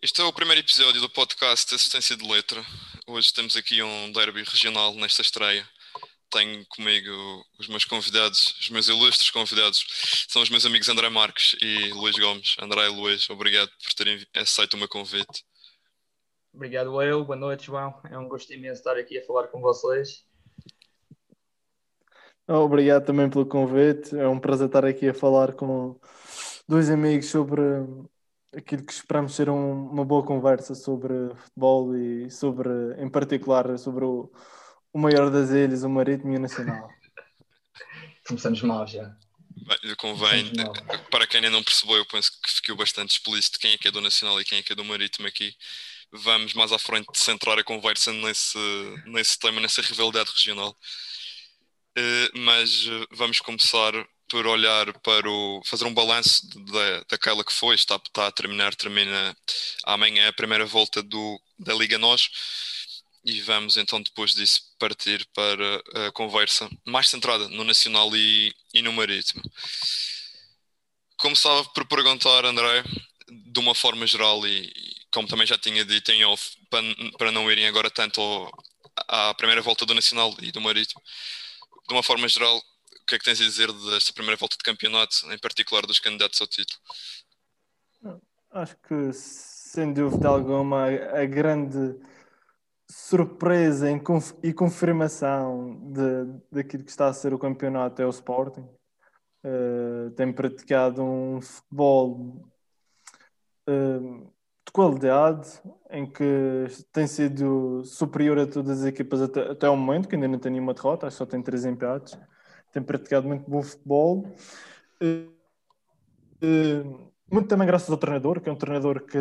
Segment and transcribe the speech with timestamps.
[0.00, 2.62] Este é o primeiro episódio do podcast Assistência de Letra.
[3.04, 5.68] Hoje temos aqui um derby regional nesta estreia.
[6.30, 7.10] Tenho comigo
[7.58, 9.84] os meus convidados, os meus ilustres convidados,
[10.28, 12.54] são os meus amigos André Marques e Luís Gomes.
[12.62, 15.44] André e Luís, obrigado por terem aceito o meu convite.
[16.54, 18.00] Obrigado eu, boa noite João.
[18.08, 20.24] É um gosto imenso estar aqui a falar com vocês.
[22.46, 24.16] Obrigado também pelo convite.
[24.16, 26.00] É um prazer estar aqui a falar com
[26.68, 27.62] dois amigos sobre
[28.58, 32.68] aquilo que esperamos ser um, uma boa conversa sobre futebol e sobre,
[32.98, 34.30] em particular, sobre o,
[34.92, 36.88] o maior das ilhas, o Marítimo e o Nacional.
[38.26, 39.16] Começamos mal já.
[39.50, 40.52] Bem, convém,
[41.10, 43.90] para quem ainda não percebeu, eu penso que ficou bastante explícito quem é que é
[43.90, 45.54] do Nacional e quem é que é do Marítimo aqui.
[46.12, 48.58] Vamos mais à frente centrar a conversa nesse,
[49.06, 50.76] nesse tema, nessa rivalidade regional.
[51.98, 53.92] Uh, mas uh, vamos começar
[54.28, 55.62] por olhar para o.
[55.64, 59.36] fazer um balanço da, daquela que foi, está, está a terminar, termina
[59.84, 62.28] amanhã a primeira volta do, da Liga Nós
[63.24, 68.80] e vamos então depois disso partir para a conversa mais centrada no Nacional e, e
[68.82, 69.42] no Marítimo.
[71.18, 72.84] Começava por perguntar, André,
[73.28, 74.72] de uma forma geral e,
[75.12, 76.82] como também já tinha dito em off, para,
[77.18, 78.50] para não irem agora tanto ao,
[79.08, 81.02] à primeira volta do Nacional e do Marítimo,
[81.88, 82.62] de uma forma geral,
[83.08, 86.40] que é que tens a dizer desta primeira volta de campeonato, em particular dos candidatos
[86.40, 86.78] ao título?
[88.50, 91.98] Acho que, sem dúvida alguma, a grande
[92.90, 93.88] surpresa
[94.42, 98.66] e confirmação de, daquilo que está a ser o campeonato é o Sporting.
[99.44, 102.42] Uh, tem praticado um futebol
[103.68, 104.32] uh,
[104.66, 105.48] de qualidade
[105.90, 110.28] em que tem sido superior a todas as equipas até, até o momento, que ainda
[110.28, 112.18] não tem nenhuma derrota, acho que só tem três empates
[112.72, 114.32] tem praticado muito bom futebol.
[115.02, 115.30] Uh,
[116.42, 119.18] uh, muito também graças ao treinador, que é um treinador que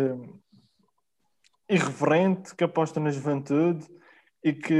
[1.70, 3.86] irreverente, que aposta na juventude
[4.44, 4.74] e que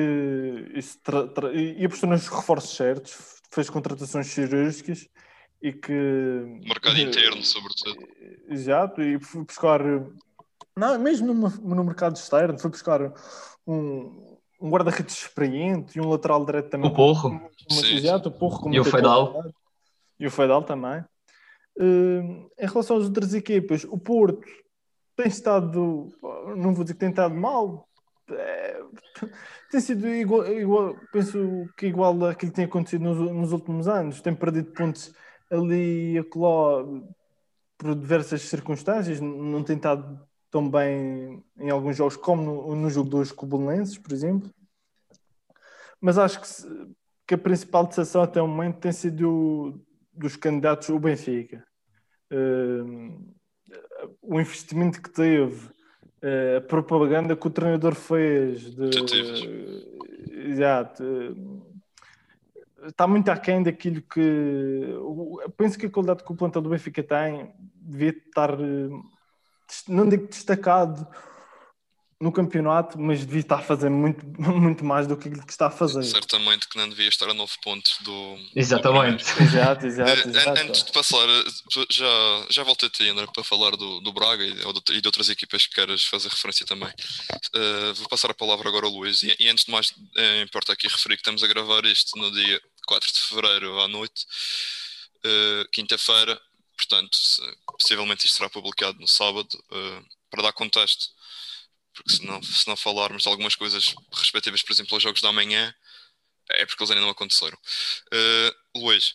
[1.54, 5.08] e, e apostou nos reforços certos, fez contratações cirúrgicas
[5.62, 8.08] e que mercado interno, sobretudo.
[8.48, 9.82] Exato, e foi buscar
[10.78, 13.12] não, mesmo no, no mercado externo, foi buscar
[13.66, 16.90] um, um guarda-redes experiente e um lateral direto também.
[16.90, 17.50] O Porro.
[17.70, 18.74] Exato, o Porro.
[18.74, 19.44] E o Fedal.
[20.20, 21.04] E o Fedal também.
[21.80, 24.48] Uh, em relação às outras equipas, o Porto
[25.16, 26.12] tem estado,
[26.56, 27.88] não vou dizer que tem estado mal,
[28.32, 28.82] é,
[29.72, 34.22] tem sido igual, igual, penso que igual àquilo que tem acontecido nos, nos últimos anos.
[34.22, 35.14] Tem perdido pontos
[35.52, 36.84] ali e acolá
[37.78, 40.20] por diversas circunstâncias, não tem estado
[40.50, 44.50] tão bem em alguns jogos como no, no jogo dos Cobelenenses, por exemplo.
[46.00, 46.48] Mas acho que,
[47.28, 49.82] que, a principal decisão até o momento tem sido
[50.14, 51.66] dos candidatos o Benfica.
[52.32, 53.36] Uh,
[54.22, 58.76] o investimento que teve, uh, a propaganda que o treinador fez.
[58.76, 61.04] De, uh, exato.
[62.86, 64.94] está muito aquém daquilo que.
[65.58, 68.56] penso que a qualidade que o plantel do Benfica tem devia estar
[69.88, 71.08] não digo destacado
[72.20, 76.04] no campeonato, mas devia estar a fazer muito, muito mais do que está a fazer.
[76.04, 78.38] Certamente que não devia estar a 9 pontos do.
[78.56, 79.24] Exatamente.
[79.24, 80.62] Do exato, exato, eh, exato.
[80.62, 81.28] Antes de passar,
[81.90, 85.30] já, já voltei a ti, André, para falar do, do Braga e, e de outras
[85.30, 86.90] equipas que queres fazer referência também.
[86.90, 89.22] Uh, vou passar a palavra agora ao Luís.
[89.22, 92.32] E, e antes de mais, é, importa aqui referir que estamos a gravar isto no
[92.32, 94.26] dia 4 de fevereiro à noite,
[95.24, 96.42] uh, quinta-feira
[96.78, 101.10] portanto, se, possivelmente isto será publicado no sábado, uh, para dar contexto,
[101.94, 105.32] porque se não, se não falarmos de algumas coisas respectivas, por exemplo, aos jogos da
[105.32, 105.74] manhã,
[106.52, 107.58] é porque eles ainda não aconteceram.
[108.14, 109.14] Uh, Luís,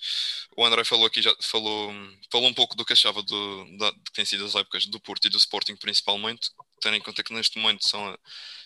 [0.57, 1.93] o André falou aqui, já falou,
[2.31, 5.27] falou um pouco do que achava do, da, que tem sido as épocas do Porto
[5.27, 8.19] e do Sporting principalmente, tendo em conta que neste momento são,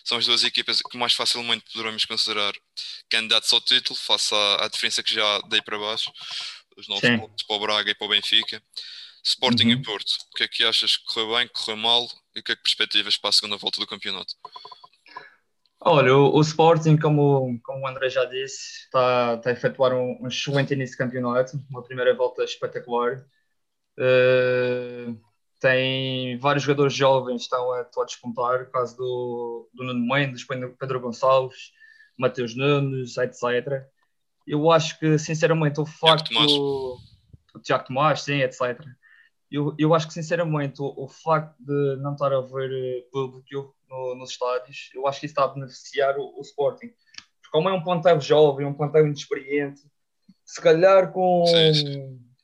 [0.03, 2.53] são as duas equipas que mais facilmente poderemos considerar
[3.09, 6.11] candidatos ao título, face à, à diferença que já dei para baixo
[6.77, 7.17] os novos Sim.
[7.17, 8.61] pontos para o Braga e para o Benfica.
[9.23, 9.71] Sporting uhum.
[9.71, 12.53] e Porto, o que é que achas que correu bem, correu mal e o que
[12.53, 14.33] é que perspectivas para a segunda volta do campeonato?
[15.81, 20.17] Olha, o, o Sporting, como, como o André já disse, está, está a efetuar um,
[20.21, 23.25] um, excelente início de campeonato, uma primeira volta espetacular.
[23.99, 25.19] Uh,
[25.59, 30.07] tem vários jogadores jovens que estão a, estão a despontar, o caso do, do Nuno
[30.07, 31.71] Mendes, Pedro Gonçalves,
[32.17, 33.87] Mateus Nunes, etc
[34.47, 36.31] eu acho que, sinceramente, o facto.
[36.33, 38.79] O Tiago Tomás, sim, etc.
[39.51, 43.75] Eu, eu acho que, sinceramente, o, o facto de não estar a ver eh, público
[43.89, 46.87] no, nos estádios, eu acho que isso está a beneficiar o, o Sporting.
[46.87, 49.81] Porque, como é um plantel jovem, um plantel inexperiente,
[50.45, 51.43] se calhar com,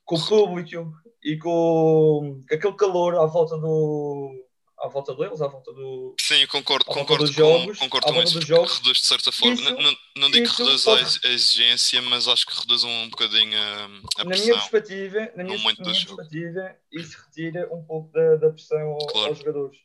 [0.04, 0.92] com o público
[1.22, 4.43] e com, com aquele calor à volta do,
[4.78, 6.14] à volta deles, à volta do.
[6.20, 8.34] Sim, concordo, concordo dos com, jogos, concordo com isso.
[8.38, 8.78] dos jogos.
[8.78, 9.54] Reduz de certa forma.
[9.54, 12.84] Isso- não, não, digo que reduz pode- a ex- a exigência, mas acho que reduz
[12.84, 14.54] um bocadinho a, a na minha pressão.
[14.58, 19.28] perspectiva, na minha, na minha perspectiva, isso retira um pouco da, da pressão Claro.
[19.28, 19.78] aos jogadores.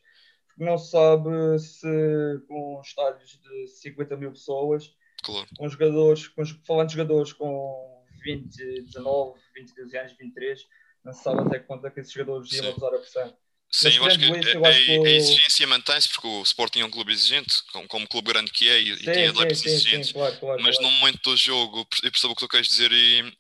[0.48, 4.92] Porque não se sabe se com estádios de 50 mil pessoas,
[5.24, 5.48] Claro.
[5.58, 10.60] com jogadores, com, falando de jogadores com 20, 19, 22 anos, 23,
[11.06, 13.38] não se sabe até que ponto é que esses jogadores iam abusar a pressão.
[13.72, 16.90] Sim, eu acho que isso, a, acho que exigência mantém-se porque o Sporting é um
[16.90, 19.70] clube exigente, como, como clube grande que é, e, e Sim, tem sim, adeptos sim,
[19.70, 20.12] sim, exigentes.
[20.12, 20.62] claro, claro.
[20.64, 20.92] mas claro.
[20.92, 23.32] no momento do jogo, eu percebo o que tu queres dizer e,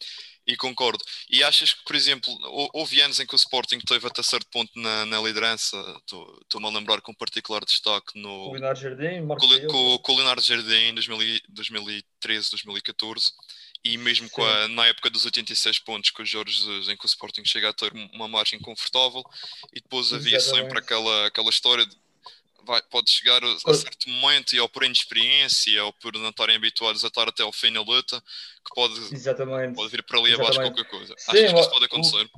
[0.46, 1.04] e concordo.
[1.30, 4.48] E achas que, por exemplo, hou- houve anos em que o Sporting teve até certo
[4.52, 9.48] ponto na, na liderança, estou- estou-me a lembrar com particular destaque no, Leonardo Jardim, Marco
[9.68, 13.32] com, com, o Leonardo Jardim em 2000 e- 2013, 2014
[13.84, 17.06] e mesmo com a, na época dos 86 pontos com os Jorge Jesus, em que
[17.06, 19.24] o Sporting chega a ter uma margem confortável
[19.74, 20.66] e depois havia Exatamente.
[20.66, 21.96] sempre aquela, aquela história de
[22.66, 26.56] vai, pode chegar a, a certo momento e ou por inexperiência ou por não estarem
[26.58, 29.76] habituados a estar até ao fim na luta que pode, Exatamente.
[29.76, 31.16] pode vir para ali abaixo qualquer coisa.
[31.18, 32.30] Sim, Achas que isso o- pode acontecer?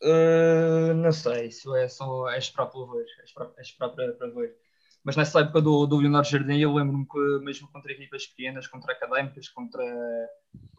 [0.00, 4.12] Uh, não sei, isso é só é esperar para ver, é esperar, é esperar para,
[4.12, 4.56] para ver.
[5.04, 8.92] Mas nessa época do, do Leonardo Jardim, eu lembro-me que mesmo contra equipas pequenas, contra
[8.92, 9.82] académicas, contra,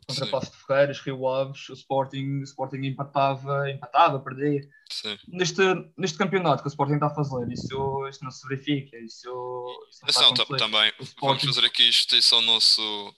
[0.08, 0.32] contra Sim.
[0.32, 4.62] Passo de Ferreiras, Rio Aves, o Sporting, o Sporting empatava, empatava, perdia.
[4.92, 5.18] Sim.
[5.28, 5.62] Neste,
[5.98, 10.20] neste campeonato que o Sporting está a fazer, isso, isso não se verifica, isso, isso
[10.22, 10.58] não acontecer.
[10.58, 13.16] também O vamos Sporting- fazer aqui justiça ao nosso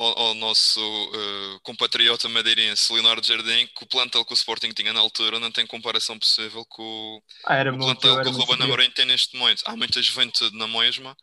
[0.00, 4.92] ao, ao nosso eh, compatriota madeirense Leonardo Jardim, que o plantel que o Sporting tinha
[4.92, 8.62] na altura não tem comparação possível com o, Ah, o muito, plantel que o Ruben.
[8.62, 9.62] Amorim tem neste momento.
[9.66, 11.14] Há muita juventude na mesma,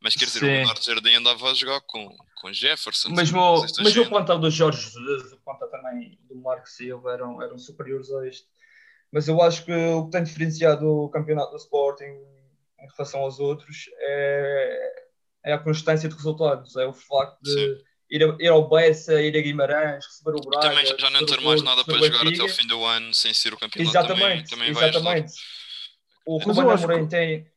[0.00, 0.52] mas quer dizer, o Sim.
[0.52, 3.14] Leonardo Jardim andava a jogar com, com Jefferson.
[3.14, 3.32] Coisas
[3.62, 7.58] deste mas o plantel do Jorge Jesus, o plantel também do Marco Silva eram, eram
[7.58, 8.46] superiores a este.
[9.12, 13.38] Mas eu acho que o que tem diferenciado o campeonato do Sporting em relação aos
[13.38, 15.04] outros é,
[15.44, 19.36] é a constância de resultados, é o facto de ir, a- ir ao Bessa, ir
[19.36, 20.68] a Guimarães, receber o Braga.
[20.68, 23.54] também já não ter mais nada para jogar até o fim do ano sem ser
[23.54, 24.88] o campeonato também, Exatamente, também ajudar.
[24.88, 25.32] exatamente.
[26.26, 27.52] O Mas Ruben eu acho Amorim que- tem...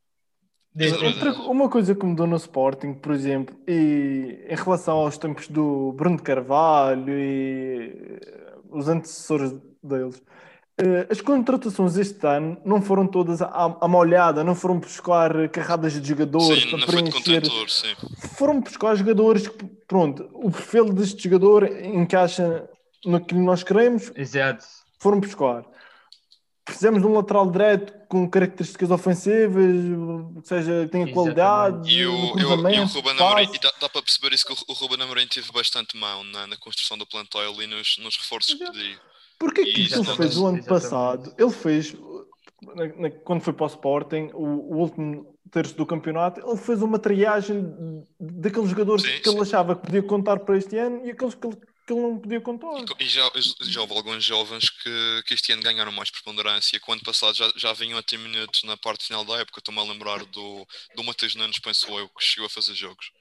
[1.06, 5.94] Outra- uma coisa que mudou no Sporting, por exemplo, e em relação aos tempos do
[5.94, 8.20] Bruno de Carvalho e
[8.70, 10.22] os antecessores deles,
[11.10, 16.10] as contratações este ano não foram todas à, à molhada, não foram buscar carradas de
[16.10, 17.98] jogadores Sim, para não foi de preencher.
[18.38, 22.70] Foram buscar jogadores que, pronto, o perfil deste jogador encaixa
[23.06, 24.66] naquilo que nós queremos, Exato.
[25.00, 25.64] foram buscar.
[26.66, 29.76] Precisamos de um lateral direto com características ofensivas,
[30.42, 31.14] que seja, que tenha Exatamente.
[31.14, 32.80] qualidade, E o, no e o, Ruben.
[33.20, 36.24] Amorim, e dá, dá para perceber isso que o, o Ruben Amorim teve bastante mão
[36.26, 38.78] na, na construção do plantel e nos, nos reforços que Exato.
[38.78, 38.98] pediu.
[39.40, 40.66] Porque que isso ele fez o ano exatamente.
[40.68, 41.36] passado?
[41.38, 41.94] Ele fez,
[42.76, 44.44] na- na- quando foi para o Sporting, o,
[44.74, 47.64] o último terço do campeonato, ele fez uma triagem
[48.20, 49.42] daqueles jogadores Sim, que ele sim.
[49.42, 51.56] achava que podia contar para este ano e aqueles que ele,
[51.86, 52.68] que ele não podia contar.
[53.00, 53.30] E, e já,
[53.62, 57.36] já houve alguns jovens que, que este ano ganharam mais preponderância, que o ano passado
[57.36, 59.60] já, já vinham a ter minutos na parte final da época.
[59.60, 60.66] Estou-me a lembrar do,
[60.96, 63.12] do Matheus Nunes, penso eu, que chegou a fazer jogos.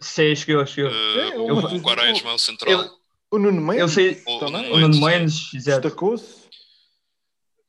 [0.00, 0.90] Sim, chegou, chegou.
[0.90, 2.72] Eh, Sim, o, Quaresma, o central.
[2.72, 3.01] Eu-
[3.32, 5.06] O Nuno Mendes Eu sei, O- o também Nuno o Nuno.
[5.06, 6.48] Mendes, destacou-se.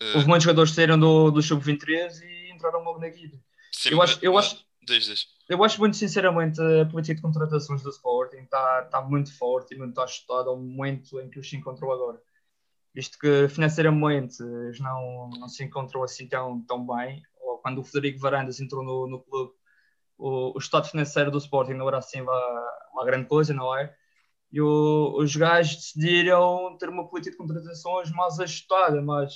[0.02, 3.40] eh, Houve muitos jogadores que saíram do, do Sub-23 e entraram logo na equipe.
[3.72, 5.26] sim, Eu acho, eu, acho, Diz, diz.
[5.50, 9.78] eu acho muito sinceramente a política de contratações do Sporting está tá muito forte e
[9.78, 12.22] muito ajustada ao momento em que os se encontrou agora.
[12.94, 17.84] Visto que financeiramente eles não, não se encontram assim tão, tão bem, ou quando o
[17.84, 19.54] Federico Varandas entrou no, no clube,
[20.18, 23.96] o, o estado financeiro do Sporting não era assim uma, uma grande coisa, não é?
[24.54, 29.34] E o- os gajos decidiram ter uma política de contratações mais ajustada, mais,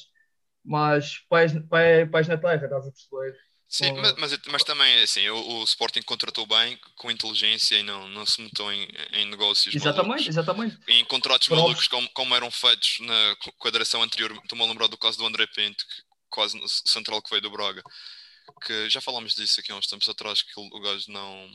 [0.63, 3.38] mais pés, pés, pés na terra, estás a perceber?
[3.69, 8.07] Sim, mas, mas, mas também, assim, o, o Sporting contratou bem, com inteligência e não,
[8.07, 10.27] não se meteu em, em negócios Exatamente, malucos.
[10.29, 10.77] exatamente.
[10.88, 13.36] Em contratos Foram malucos como, como eram feitos na,
[13.71, 14.31] direção anterior.
[14.31, 17.51] Estou-me a lembrar do caso do André Pinto, que, quase no central que veio do
[17.51, 17.83] Braga.
[18.65, 21.50] Que já falámos disso aqui há uns tempos atrás, que o gajo não...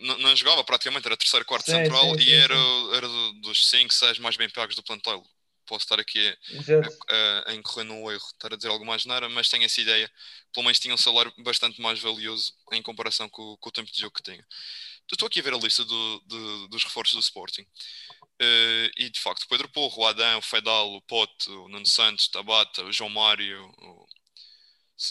[0.00, 2.54] Não, não jogava praticamente, era terceiro, quarto Sim, central sim, e sim, era,
[2.94, 5.24] era do- dos 5, 6 mais bem pagos do plantel.
[5.66, 6.96] Posso estar aqui a, Exato.
[7.10, 10.10] a, a incorrer no erro, estar a dizer algo mais nada, mas tenho essa ideia.
[10.52, 14.00] Pelo menos tinha um salário bastante mais valioso em comparação com, com o tempo de
[14.00, 14.46] jogo que tinha.
[15.12, 17.66] Estou aqui a ver a lista do- do- dos reforços do Sporting.
[18.40, 22.28] Eh, e de facto, Pedro Porro, o Adão, o Fedal, o Pote, o Nuno Santos,
[22.28, 24.06] Tabata, o João Mário, o,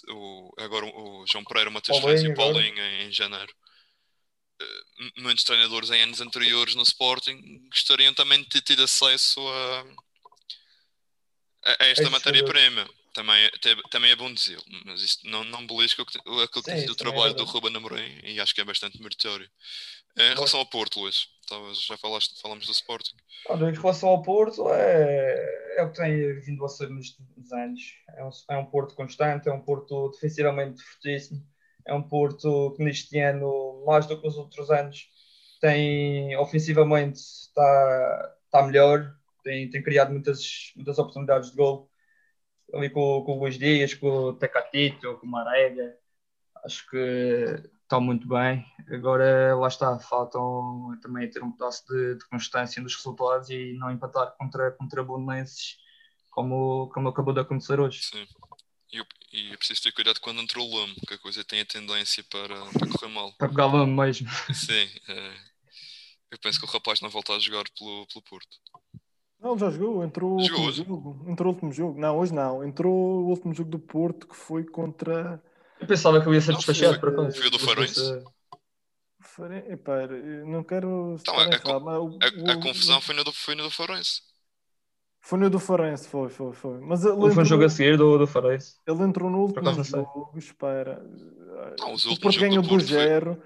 [0.10, 2.34] o- agora o João Pereira, o Matheus Reis e o.
[2.36, 3.54] Paulinho em, em janeiro.
[4.62, 9.86] Eh, muitos treinadores em anos anteriores no Sporting gostariam também de ter tido acesso a,
[11.66, 12.88] a- esta matéria-prima.
[13.14, 13.50] também,
[13.90, 17.34] também é bom dizê-lo, mas isso não, não belisca aquilo que sido o trabalho é
[17.34, 19.50] do Ruben Amorim e acho que é bastante meritório.
[20.18, 21.28] Em relação ao Porto, Luís,
[21.88, 23.16] já falaste, falamos do Sporting.
[23.50, 27.16] Olha, em relação ao Porto, é, é o que tem vindo a ser nos
[27.54, 27.82] anos.
[28.18, 31.46] É um, é um Porto constante, é um Porto defensivamente fortíssimo,
[31.86, 35.10] é um Porto que neste ano, mais do que nos outros anos,
[35.62, 39.14] tem ofensivamente está, está melhor,
[39.44, 41.90] tem, tem criado muitas, muitas oportunidades de gol
[42.74, 45.96] ali com, com o Luís Dias, com o Tecatito, com o Marega.
[46.64, 48.66] Acho que estão muito bem.
[48.90, 53.92] Agora, lá está, faltam também ter um pedaço de, de constância nos resultados e não
[53.92, 55.78] empatar contra, contra Bonenses,
[56.32, 58.02] como, como acabou de acontecer hoje.
[58.02, 58.26] Sim.
[58.96, 61.66] E, e é preciso ter cuidado quando entrou o Lame, que a coisa tem a
[61.66, 63.34] tendência para, para correr mal.
[63.34, 64.30] Para pegar Lame mesmo.
[64.54, 64.90] Sim.
[65.10, 65.34] É,
[66.32, 68.58] eu penso que o rapaz não volta a jogar pelo, pelo Porto.
[69.40, 71.26] Não, já jogou, entrou jogou o último jogo.
[71.30, 72.00] Entrou o último jogo.
[72.00, 72.64] Não, hoje não.
[72.64, 75.44] Entrou o último jogo do Porto que foi contra.
[75.80, 77.36] Eu pensava que eu ia ser despachado para quando.
[77.36, 78.02] Foi o do Farense.
[79.70, 80.08] Epá,
[80.46, 81.18] não quero.
[81.20, 84.22] Então, a, a, a, a, confusão foi no do, foi no do Farense.
[85.26, 86.80] Foi no do Farense, foi, foi, foi.
[86.82, 88.76] Mas ele entrou, foi um jogo a seguir do, do Farense.
[88.86, 91.04] Ele entrou no último jogo, espera.
[91.80, 93.42] Não, os o Porto ganhou por zero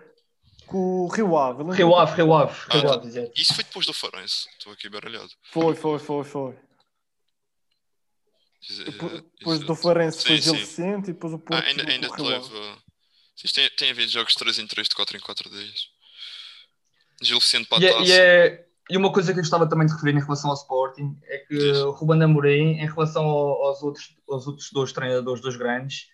[0.67, 1.63] com o Rio Ave.
[1.71, 2.53] Rio Ave, Rio Ave.
[2.69, 4.49] Rio Ave, ah, isso foi depois do Farense.
[4.57, 5.29] Estou aqui baralhado.
[5.53, 6.59] Foi, foi, foi, foi.
[9.39, 11.63] Depois do Farense foi Gil Vicente e depois o Porto.
[11.63, 12.77] Ah, ainda ainda teve.
[13.41, 15.87] Isto tem, tem havido jogos de 3 em 3, de 4 em 4 dias.
[17.21, 20.17] Gil Vicente para a e, é, e, uma coisa que eu gostava também de referir
[20.17, 24.71] em relação ao Sporting é que o Ruben Amorim, em relação aos outros, aos outros
[24.71, 26.07] dois treinadores dos grandes,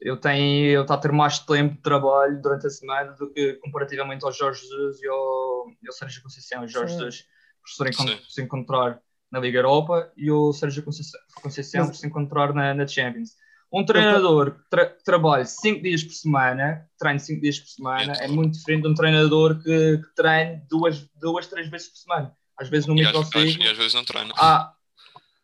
[0.00, 3.54] eu tenho eu estou a ter mais tempo de trabalho durante a semana do que
[3.54, 6.62] comparativamente ao Jorge Jesus e ao, e ao Sérgio Conceição.
[6.62, 7.26] O Jorge Jesus
[7.60, 12.86] por se encontrar na Liga Europa e o Sérgio Conceição por se encontrar na, na
[12.86, 13.36] Champions.
[13.72, 18.26] Um treinador que tra trabalha 5 dias por semana, treina 5 dias por semana, é
[18.26, 22.32] muito diferente de um treinador que, que treine duas, duas, três vezes por semana.
[22.58, 23.62] Às vezes no microciclo.
[23.62, 24.32] E às vezes não treina.
[24.36, 24.72] Há,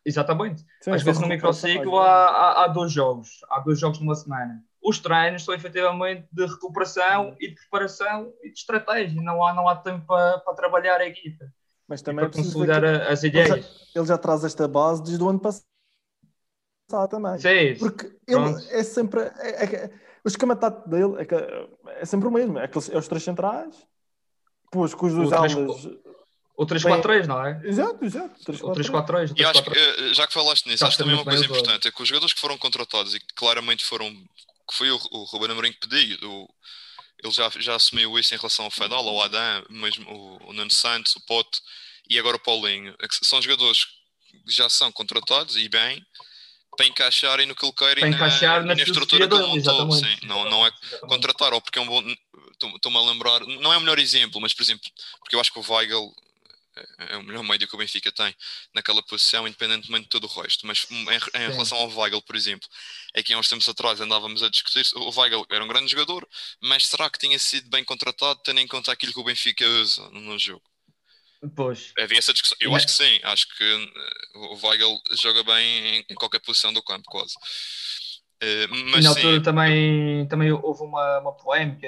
[0.05, 0.63] Exatamente.
[0.81, 4.63] Sim, Às vezes no microciclo há, há, há, dois jogos, há dois jogos numa semana.
[4.83, 9.19] Os treinos são efetivamente de recuperação e de preparação e de estratégia.
[9.19, 11.45] Não há, não há tempo para, para trabalhar a equipa.
[11.87, 13.11] Mas também para consolidar que...
[13.11, 13.49] as ideias.
[13.49, 15.65] Ele já, ele já, traz esta base desde o ano passado
[17.09, 17.39] também.
[17.39, 18.59] Sim, Porque pronto.
[18.59, 19.21] ele é sempre.
[19.21, 19.91] É, é,
[20.23, 22.57] o esquema tático dele é, que, é sempre o mesmo.
[22.59, 23.75] É, aqueles, é os três centrais,
[24.65, 25.53] depois com os dois alas
[26.57, 27.61] o 3-4-3, não é?
[27.65, 28.33] Exato, exato.
[28.65, 29.33] O 3-4-3.
[29.35, 32.01] E acho que, eh, já que falaste nisso, acho também uma coisa importante: é que
[32.01, 34.09] os jogadores que foram contratados e que claramente foram.
[34.09, 36.49] que foi o, o Ruben Amorim que pediu, o,
[37.21, 40.71] ele já, já assumiu isso em relação ao Fedal, ao Adam, mesmo o, o Nuno
[40.71, 41.59] Santos, o Pote
[42.09, 42.95] e agora o Paulinho.
[43.01, 46.05] É são jogadores que já são contratados e bem
[46.75, 49.91] para encaixarem no que ele quer e na, na, na estrutura que ele montou.
[49.91, 52.03] Sim, não, não é contratar ou porque é um bom.
[52.75, 54.89] Estou-me a lembrar, não é o melhor exemplo, mas por exemplo,
[55.19, 56.13] porque eu acho que o Weigl
[56.75, 58.35] é, é o melhor médio que o Benfica tem
[58.73, 60.67] naquela posição, independentemente de todo o resto.
[60.67, 62.67] Mas em, em relação ao Weigl, por exemplo,
[63.13, 64.85] é que há uns tempos atrás andávamos a discutir.
[64.95, 66.27] O Weigl era um grande jogador,
[66.61, 70.09] mas será que tinha sido bem contratado, tendo em conta aquilo que o Benfica usa
[70.11, 70.63] no jogo?
[71.55, 71.93] Pois.
[71.99, 72.57] Havia essa discussão.
[72.59, 76.73] Eu acho que sim, acho que eh, o Weigl joga bem em, em qualquer posição
[76.73, 77.35] do campo, quase.
[78.43, 81.87] Uh, mas na altura também, também houve uma, uma polémica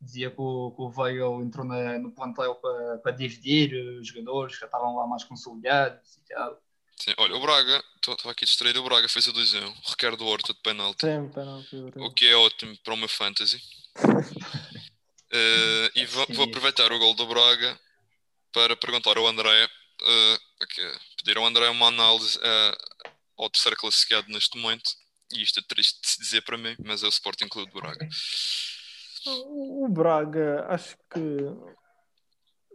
[0.00, 4.54] dizia que o, que o Veio entrou na, no plantel para, para dividir os jogadores
[4.54, 6.58] que já estavam lá mais consolidados e tal.
[6.96, 10.60] Sim, olha, o Braga, estou aqui distraído, o Braga fez a 2-1, Ricardo Horta de
[10.60, 11.06] penalti.
[11.06, 11.76] Sim, penalti.
[11.96, 13.56] O que é ótimo para o meu fantasy.
[14.04, 14.30] uh,
[15.96, 17.78] e vou, vou, aproveitar o gol do Braga
[18.52, 22.76] para perguntar ao André, uh, okay, pedir ao André uma análise uh,
[23.38, 24.90] ao terceiro classificado neste momento.
[25.32, 27.80] E isto é triste de se dizer para mim, mas é o Sporting Clube de
[27.80, 28.08] Braga.
[29.46, 31.20] O Braga, acho que.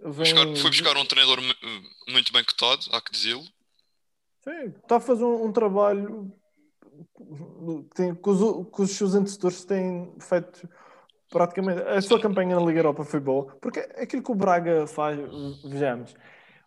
[0.03, 0.55] Vem...
[0.55, 1.39] Foi buscar um treinador
[2.07, 3.43] muito bem cotado, há que dizê-lo.
[4.43, 6.31] Sim, está a fazer um, um trabalho
[7.95, 10.67] tem, que, os, que os seus antecessores têm feito
[11.35, 11.81] praticamente.
[11.81, 15.19] A sua campanha na Liga Europa foi boa, porque aquilo que o Braga faz,
[15.65, 16.15] vejamos,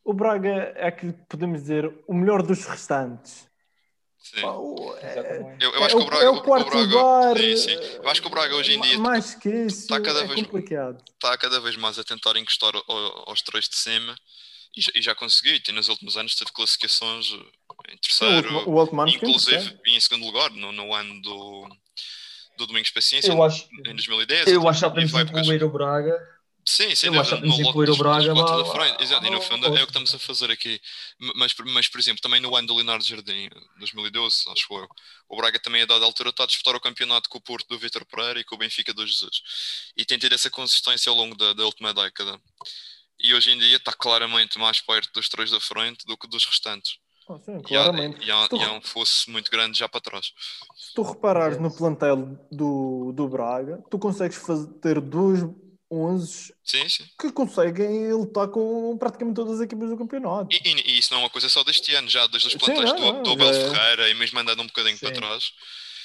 [0.04, 3.48] o Braga é aquilo que podemos dizer o melhor dos restantes.
[4.18, 4.42] Sim.
[5.00, 7.56] é, eu, eu, acho é, que o Braga, é o quarto o Braga, lugar, sim,
[7.56, 7.74] sim.
[8.02, 10.42] Eu acho que o Braga hoje em dia mais que isso, está cada, é vez,
[10.42, 11.02] complicado.
[11.14, 12.74] está cada vez mais a tentar encostar
[13.26, 14.14] aos três de cima
[14.76, 15.54] e já, conseguiu.
[15.54, 17.32] E tem nos últimos anos teve classificações
[17.88, 21.68] em terceiro, o, o inclusive em segundo lugar no, no ano do,
[22.58, 24.48] do Domingos Paciência eu acho, em 2010.
[24.48, 27.96] Eu acho que podemos incluir o Braga Sim, sim, Eu acho que podemos incluir o
[27.96, 29.02] Braga lá- frente.
[29.02, 30.78] Exato, e no lá- fundo é o que estamos a fazer aqui.
[31.34, 33.48] Mas, mas, por exemplo, também no ano do Leonardo Jardim,
[33.78, 34.86] 2012, acho eu,
[35.30, 37.78] o Braga também a dada altura está a disputar o campeonato com o Porto do
[37.78, 39.40] Vítor Pereira e com o Benfica do Jesus.
[39.96, 42.38] E tem tido essa consistência ao longo da, da última década.
[43.18, 46.44] E hoje em dia está claramente mais perto dos três da frente do que dos
[46.44, 46.98] restantes.
[47.28, 48.24] Ah, sim, E há, claramente.
[48.24, 50.32] e há- Se tu- e há um fosso muito grande já para trás.
[50.76, 52.16] Se tu reparares no plantel
[52.50, 55.40] do, do Braga, tu consegues fazer, ter dois
[55.90, 57.04] 11 Sim, sim.
[57.18, 60.54] que conseguem lutar com praticamente todas as equipas do campeonato.
[60.54, 62.58] E, e- e isso não é uma coisa só deste ano, já desde os Sim,
[62.60, 63.52] plantéis do, não, do Abel é.
[63.52, 65.14] Ferreira e mesmo andando um bocadinho para Sim.
[65.14, 65.52] trás,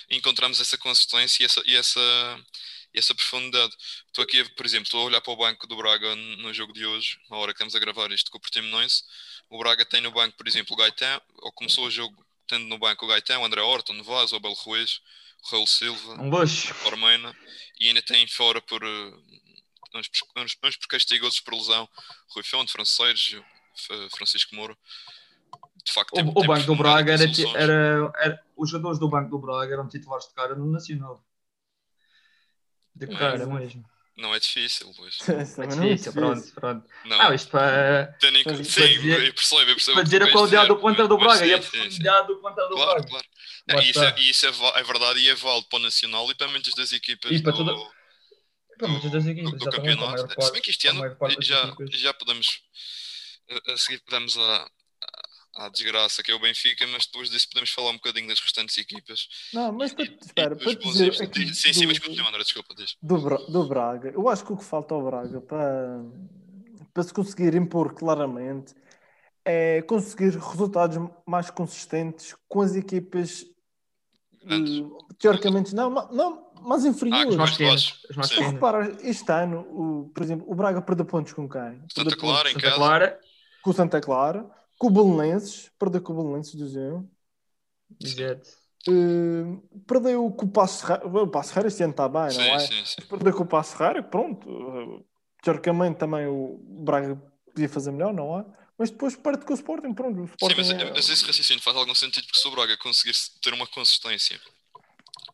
[0.09, 2.43] encontramos essa consistência e essa, e essa, e
[2.99, 3.73] essa profundidade.
[4.07, 6.85] Estou aqui, por exemplo, estou a olhar para o banco do Braga no jogo de
[6.85, 9.03] hoje, na hora que estamos a gravar isto com o Portimonense.
[9.49, 12.77] O Braga tem no banco, por exemplo, o Gaetan, ou começou o jogo tendo no
[12.77, 15.01] banco o Gaetan, o André Horta, o Novas, o Abel Ruiz,
[15.45, 16.29] o Raul Silva, Um
[16.83, 17.35] o Ormeina,
[17.79, 19.13] e ainda tem fora por eh,
[19.95, 21.87] uns, por- uns, uns por castigo, outros por lesão,
[22.29, 23.43] Rui Fonte, Francisco,
[24.15, 24.77] Francisco Moura.
[25.85, 27.23] De facto, O, tem- o tem banco do Braga era,
[27.55, 31.23] era, era- Os jogadores do banco do Braga eram titulares de cara no Nacional.
[32.95, 33.83] De Mas- cara mesmo.
[34.15, 35.15] Não é difícil, pois.
[35.49, 36.87] Isso É não é difícil, pronto, pronto.
[37.05, 39.93] Não, Ah, isto para, tendo em Sim, dizer- eu percebo, eu percebo.
[39.95, 42.75] para dizer a qualidade dizer, do plantel do Braga e a profundidade do plantel do
[42.75, 43.07] Claro, Braga.
[43.09, 43.25] claro.
[43.67, 46.35] Não, e isso, é, isso é, é verdade e é válido para o Nacional e
[46.35, 47.91] para muitas das equipas E para do, toda-
[48.77, 50.41] Para muitas das do, equipas, do a campeonato.
[50.43, 52.61] Se bem que este a ano já, já podemos
[53.49, 54.69] a- a seguir vamos à,
[55.55, 58.77] à desgraça que é o Benfica, mas depois disso podemos falar um bocadinho das restantes
[58.77, 59.27] equipas.
[59.53, 61.21] Não, mas para, E- espera, para te bons dizer erros.
[61.21, 62.95] aqui Sim, sim, mas do, continua, André, desculpa, diz.
[63.01, 63.17] do,
[63.51, 66.03] do Braga, eu acho que o que falta ao Braga para,
[66.93, 68.73] para se conseguir impor claramente
[69.45, 73.45] é conseguir resultados mais consistentes com as equipas
[74.43, 74.79] Grandes.
[74.79, 77.35] eh, teoricamente não, não, mais Ah, inferiores.
[77.35, 78.53] que mais mais pequenas, Sim.
[78.53, 81.83] Reparas, este ano, o, por exemplo, o Braga perdeu pontos com quem?
[81.93, 82.75] Santa Clara em Santa casa.
[82.77, 83.19] Clara,
[83.61, 87.09] com o Santa Clara, com o Belenenses, perdeu com o Belenenses, diziam.
[88.01, 88.49] exato.
[88.87, 91.07] Uh, perdeu com o Passo Ferreira.
[91.07, 92.59] O Passo Ferreira este ano está bem, Sim, não é?
[92.59, 93.01] sim, sim.
[93.07, 94.49] Perdeu com o Passo Ferreira, pronto.
[94.49, 95.05] Uh,
[95.41, 97.15] teoricamente também o Braga
[97.53, 98.45] podia fazer melhor, não é?
[98.77, 100.19] Mas depois perde com o Sporting, pronto.
[100.21, 102.75] O Sim, Sporting mas, é- mas esse raciocínio faz algum sentido porque se o Braga
[102.77, 104.39] conseguir ter uma consistência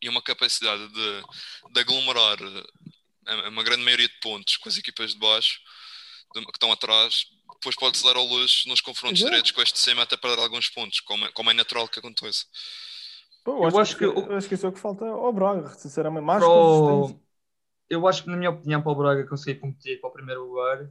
[0.01, 1.23] e uma capacidade de,
[1.73, 2.37] de aglomerar
[3.27, 5.59] eh, uma grande maioria de pontos com as equipas de baixo
[6.33, 7.25] que estão atrás,
[7.59, 9.23] depois pode-se dar ao luxo nos confrontos Exato.
[9.23, 12.45] diretos com este cima até perder alguns pontos, como é, como é natural que aconteça.
[13.43, 15.69] Pô, Eu acho que o- eu acho que isso é o que falta ao Braga,
[15.69, 16.23] sinceramente.
[16.25, 17.19] Mais Para o- consistência.
[17.89, 20.89] Eu acho que, na minha opinião, para o Braga conseguir competir para o primeiro lugar,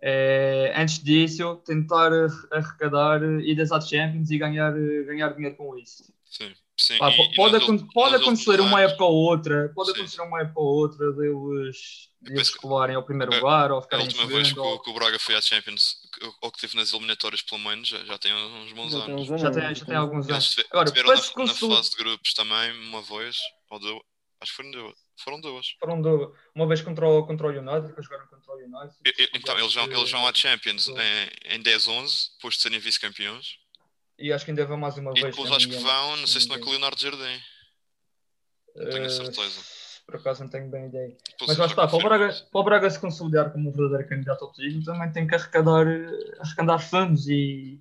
[0.00, 2.12] é, antes disso, tentar
[2.52, 4.72] arrecadar idas à Champions e ganhar,
[5.06, 6.12] ganhar dinheiro com isso.
[6.24, 6.98] Sim, sim.
[6.98, 9.96] Pá, e- po- e pode, acon- pode acontecer uma época ou outra, pode Sim.
[9.96, 13.82] acontecer uma época ou outra deles, penso que- colarem ao primeiro a- lugar ou A
[13.82, 16.60] ficarem em última vez que ou- que o Braga foi à Champions, que- ou que
[16.60, 19.28] teve nas eliminatórias pelo menos, já, já tem uns bons Já tem anos.
[19.28, 20.66] anos, Já tem- já tem alguns Eles anos.
[20.70, 23.36] Agora, tiveram na, na fase de grupos também, uma vez,
[23.70, 24.02] ou duas,
[24.40, 24.94] acho que foram duas.
[25.22, 25.66] Foram duas.
[25.78, 28.96] Foram do- uma vez contra o, contra o United, que jogaram contra o United.
[29.06, 31.00] E- Então, eles vão, eles vão à Champions Duas.
[31.00, 33.58] em, em 10-11, depois de serem vice-campeões.
[34.22, 35.34] E acho que ainda vão mais uma E vez.
[35.34, 37.40] depois acho que vão, não sei se não é com o Leonardo Jardim.
[38.76, 39.60] Não tenho a Eh, certeza.
[40.06, 41.08] Por acaso não tenho bem ideia.
[41.30, 44.08] Depois Mas lá está, para o, Braga, para o Braga se consolidar como um verdadeiro
[44.08, 47.80] candidato ao título, também tem que arrecadar, eh, arrecadar fundos e,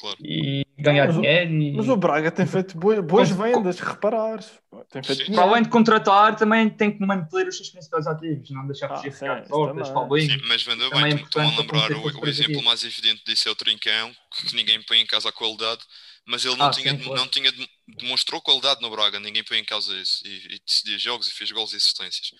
[0.00, 0.16] Claro.
[0.24, 1.52] e ganhar Mas o- dinheiro.
[1.52, 4.50] E, Mas o Braga tem feito boas, boas Com- vendas, reparares.
[4.90, 5.34] Tem feito Sim.
[5.34, 8.96] para além de contratar, também tem que manter os seus principais ativos, não deixar Ah,
[8.96, 9.12] fugir
[9.50, 9.92] Hortas, também.
[9.92, 10.30] Paulinho.
[10.40, 11.24] Sim, mas vendeu Também é bem.
[11.24, 14.80] Estão a lembrar com o, o exemplo mais evidente disso é o Trincão, que, ninguém
[14.82, 15.82] põe em causa a qualidade,
[16.26, 17.20] mas ele não, Ah, tinha, sim, claro.
[17.20, 17.52] não tinha,
[17.98, 20.26] demonstrou qualidade no Braga, ninguém põe em causa isso.
[20.26, 22.30] E, e decidia jogos e fez gols e assistências.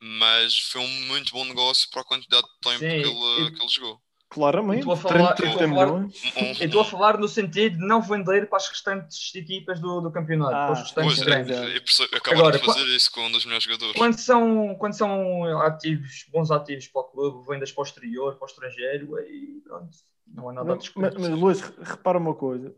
[0.00, 3.50] Mas foi um muito bom negócio para a quantidade de tempo Sim, que, ele, e-
[3.52, 4.00] que ele jogou.
[4.30, 4.80] Claramente.
[4.80, 6.60] Estou a falar- 30, estou a 30 falar- milhões.
[6.60, 10.10] Eu estou a falar no sentido de não vender para as restantes equipas do, do
[10.10, 11.76] campeonato, Ah, para os restantes Pois, é, é.
[11.78, 13.96] eu acabaram Agora, de fazer isso com um dos melhores jogadores.
[13.96, 18.44] Quando são, quando são ativos, bons ativos para o clube, vendas para o exterior, para
[18.44, 19.88] o estrangeiro, aí pronto,
[20.26, 21.18] não há nada a Mas, discutir.
[21.18, 22.70] mas, mas, Luís, repara uma coisa.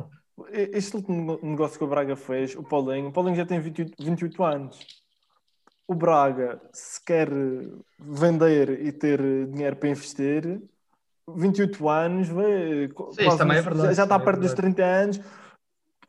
[0.53, 4.45] Este último negócio que o Braga fez, o Paulinho, o Paulinho já tem 28, 28
[4.45, 4.79] anos.
[5.89, 7.29] O Braga, se quer
[7.99, 10.63] vender e ter dinheiro para investir,
[11.29, 14.75] 28 anos, vê, quase- também é verdade, já, está é perto dos verdade.
[14.75, 15.21] 30 anos.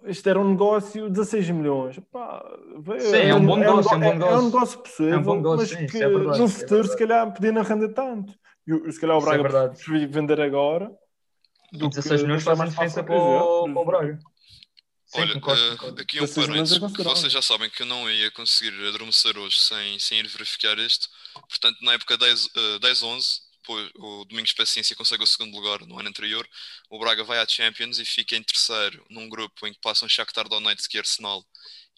[0.04, 2.00] Isto era um negócio de 16 milhões.
[2.12, 2.44] Pá,
[2.80, 4.46] vê, Sim, é um bom negócio, é um é um negócio.
[4.46, 6.98] negócio possível, É um bom negócio, mas sim, que é verdade, no é futuro, se
[6.98, 8.34] calhar, podia não render tanto.
[8.66, 9.76] E, o- se calhar o é Braga verdade.
[9.76, 10.92] preferia vender agora.
[11.72, 14.20] E do 16 que milhões fazem mais diferença para o, para o Braga.
[15.06, 16.02] Sim, Olha, concordo, eh, concordo.
[16.02, 20.00] aqui um Vocês parênteses, vocês já sabem que eu não ia conseguir adormecer hoje sem,
[20.00, 21.08] sem ir verificar isto.
[21.50, 25.98] Portanto, na época 10, eh, 10-11, depois o Domingos Paciência consegue o segundo lugar no
[26.00, 26.48] ano anterior,
[26.90, 30.48] o Braga vai à Champions e fica em terceiro, num grupo em que passam Shakhtar
[30.50, 31.46] Donetsk e Arsenal,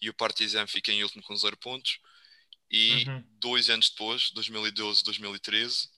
[0.02, 2.00] e o Partizan fica em último com 0 pontos.
[2.70, 3.24] E Uhum.
[3.40, 5.90] dois anos depois, 2012, 2013,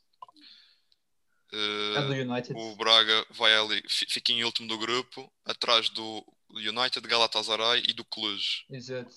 [1.54, 2.54] É do eh, United.
[2.54, 7.94] o Braga vai ali, fi- fica em último do grupo, atrás do United, Galatasaray e
[7.94, 8.66] do Cluj.
[8.70, 9.16] Exato.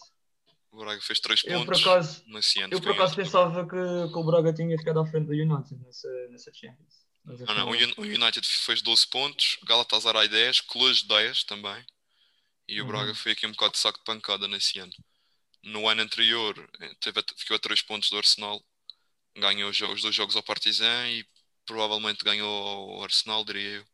[0.78, 2.24] O Braga fez 3 Eu por pontos acaso,
[2.70, 6.08] eu por acaso pensava que, que o Braga tinha ficado à frente do United nessa,
[6.30, 7.04] nessa Champions.
[7.24, 11.84] Mas Não, não, o o United fez 12 pontos, Galatasaray 10, Cluj 10 também.
[12.68, 12.90] E o Uhum.
[12.90, 14.92] Braga foi aqui um bocado de saco de pancada nesse ano.
[15.64, 18.62] No ano anterior, eh, teve, ficou a 3 pontos do Arsenal,
[19.36, 21.26] ganhou os, dois jogos ao Partizan e
[21.66, 23.86] provavelmente ganhou ao Arsenal, diria eu.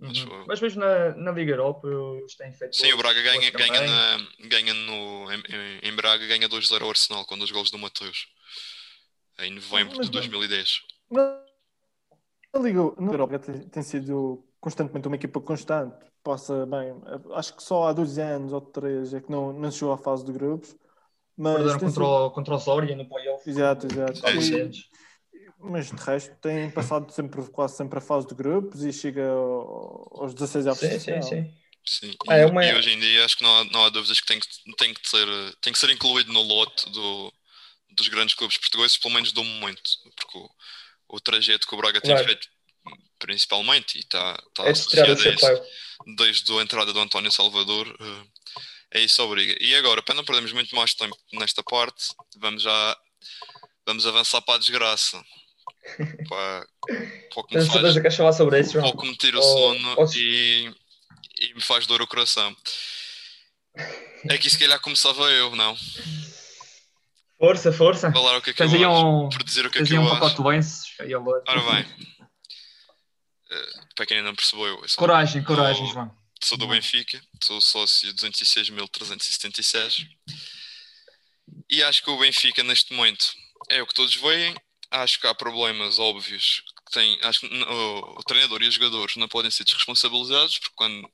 [0.00, 0.08] Uhum.
[0.08, 2.76] Mas foi- Mas mesmo na, na Liga Europa eles têm feito.
[2.76, 5.42] Sim, o Braga ganha, ganha, na, ganha no, em,
[5.82, 8.28] em- Braga ganha 2-0 ao Arsenal com dois golos do Mateus.
[9.40, 10.20] Em novembro Mas de bem.
[10.20, 10.82] 2010.
[11.10, 11.42] Na
[12.54, 15.96] na Liga, na Europa tem, tem sido constantemente uma equipa constante.
[16.22, 16.92] Passa bem,
[17.34, 20.24] acho que só há dois anos ou três é que não, não chegou à fase
[20.24, 20.74] de grupos.
[21.36, 23.48] Mas, Perderam contra, sido- o, contra o Zorya no playoff.
[23.48, 24.26] Exato, exato.
[24.26, 24.90] Anos.
[25.60, 30.22] Mas de resto tem passado sempre, quase sempre a fase de grupos e chega ao-
[30.22, 31.54] aos 16 à Sim, sim, sim.
[31.84, 33.88] Sim, Ah, e, é uma- e hoje em dia acho que não há, não há
[33.88, 35.26] dúvidas que tem que, tem que, ser,
[35.62, 37.32] tem que ser incluído no lote do,
[37.90, 39.82] dos grandes clubes portugueses, pelo menos do momento,
[40.14, 40.50] porque o,
[41.08, 42.26] o trajeto que o Braga tem Claro.
[42.26, 42.46] feito,
[43.18, 45.62] principalmente, e está, está É de associado a isso,
[46.16, 48.26] desde a entrada do António Salvador, eh,
[48.92, 49.56] é isso obriga.
[49.60, 52.98] E agora, para não perdermos muito mais tempo nesta parte, vamos já
[53.86, 55.24] vamos avançar para a desgraça.
[57.36, 58.88] O que me Tenho certeza que falar sobre isso, João.
[58.88, 60.72] o que me tira o sono ou e,
[61.40, 62.54] e me faz dor o coração.
[64.28, 65.76] É que se calhar começava eu, não?
[67.38, 68.10] Força, força.
[68.12, 69.06] Falar o que é que eu Tens aí acho.
[69.06, 70.14] um, Por dizer o que é que eu um acho.
[70.14, 70.88] pacote de lenços.
[71.46, 71.86] Ora bem,
[73.52, 75.92] eh, para quem ainda não percebeu, eu sou, Coragem, coragem, Oh.
[75.92, 76.16] João.
[76.42, 80.08] sou do Benfica, sou sócio 206.376
[81.70, 83.26] e acho que o Benfica neste momento
[83.70, 84.54] é o que todos veem.
[84.90, 87.18] Acho que há problemas óbvios que tem.
[87.22, 91.12] Acho que o, o treinador e os jogadores não podem ser desresponsabilizados porque quando,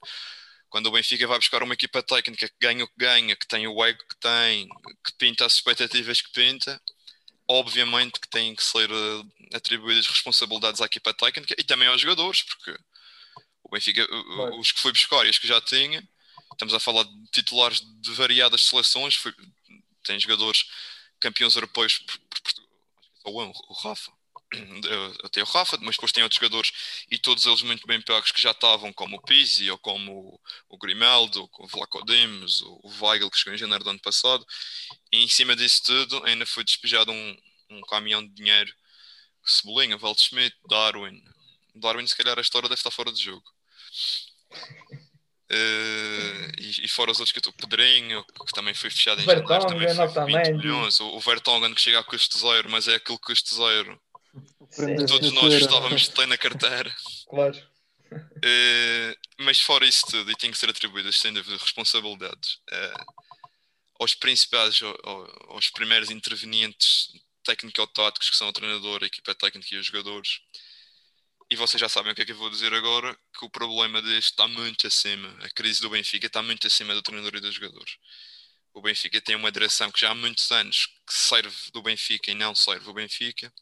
[0.68, 3.66] quando o Benfica vai buscar uma equipa técnica que ganha o que ganha, que tem
[3.66, 4.68] o ego que tem,
[5.04, 6.80] que pinta as expectativas que pinta,
[7.48, 12.42] obviamente que têm que ser eh, atribuídas responsabilidades à equipa técnica e também aos jogadores,
[12.42, 12.76] porque
[13.64, 14.58] o Benfica, Claro.
[14.60, 16.06] os que foi buscar e os que já tinha,
[16.52, 19.34] estamos a falar de titulares de variadas seleções, foi-
[20.04, 20.64] tem jogadores
[21.18, 22.63] campeões europeus por, por,
[23.26, 24.12] Um, o Rafa.
[25.32, 26.72] Tenho o Rafa, mas depois tem outros jogadores
[27.10, 30.78] e todos eles muito bem pagos que já estavam, como o Pizzi, ou como o,
[30.78, 34.44] Grimaldo, o Vlaco o Weigl, que chegou em janeiro do ano passado.
[35.12, 37.36] E em cima disso tudo, ainda foi despejado um,
[37.70, 38.72] um caminhão de dinheiro.
[39.44, 41.22] Cebolinha, Waldschmidt, Darwin.
[41.74, 43.44] Darwin, se calhar, a história deve estar fora de jogo.
[45.50, 49.24] Eh, e, e fora os outros que eu estou, Pedrinho, que também foi fechado em
[49.24, 50.52] janeiro, também foi 20 Otamendi.
[50.52, 51.00] milhões.
[51.00, 54.00] O, o Vertonghen que chega a custo zero, mas é aquele custo zero.
[55.06, 56.94] Todos nós gostávamos de ter na carteira.
[57.28, 57.58] Claro.
[58.46, 62.94] Eh, mas fora isso tudo, e tem que ser atribuídas, sem dúvida, responsabilidades eh,
[63.98, 67.08] aos principais, ao- ao- aos primeiros intervenientes
[67.42, 70.40] técnico-táticos, que são o treinador, a equipa técnica e os jogadores.
[71.54, 74.02] E vocês já sabem o que é que eu vou dizer agora, que o problema
[74.02, 77.54] deste está muito acima, a crise do Benfica está muito acima do treinador e dos
[77.54, 77.96] jogadores.
[78.72, 82.34] O Benfica tem uma direção que já há muitos anos que serve do Benfica e
[82.34, 83.52] não serve o Benfica.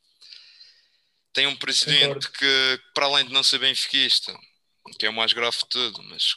[1.35, 4.35] Tem um presidente que, para além de não ser benfiquista,
[4.99, 6.35] que é o mais grave de tudo, mas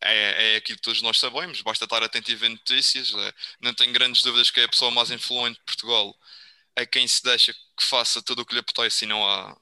[0.00, 3.14] é, é aquilo que todos nós sabemos, basta estar atento e ver notícias.
[3.14, 6.18] é, não tenho grandes dúvidas que é a pessoa mais influente de Portugal,
[6.74, 9.56] a quem se deixa que faça tudo o que lhe apetece e não há,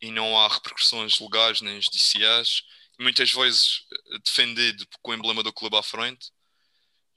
[0.00, 2.62] e não há repercussões legais nem judiciais.
[2.98, 3.80] Muitas vezes
[4.14, 6.30] eh, defendido com o emblema do clube à frente,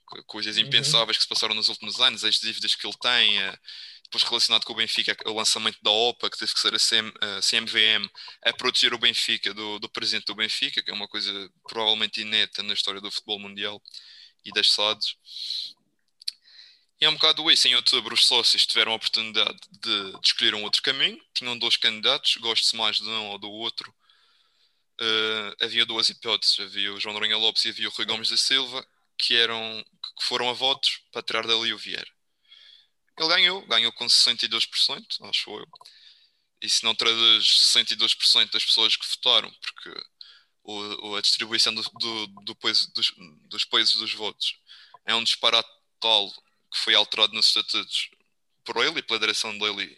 [0.06, 0.64] co- coisas Uhum.
[0.64, 3.56] impensáveis que se passaram nos últimos anos, as dívidas que ele tem, eh,
[4.04, 7.12] depois relacionado com o Benfica, o lançamento da OPA, que teve que ser a CM,
[7.20, 8.08] a CMVM
[8.44, 11.30] a proteger o Benfica do, do presidente do Benfica, que é uma coisa
[11.68, 13.80] provavelmente ineta na história do futebol mundial
[14.44, 15.14] e das SADs.
[17.00, 17.66] E é um bocado isso.
[17.66, 21.18] Em outubro, os sócios tiveram a oportunidade de, de escolher um outro caminho.
[21.34, 23.94] Tinham dois candidatos, gosto-se mais de um ou do outro.
[25.00, 28.36] Eh, havia duas hipóteses: havia o João Noronha Lopes e havia o Rui Gomes da
[28.36, 28.86] Silva,
[29.18, 29.84] que, eram,
[30.18, 32.06] que foram a votos para tirar dali o Vieira.
[33.18, 35.66] Ele ganhou, ganhou com 62%, acho eu.
[36.62, 40.02] E se não traduz 62% das pessoas que votaram, porque
[40.64, 43.12] o, a distribuição do, do, do peso, dos,
[43.48, 44.58] dos pesos dos votos
[45.06, 46.30] é um disparate tal
[46.70, 48.10] que foi alterado nos estatutos
[48.64, 49.96] por ele e pela direção dele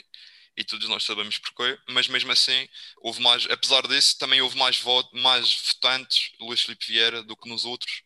[0.57, 4.79] e, todos nós sabemos porquê, mas mesmo assim houve mais, apesar disso, também houve mais,
[4.79, 8.03] voto, mais votantes Luís Filipe Vieira do que nos outros,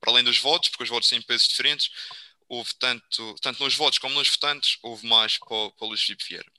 [0.00, 1.90] para além dos votos, porque os votos têm pesos diferentes,
[2.48, 6.50] houve tanto, tanto nos votos como nos votantes, houve mais para, para Luís Filipe Vieira.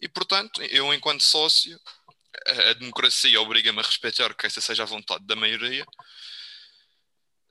[0.00, 1.80] E portanto, eu enquanto sócio,
[2.46, 5.86] a, a democracia obriga-me a respeitar que essa seja a vontade da maioria,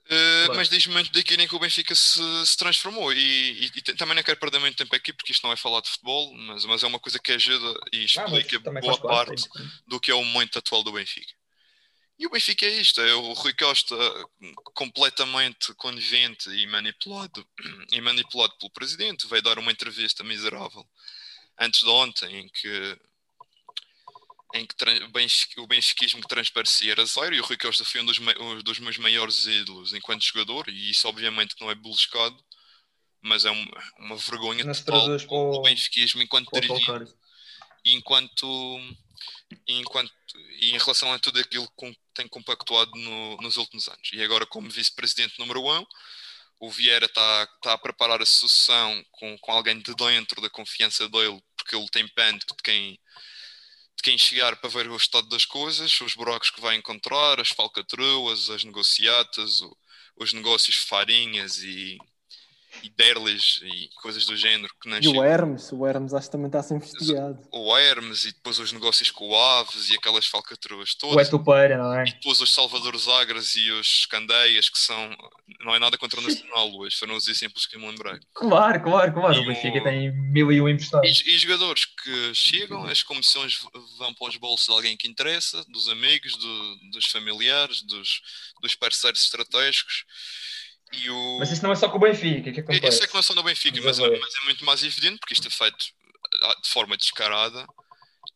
[0.08, 0.56] Uh, claro.
[0.56, 3.12] Mas diz muito daquilo em que o Benfica se, se transformou.
[3.12, 5.82] E, e, e, também não quero perder muito tempo aqui, porque isto não é falar
[5.82, 9.46] de futebol, mas, mas é uma coisa que ajuda e explica ah, boa parte
[9.86, 11.34] do que é o momento atual do Benfica.
[12.18, 13.94] E o Benfica é isto: é o Rui Costa
[14.74, 17.46] completamente conivente e manipulado,
[17.92, 19.28] e manipulado pelo presidente.
[19.28, 20.88] Veio dar uma entrevista miserável
[21.58, 22.98] antes de ontem, em que
[24.54, 28.18] em que o benfiquismo que transparecia era zero e o Rui Costa foi um dos,
[28.18, 32.42] um dos, meus maiores ídolos enquanto jogador e isso obviamente não é beliscado
[33.20, 37.12] mas é uma, uma vergonha Nas total o, o benfiquismo enquanto dirigente
[37.84, 38.80] e enquanto,
[39.66, 40.12] enquanto
[40.60, 44.10] e em relação a tudo aquilo que tem compactuado no, nos últimos anos.
[44.12, 45.86] E agora como vice-presidente número um
[46.60, 51.08] o Vieira está tá a preparar a sucessão com, com alguém de dentro da confiança
[51.08, 52.98] dele porque ele tem pânico de quem
[53.98, 57.48] de quem chegar para ver o estado das coisas, os buracos que vai encontrar, as
[57.48, 59.60] falcatruas, as negociatas,
[60.16, 61.98] os negócios farinhas e,
[62.82, 64.72] e Derlis e coisas do género.
[64.80, 67.40] Que e o Hermes, o Hermes acho que também está a ser investigado.
[67.52, 71.16] O Hermes e depois os negócios com o Aves e aquelas falcatruas todas.
[71.16, 72.04] O Etupeira, não é?
[72.04, 75.16] E depois os Salvador Agras e os Candeias, que são.
[75.60, 78.18] Não é nada contra o Nacional, Luís, foram os exemplos que me lembrei.
[78.34, 79.34] Claro, claro, claro.
[79.34, 81.22] E o Benfica tem mil e um emprestados.
[81.26, 83.58] E, e jogadores que chegam, as comissões
[83.98, 88.20] vão para os bolsos de alguém que interessa, dos amigos, do, dos familiares, dos,
[88.60, 90.04] dos parceiros estratégicos
[91.10, 91.38] o...
[91.38, 92.88] Mas isso não é só com o Benfica, que acontece?
[92.88, 95.18] Isso é que não é só no Benfica, mas, mas, mas, é muito mais evidente
[95.18, 95.86] porque isto é feito
[96.42, 97.66] ah, de forma descarada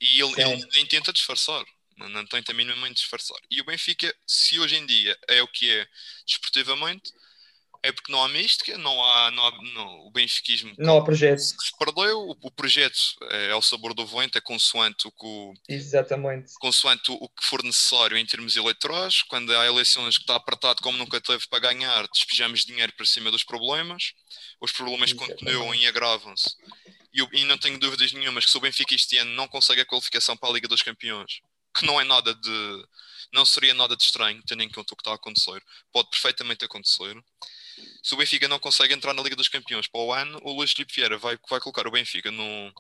[0.01, 1.65] e ele, ele nem tenta disfarçar.
[1.97, 3.39] Não, não tenta minimamente disfarçar.
[3.51, 5.87] E o Benfica, se hoje em dia é o que é
[6.27, 7.13] desportivamente,
[7.83, 11.41] é porque não há mística, não há, não há não, o benfiquismo não há projeto.
[11.41, 12.97] se perdeu, o, o projeto
[13.31, 16.53] é, é o sabor do vento, é consoante o que o, Exatamente.
[16.61, 20.81] consoante o, o, que for necessário em termos eleitorais, quando há eleições que está apertado
[20.81, 24.13] como nunca teve para ganhar, despejamos dinheiro para cima dos problemas,
[24.61, 25.45] os problemas Exatamente.
[25.45, 26.51] continuam e agravam-se.
[27.13, 29.87] E, e não tenho dúvidas nenhumas que se o Benfica este ano não consegue a
[29.87, 31.41] qualificação para a Liga dos Campeões,
[31.77, 32.87] que não é nada de
[33.33, 35.63] não seria nada de estranho, tendo em conta o que está a acontecer.
[35.91, 37.17] Pode perfeitamente acontecer
[38.03, 40.73] se o Benfica não consegue entrar na Liga dos Campeões para o ano, o Luís
[40.73, 42.73] Filipe Vieira vai, vai colocar o Benfica num,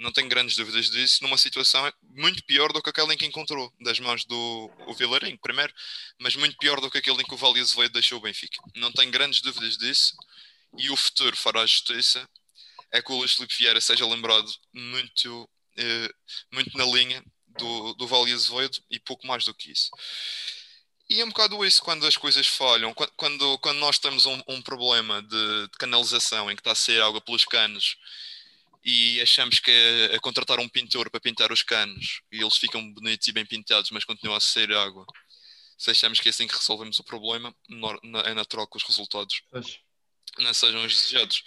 [0.00, 3.72] não tenho grandes dúvidas disso, numa situação muito pior do que aquela em que encontrou,
[3.80, 5.72] das mãos do o Vilarinho, primeiro,
[6.18, 8.56] mas muito pior do que aquele em que o Vale Azevedo deixou o Benfica.
[8.74, 10.16] Não tenho grandes dúvidas disso
[10.78, 12.26] e o futuro fará justiça.
[12.90, 16.10] É que o Luís Filipe Vieira seja lembrado muito, eh,
[16.50, 19.90] muito na linha do, do Vale Azevedo e pouco mais do que isso.
[21.10, 24.62] E é um bocado isso quando as coisas falham, quando, quando nós temos um, um
[24.62, 27.96] problema de, de, canalização em que está a sair água pelos canos
[28.84, 32.92] e achamos que é, é, contratar um pintor para pintar os canos e eles ficam
[32.92, 35.04] bonitos e bem pintados, mas continua a sair água.
[35.76, 37.52] Se achamos que é assim que resolvemos o problema,
[38.24, 39.80] é natural que os resultados pois.
[40.38, 41.42] não sejam os desejados.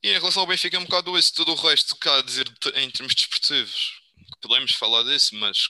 [0.00, 1.34] E em relação ao Benfica, é um bocado isso.
[1.34, 4.00] Tudo o resto que há a dizer em termos desportivos,
[4.40, 5.68] podemos falar disso, mas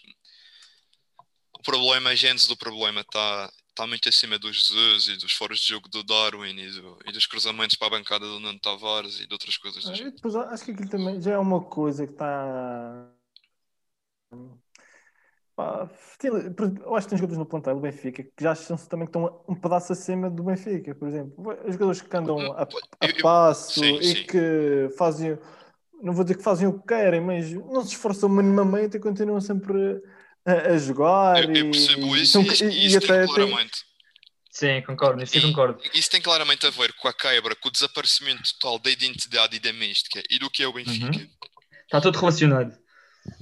[1.64, 5.68] problema, a gênese do problema está tá muito acima dos Jesus e dos foros de
[5.68, 9.26] jogo do Darwin e, do, e dos cruzamentos para a bancada do Nando Tavares e
[9.26, 9.84] de outras coisas.
[9.86, 13.10] Ah, depois, acho que aquilo também já é uma coisa que está.
[14.32, 19.44] eu acho que tem jogadores no plantel do Benfica que já acham também que estão
[19.48, 21.34] um pedaço acima do Benfica, por exemplo.
[21.64, 24.26] Os jogadores que andam a, a passo sim, e sim.
[24.26, 25.36] que fazem,
[26.00, 29.40] não vou dizer que fazem o que querem, mas não se esforçam minimamente e continuam
[29.40, 30.00] sempre
[30.46, 31.44] a, a jogar.
[31.44, 33.72] Eu, eu percebo isso e, isso, e, isso tem claramente.
[33.72, 33.94] Tem...
[34.50, 35.82] Sim, concordo, isso e, concordo.
[35.92, 39.58] Isso tem claramente a ver com a quebra, com o desaparecimento total da identidade e
[39.58, 41.06] da mística e do que é o Benfica.
[41.06, 41.30] Uhum.
[41.84, 42.76] Está tudo relacionado.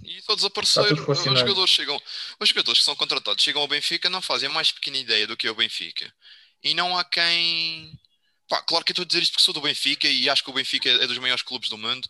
[0.05, 0.93] E está a desaparecer.
[0.93, 2.01] Os jogadores, chegam,
[2.41, 5.37] os jogadores que são contratados chegam ao Benfica não fazem a mais pequena ideia do
[5.37, 6.13] que é o Benfica.
[6.63, 7.93] E não há quem.
[8.49, 10.51] Pá, claro que eu estou a dizer isto porque sou do Benfica e acho que
[10.51, 12.09] o Benfica é dos maiores clubes do mundo,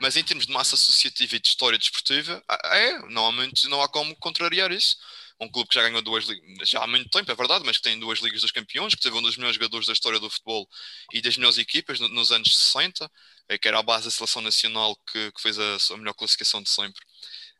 [0.00, 3.82] mas em termos de massa associativa e de história desportiva, é, não há, muito, não
[3.82, 4.96] há como contrariar isso.
[5.40, 7.82] Um clube que já ganhou duas ligas, já há muito tempo, é verdade, mas que
[7.82, 10.68] tem duas ligas dos campeões, que teve um dos melhores jogadores da história do futebol
[11.12, 13.10] e das melhores equipas nos anos 60,
[13.48, 16.70] é, que era a base da seleção nacional que, que fez a, melhor classificação de
[16.70, 17.02] sempre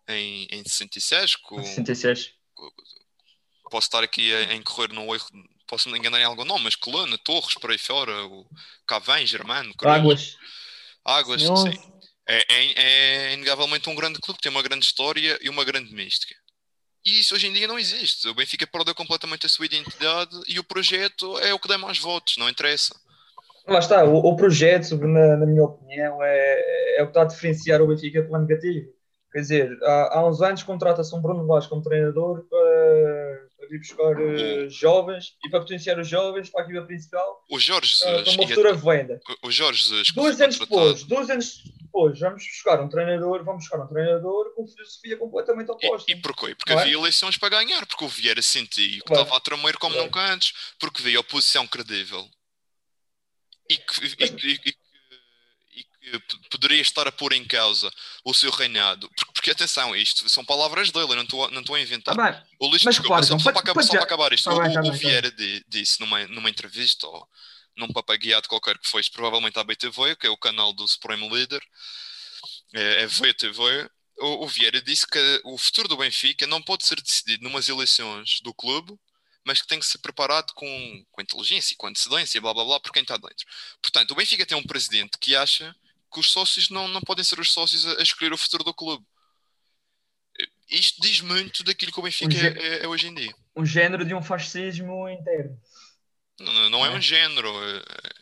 [0.08, 1.36] em, em 66.
[1.36, 2.32] Com, 66.
[3.70, 5.26] posso estar aqui a, a incorrer no erro,
[5.66, 8.46] posso me enganar em algum nome, mas Coluna, Torres, por aí fora, o
[8.86, 10.36] Cavém, Germano, Águas.
[11.04, 11.93] Águas, sim.
[12.26, 16.34] É, é, é inegavelmente um grande clube, tem uma grande história e uma grande mística.
[17.04, 18.26] E isso hoje em dia não existe.
[18.28, 21.98] O Benfica perdeu completamente a sua identidade e o projeto é o que dá mais
[21.98, 22.94] votos, não interessa.
[23.66, 27.26] Lá está, o, o projeto, na, na minha opinião, é, é o que está a
[27.26, 28.86] diferenciar o Benfica pela negativo.
[29.32, 33.78] Quer dizer, há, há uns anos contrata-se um Bruno Vaz como treinador para, para ir
[33.78, 38.18] buscar eh, jovens e para potenciar os jovens para a equipa principal O Jorge para
[38.18, 39.20] Jesus, uma futura venda.
[39.42, 43.86] o Jorge Dois anos depois, dois anos depois, vamos buscar um treinador, vamos buscar um
[43.86, 46.10] treinador com filosofia completamente oposta.
[46.10, 46.54] E, e porquê?
[46.56, 46.82] Porque Não é?
[46.82, 49.22] havia eleições para ganhar, porque o Vieira sentia que Claro.
[49.22, 50.06] estava a tremer como Claro.
[50.06, 52.28] nunca antes, porque via oposição credível
[53.70, 54.74] e que, e, e
[55.76, 55.82] e
[56.20, 57.90] que poderia estar a pôr em causa
[58.24, 59.08] o seu reinado.
[59.16, 62.14] Porque, porque, atenção, isto são palavras dele, eu não estou a- não estou a inventar.
[62.14, 64.54] bem, O Luís, Mas desculpa, repara, só, só para- só para já- acabar isto, Tá
[64.54, 67.26] o, bem, tá o bem, tá Vieira di- disse numa, numa entrevista, ou
[67.76, 71.62] num papagueado qualquer que foi, provavelmente à BTV, que é o canal do Supreme Leader,
[72.74, 77.00] é, é VTV, o, o Vieira disse que o futuro do Benfica não pode ser
[77.00, 78.94] decidido numas eleições do clube,
[79.44, 82.80] mas que tem que ser preparado com, com inteligência e com antecedência, blá blá blá,
[82.80, 83.44] por quem está dentro.
[83.82, 85.74] Portanto, o Benfica tem um presidente que acha
[86.12, 88.72] que os sócios não, não podem ser os sócios a, a escolher o futuro do
[88.72, 89.04] clube.
[90.68, 93.34] Isto diz muito daquilo que o Benfica Um é, é- é hoje em dia.
[93.54, 95.60] um género de um fascismo interno.
[96.40, 97.00] Não, não- não é um É.
[97.00, 97.48] género,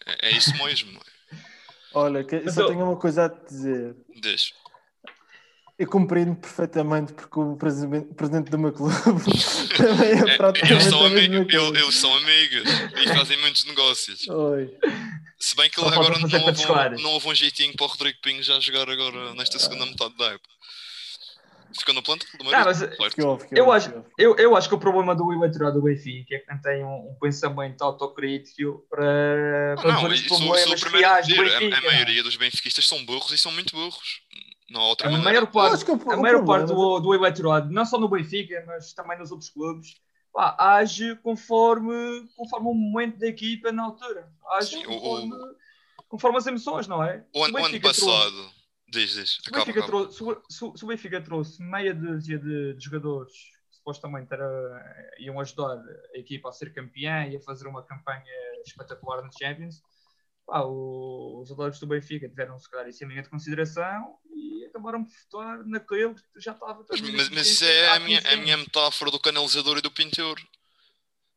[0.06, 1.00] é, é isso mesmo.
[1.94, 3.96] Olha, só eu- tenho uma coisa a te dizer.
[4.20, 4.54] Deixa.
[5.78, 8.94] Eu compreendo perfeitamente porque o presidente, presidente do meu clube
[9.76, 11.68] também é É, praticamente eles, são a mesma amigos, coisa.
[11.70, 12.62] eles, eles são amigos
[13.02, 14.28] e fazem muitos negócios.
[14.28, 14.70] Oi.
[15.40, 16.66] Se bem que Só agora não houve,
[16.98, 19.60] um, não houve um jeitinho para o Rodrigo Pinho já jogar agora nesta Ah.
[19.60, 20.54] segunda metade da época.
[21.78, 22.90] Ficou no plantel do Não, Madrid.
[22.98, 26.34] mas houve, que Eu acho- eu, eu acho que o problema do eleitorado do Benfica
[26.34, 30.28] é que não tem um, um pensamento autocrítico para, Ah, para não, ver os isso
[30.28, 31.40] problemas primeiro a reais do dizer.
[31.56, 31.78] A, Benfica.
[31.78, 34.20] a maioria dos benfiquistas são burros e são muito burros.
[34.70, 35.30] Não há outra A maneira.
[35.40, 38.08] maior parte, acho que o- a o maior parte do, do eleitorado, não só no
[38.08, 39.96] Benfica, mas também nos outros clubes,
[40.32, 41.92] pá, age conforme,
[42.36, 44.28] conforme o momento da equipa na altura.
[44.56, 45.30] Age Sim, o- conforme,
[46.08, 47.22] conforme as emoções, não é?
[47.34, 48.50] O ano, o ano Benfica trouxe- passado.
[48.92, 49.30] Diz, diz.
[49.42, 52.84] Se o, Benfica trouxe, se, o- se o- o Benfica trouxe meia dúzia de, de
[52.84, 53.32] jogadores
[53.70, 55.78] que supostamente era, iam ajudar
[56.14, 58.24] a equipa a ser campeã e a fazer uma campanha
[58.66, 59.82] espetacular nos Champions,
[60.46, 64.66] pá, o- os adeptos do Benfica tiveram se calhar isso em linha de consideração e
[64.66, 68.36] acabaram por votar naquele que já estava Mas, mas, mas isso é a minha, a
[68.36, 70.38] minha metáfora do canalizador e do pintor.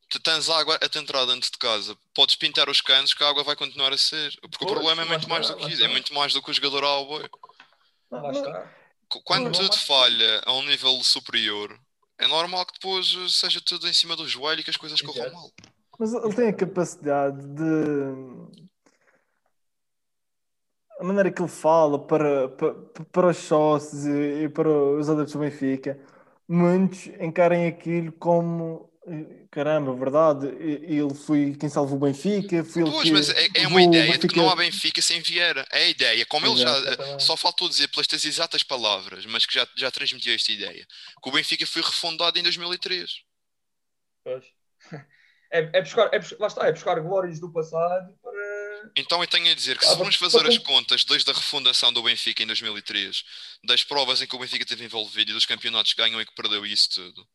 [0.10, 3.30] Tu tens água a te entrar dentro de casa, podes pintar os canos que a
[3.30, 4.36] água vai continuar a ser.
[4.42, 6.52] Porque o Pois, problema é muito mais do que isso, é muito mais do que
[6.52, 7.30] o jogador ao boi.
[8.12, 8.72] Lá está.
[9.10, 11.78] Qu- Quando Não, não tudo falha a um nível superior,
[12.18, 15.22] é normal que depois seja tudo em cima do joelho e que as coisas corram
[15.22, 15.34] Exato.
[15.36, 15.52] mal.
[16.00, 17.64] Mas ele tem a capacidade de.
[21.00, 22.74] A maneira que ele fala para, para,
[23.12, 26.00] para os sócios e e para os adeptos do Benfica,
[26.48, 28.90] muitos encarem aquilo como.
[29.52, 33.68] Caramba, verdade, ele foi quem salvou o Benfica, foi ele Pois, que mas é, é
[33.68, 35.66] uma ideia de que não há Benfica sem Vieira.
[35.72, 36.26] É a ideia.
[36.26, 36.70] Como ele já.
[36.70, 37.24] Exato, eh, exatamente.
[37.24, 40.88] Só faltou dizer pelas tuas exatas palavras, mas que já, já transmitiu esta ideia.
[41.22, 43.12] Que o Benfica foi refundado em 2003.
[44.24, 44.44] Pois.
[45.52, 48.92] É, é buscar, é, lá está, é buscar glórias do passado para.
[48.96, 51.30] Então eu tenho a dizer que Ah, se mas formos fazer para as contas desde
[51.30, 53.24] a refundação do Benfica em 2003,
[53.64, 56.36] das provas em que o Benfica esteve envolvido e dos campeonatos que ganhou e que
[56.36, 57.26] perdeu e isso tudo,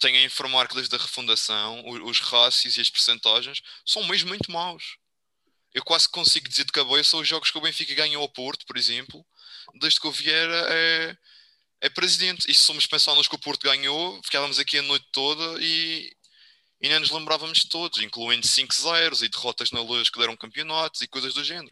[0.00, 4.28] tenho a informar que desde a refundação o- os rácios e as percentagens são mesmo
[4.28, 4.96] muito maus.
[5.72, 8.76] Eu quase consigo dizer de cabeça os jogos que o Benfica ganhou ao Porto, por
[8.76, 9.24] exemplo,
[9.78, 11.16] desde que o Vieira é,
[11.82, 12.50] é presidente.
[12.50, 16.10] E se somos pensar nos que o Porto ganhou, ficávamos aqui a noite toda e,
[16.80, 21.02] e nem nos lembrávamos de todos, incluindo 5-0 e derrotas na luz que deram campeonatos
[21.02, 21.70] e coisas do género.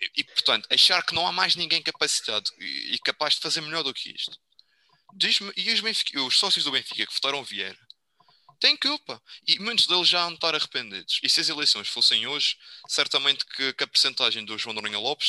[0.00, 3.60] E, e, portanto, achar que não há mais ninguém capacitado e, e capaz de fazer
[3.60, 4.36] melhor do que isto.
[5.14, 7.78] Diz-me, e os, Benfica- os sócios do Benfica que votaram Vieira
[8.60, 9.22] têm culpa.
[9.46, 11.20] E muitos deles já vão estar arrependidos.
[11.22, 12.56] E se as eleições fossem hoje,
[12.88, 15.28] certamente que, que a percentagem do João Noronha Lopes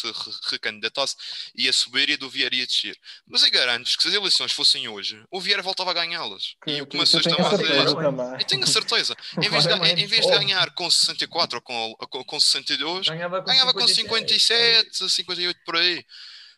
[0.00, 1.14] se re- recandidatasse
[1.54, 2.98] ia subir e a do Vieira ia descer.
[3.26, 6.54] Mas eu garanto que se as eleições fossem hoje, o Vieira voltava a ganhá-las.
[6.66, 8.40] E o que me assusta tenho a mais é.
[8.40, 9.14] E tenho a certeza.
[9.36, 9.72] Em vez, de,
[10.02, 13.86] em vez de ganhar com 64 ou com, com, com 62, Ganhava com, ganhava com
[13.86, 14.94] 57.
[14.96, 16.02] 57, 58 por aí.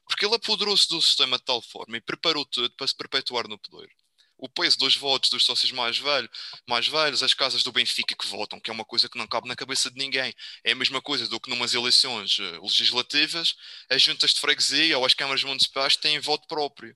[0.06, 3.58] Porque ele apoderou-se do sistema de tal forma e preparou tudo para se perpetuar no
[3.58, 3.88] poder.
[4.36, 6.28] O peso dos votos dos sócios mais, velho,
[6.68, 9.48] mais velhos, as casas do Benfica que votam, que é uma coisa que não cabe
[9.48, 10.34] na cabeça de ninguém.
[10.62, 13.54] É a mesma coisa do que numas eleições eh, legislativas,
[13.88, 16.94] as juntas de freguesia ou as câmaras municipais têm voto próprio.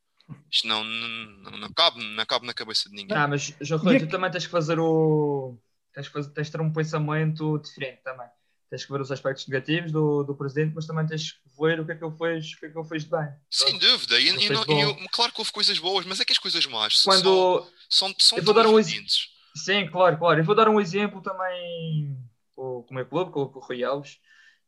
[0.50, 3.16] Isto não, não, não, cabe, não cabe na cabeça de ninguém.
[3.16, 5.56] Ah, mas João Rui, tu também tens que fazer o.
[5.94, 8.28] Tens que, fazer, tens de ter um pensamento diferente também.
[8.70, 11.86] Tens que ver os aspectos negativos do, do presidente, mas também tens que ver o
[11.86, 13.28] que é que ele fez, o que é que ele fez de bem.
[13.50, 16.32] Sem dúvida, e, e não- e eu- claro que houve coisas boas, mas é que
[16.32, 17.66] as coisas más são, Quando.
[17.88, 19.28] são, são Eu vou dar um evidentes.
[19.56, 20.40] Sim, claro, claro.
[20.40, 22.16] Eu vou dar um exemplo também
[22.54, 24.18] com, com o meu clube, com, com o Rui Alves.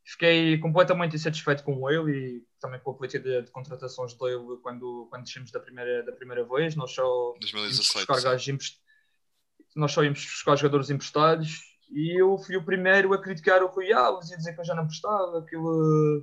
[0.02, 5.06] Fiquei completamente insatisfeito com ele e também com a política de, de contratações dele quando,
[5.10, 6.74] quando descemos da primeira, da primeira vez.
[6.74, 7.02] Nós só
[7.36, 8.06] íamos 2017.
[8.06, 8.80] buscar gajos
[9.76, 11.60] Nós só íamos buscar jogadores emprestados
[11.92, 14.64] e eu fui o primeiro a criticar o Rui Alves e a dizer que eu
[14.64, 16.22] já não prestava, que, ele,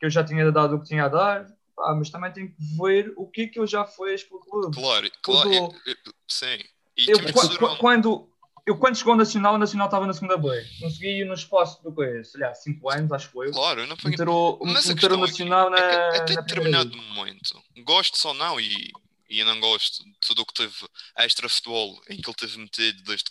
[0.00, 1.46] que eu já tinha dado o que tinha a dar.
[1.76, 4.76] Pá, mas também tenho que ver o que é que ele já fez pelo clube.
[4.76, 5.96] Claro, claro, Tudo- e- e-
[6.28, 6.58] sim.
[6.96, 8.30] Eu, temos que qua- fazer qua- um- quando,
[8.64, 10.48] eu, quando chegou ao Nacional, o Nacional estava na segunda B.
[10.80, 12.22] Consegui no espaço do que?
[12.22, 13.50] Sei lá, 5 anos, acho eu.
[13.50, 15.76] Claro, eu não ponho Meter o, Mas a meter o Nacional na.
[15.78, 18.92] é que até na determinado momento, gosto ou não, e,
[19.28, 20.74] e eu não gosto de tudo o que teve
[21.18, 23.30] extra futebol em que ele teve metido, desde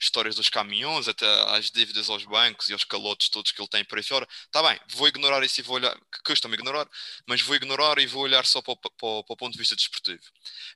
[0.00, 1.26] histórias dos caminhões até
[1.56, 4.26] às dívidas aos bancos e aos calotes todos que ele tem por aí fora.
[4.44, 6.88] Está bem, vou ignorar isso e vou olhar, que custa-me ignorar,
[7.26, 9.76] mas vou ignorar e vou olhar só para, o- para, para o ponto de vista
[9.76, 10.22] desportivo.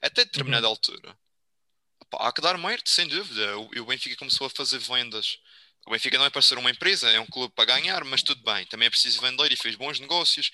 [0.00, 1.16] Até determinada altura,
[2.10, 3.58] pá, há que dar mérito, sem dúvida.
[3.58, 5.38] O, o Benfica começou a fazer vendas.
[5.86, 8.42] O Benfica não é para ser uma empresa, é um clube para ganhar, mas tudo
[8.42, 8.64] bem.
[8.66, 10.50] Também é preciso vender e fez bons negócios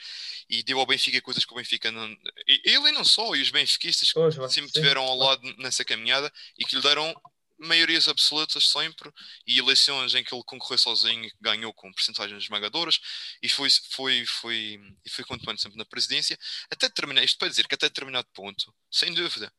[0.49, 2.09] e deu ao Benfica coisas que o Benfica não.
[2.47, 6.33] Ele e não só, e os benfiquistas que sempre sim, tiveram ao lado nessa caminhada
[6.59, 7.14] e que lhe deram
[7.61, 9.12] maiorias absolutas sempre
[9.47, 12.99] e eleições em que ele concorreu sozinho e ganhou com porcentagens esmagadoras
[13.43, 16.39] e foi, foi, foi, e foi continuando sempre na presidência
[16.70, 19.53] até determinar, isto para dizer que até determinado ponto, sem dúvida,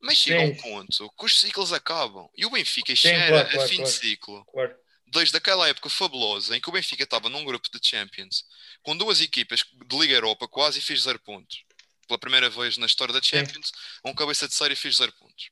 [0.00, 0.60] mas chega a um Sim.
[0.62, 3.82] ponto que os ciclos acabam e o Benfica Sim, cheira claro, a claro, fim de
[3.82, 3.92] claro.
[3.92, 4.82] ciclo Claro.
[5.12, 8.44] Desde aquela época fabulosa em que o Benfica estava num grupo de Champions
[8.82, 11.62] com duas equipas de Liga Europa quase e fez zero pontos.
[12.08, 13.70] Pela primeira vez na história da Champions,
[14.04, 15.50] um cabeça de série fez zero pontos.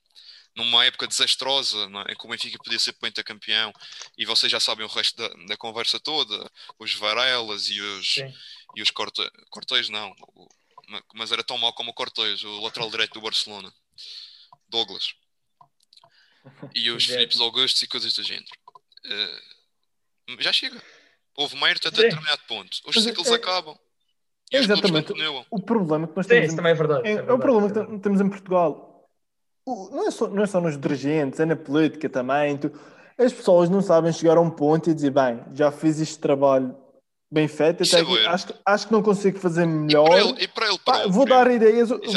[0.56, 2.12] Numa época desastrosa é?
[2.12, 3.72] em que o Benfica podia ser pentacampeão
[4.18, 8.34] e vocês já sabem o resto da, da conversa toda, os Varelas e os, Sim.
[8.76, 10.48] e os Corte, Cortez, não, o-
[10.88, 13.72] ma- mas era tão mau como o Cortez, o lateral direito do Barcelona,
[14.68, 15.14] Douglas,
[16.74, 17.12] e os Exato.
[17.18, 18.50] Filipes Augustos e coisas do género.
[19.04, 19.40] Eh,
[20.40, 20.80] já chega.
[21.36, 22.02] Houve mérito até Sim.
[22.04, 22.70] determinado ponto.
[22.86, 23.74] Os Mas ciclos é- acabam.
[24.52, 25.12] E clubes Exatamente.
[25.50, 27.06] O problema que nós Sim, temos isso em- também é verdade.
[27.06, 27.98] É, é o verdade, problema que é verdade.
[27.98, 29.08] te- temos em Portugal.
[29.66, 32.58] O- não, é só, não é só nos dirigentes, é na política também.
[32.58, 32.72] tu-
[33.16, 36.74] as pessoas não sabem chegar a um ponto e dizer, bem, já fiz este trabalho
[37.32, 40.08] bem feito, até é aqui, acho, que- acho que não consigo fazer E melhor.
[40.08, 41.12] para ele, e para ele Pá, próprio.
[41.12, 42.10] vou dar ideias, vou dar,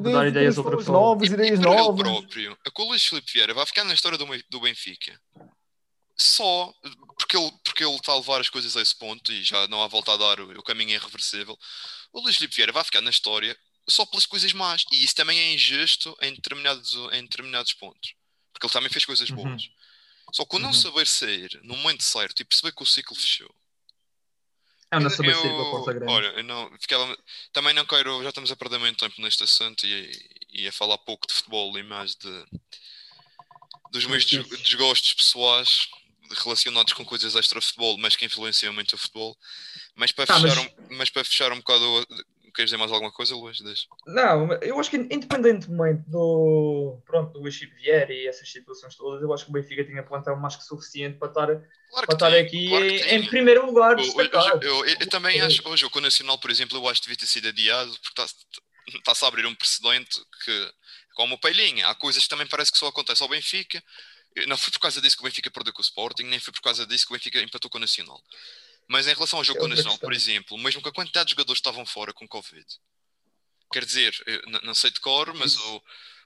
[0.00, 2.00] Vou dar ideias novas, E- ideias e para ele novas.
[2.06, 5.18] próprio, a Luís Filipe Vieira vai ficar na história do, do Benfica
[6.22, 6.72] só
[7.18, 9.82] porque ele, porque ele está a levar as coisas a esse ponto e já não
[9.82, 11.58] há volta a dar, o, o caminho é irreversível.
[12.12, 13.56] O Luís Filipe Vieira vai ficar na história
[13.88, 18.14] só pelas coisas más e isso também é injusto em determinados, em determinados pontos
[18.52, 19.36] porque ele também fez coisas Uhum.
[19.36, 19.70] boas.
[20.32, 20.74] Só que o não Uhum.
[20.74, 23.52] saber sair no momento certo e perceber que o ciclo fechou.
[24.92, 26.12] É um saber sair com a porta grande.
[26.12, 27.16] Olha, eu não, ficava,
[27.52, 30.10] também não quero, já estamos a perder muito tempo neste assunto e,
[30.50, 32.44] e a falar pouco de futebol e mais de
[33.92, 35.88] dos meus desgostos pessoais
[36.38, 39.36] relacionados com coisas extra futebol, mas que influenciam muito o futebol.
[39.94, 40.58] Mas para, Tá, fechar, mas-
[40.90, 42.06] Um, mas para fechar um bocado,
[42.54, 43.60] queres dizer mais alguma coisa, Luís?
[43.60, 43.86] Deixa.
[44.06, 49.32] Não, eu acho que independentemente do, pronto, do Luís Vieira e essas situações todas, eu
[49.32, 52.40] acho que o Benfica tinha plantel mais que suficiente para estar, Claro para estar tem,
[52.46, 53.98] aqui claro em, primeiro lugar.
[53.98, 54.30] Eu, eu-
[54.62, 55.46] eu- eu- eu também Sim.
[55.46, 57.90] acho, hoje, o com o Nacional, por exemplo, eu acho que devia ter sido adiado,
[58.02, 58.34] porque está-
[58.94, 60.72] está-se a abrir um precedente que,
[61.14, 63.82] como o Palhinha, há coisas que também parece que só acontece ao Benfica.
[64.46, 66.60] Não foi por causa disso que o Benfica perdeu com o Sporting, nem foi por
[66.62, 68.22] causa disso que o Benfica empatou com o Nacional.
[68.88, 71.26] Mas em relação ao jogo É com o Nacional, por exemplo, mesmo que a quantidade
[71.26, 72.66] de jogadores que estavam fora com Covid,
[73.72, 74.14] quer dizer,
[74.62, 75.82] não sei de cor, mas o,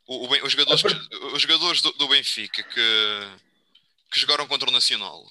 [0.06, 2.80] o- o os jogadores, que- os jogadores do, do Benfica que,
[4.12, 5.30] que jogaram contra o Nacional,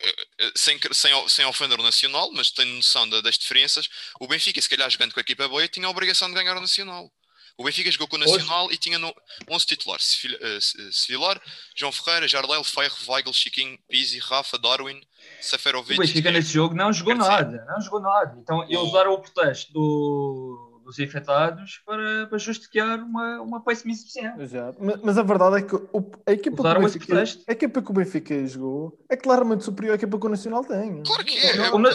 [0.00, 3.88] eh, eh, sem, sem, sem ofender o Nacional, mas tenho noção da- das diferenças,
[4.20, 6.60] o Benfica, se calhar jogando com a equipa boa, tinha a obrigação de ganhar o
[6.60, 7.10] Nacional.
[7.56, 9.14] O Benfica jogou com o Hoje- Nacional e tinha no
[9.48, 10.04] 11 titulares.
[10.06, 11.40] Sefil- eh, Se- Sevilar,
[11.76, 15.98] João Ferreira, Jardel, Ferro, Weigl, Chiquinho, Pizzi, Rafa, Darwin, O Seferovic.
[15.98, 18.36] Benfica nesse jogo não jogou nada, não jogou nada.
[18.42, 23.90] Então eles O- usaram o protesto do- dos infectados para, para justificar uma, uma péssima
[23.92, 24.38] exibição.
[24.38, 24.76] Exato.
[24.82, 27.90] Mas, mas a verdade é que o- a, equipa que o Benfica, a equipa que
[27.90, 31.02] o Benfica jogou é claramente superior à equipa que o Nacional tem.
[31.04, 31.56] Claro que é.
[31.56, 31.88] é, O Na-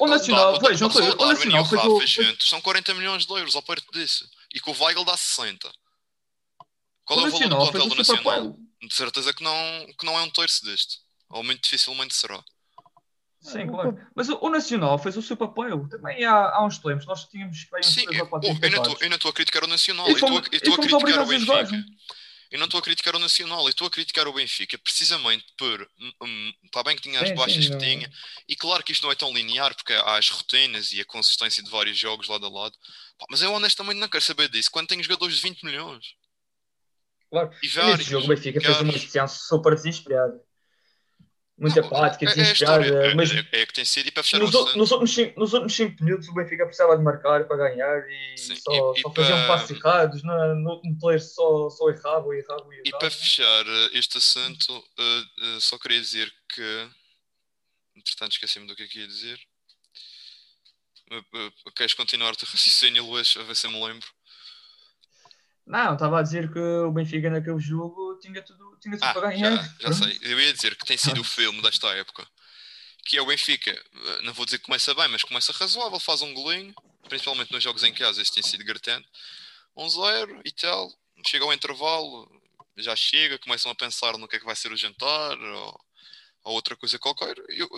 [0.00, 2.94] o Nacional, o- o- vejam, o- o o Nacional e o foi com- são 40
[2.94, 4.28] milhões de euros ao perto disso.
[4.54, 5.70] E que o Weigl dá 60.
[7.04, 8.58] Qual O é o valor do Nacional foi plantel do Nacional?
[8.82, 10.98] De certeza que não, que não é um terço deste.
[11.28, 12.42] Ou muito dificilmente será.
[13.40, 13.98] Sim, claro.
[14.14, 15.88] Mas o, o Nacional fez o seu papel.
[15.88, 18.54] Também há, há uns tempos nós tínhamos bem uns Sim, 3 eu, ou 4 eu,
[18.54, 21.26] eu não estou- a criticar o Nacional, E a- eu estou a fomos criticar o
[21.26, 21.64] a.
[21.64, 21.84] Benfica.
[22.50, 25.88] Eu não estou a criticar o Nacional, eu estou a criticar o Benfica precisamente por.
[26.64, 28.10] Está bem que tinha as baixas que não- tinha,
[28.48, 31.62] e claro que isto não é tão linear, porque há as rotinas e a consistência
[31.62, 32.76] de vários jogos lado a lado.
[33.18, 34.70] Pá, mas eu honestamente não quero saber disso.
[34.70, 36.14] Quando tenho jogadores de 20 milhões
[37.30, 37.50] Claro.
[37.62, 37.98] e vários.
[37.98, 40.42] nesse jogo o Benfica fez uma exibição super desesperada.
[41.60, 42.86] Muito Não, apática, é, é desesperada.
[42.86, 45.52] é, mas é- é que tem sido e para fechar nos, o últimos cinco, nos
[45.52, 49.02] últimos 5 minutos o Benfica precisava de marcar para ganhar e Sim, só, e- e
[49.02, 50.22] só faziam para- passos errados.
[50.22, 52.98] No, no último player só, só errava, errava e E errava.
[52.98, 55.22] para fechar eh, este assunto, eh,
[55.56, 56.88] eh, só queria dizer que.
[57.94, 59.38] Entretanto, esqueci-me do que é que ia dizer.
[61.76, 63.36] Queres continuar o teu raciocínio, Luís?
[63.36, 64.08] A ver se eu me lembro.
[65.66, 69.30] Não, estava a dizer que o Benfica naquele jogo tinha tudo, tinha tudo Ah, para
[69.30, 69.56] ganhar.
[69.56, 70.18] já, já sei.
[70.22, 72.26] Eu ia dizer que tem sido o filme desta época.
[73.04, 73.70] Que é o Benfica.
[73.70, 76.74] eh, Não vou dizer que começa bem, mas começa razoável, faz um golinho.
[77.08, 79.08] Principalmente nos jogos em casa, este tem sido gritante.
[79.76, 80.92] 1-0 e tal.
[81.26, 82.30] Chega ao intervalo,
[82.76, 85.80] já chega, começam a pensar no que é que vai ser o jantar ou,
[86.44, 87.36] ou outra coisa qualquer.
[87.48, 87.68] E, uh,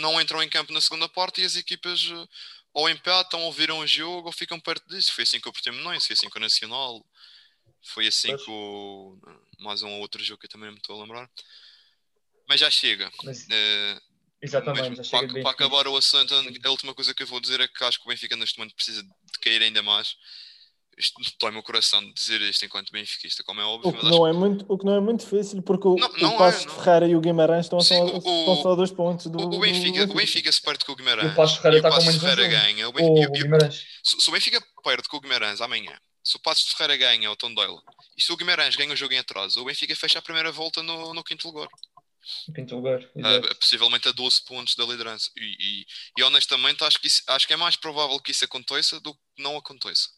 [0.00, 2.28] não entram em campo na segunda parte e as equipas uh,
[2.72, 5.12] ou empatam ou viram o jogo ou ficam perto disso.
[5.12, 7.04] Foi assim com o Portimonense, foi assim com o Nacional.
[7.82, 8.44] Foi assim Pois.
[8.44, 11.30] com o- mais um ou outro jogo que eu também não me estou a lembrar.
[12.48, 13.10] Mas já chega.
[13.22, 14.00] Mas, Eh,
[14.42, 15.50] exatamente, já para, chega para Benfica.
[15.50, 18.08] acabar o assunto, a última coisa que eu vou dizer é que acho que o
[18.10, 20.16] Benfica neste momento precisa de cair ainda mais.
[20.98, 23.88] Isto dói-me o coração de dizer isto enquanto benfiquista, como é óbvio.
[23.90, 26.20] O que, não é muito, o que não é muito difícil, porque o, Não, o
[26.20, 26.76] não é, Passos não.
[26.76, 29.38] de Ferreira e o Guimarães estão, Sim, só, o- estão só a dois pontos do,
[29.38, 31.30] O, o do Benfica, o Benfica se perde com o Guimarães.
[31.30, 32.88] E o Passos Ferreira e Passos menos um Ferreira ganha.
[32.88, 33.86] O Ben- O e- Guimarães.
[34.04, 35.98] se, se o Benfica perde com o Guimarães amanhã,
[36.30, 37.82] se o Passos de Ferreira ganha o Tondela,
[38.16, 40.82] e se o Guimarães ganha o jogo em atraso, o Benfica fecha a primeira volta
[40.82, 41.68] no, no quinto lugar.
[42.54, 43.00] Quinto lugar.
[43.16, 43.56] Exato.
[43.56, 45.30] possivelmente a 12 pontos da liderança.
[45.36, 45.86] E, e-
[46.18, 49.20] e honestamente acho que, isso- acho que é mais provável que isso aconteça do que
[49.42, 50.08] não aconteça.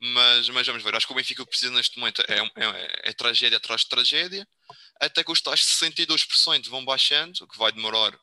[0.00, 3.56] Mas, mas vamos ver, acho que o Benfica precisa neste momento é, é- é tragédia
[3.58, 4.46] atrás de tragédia,
[5.00, 8.16] até que os tais 62% vão baixando, o que vai demorar,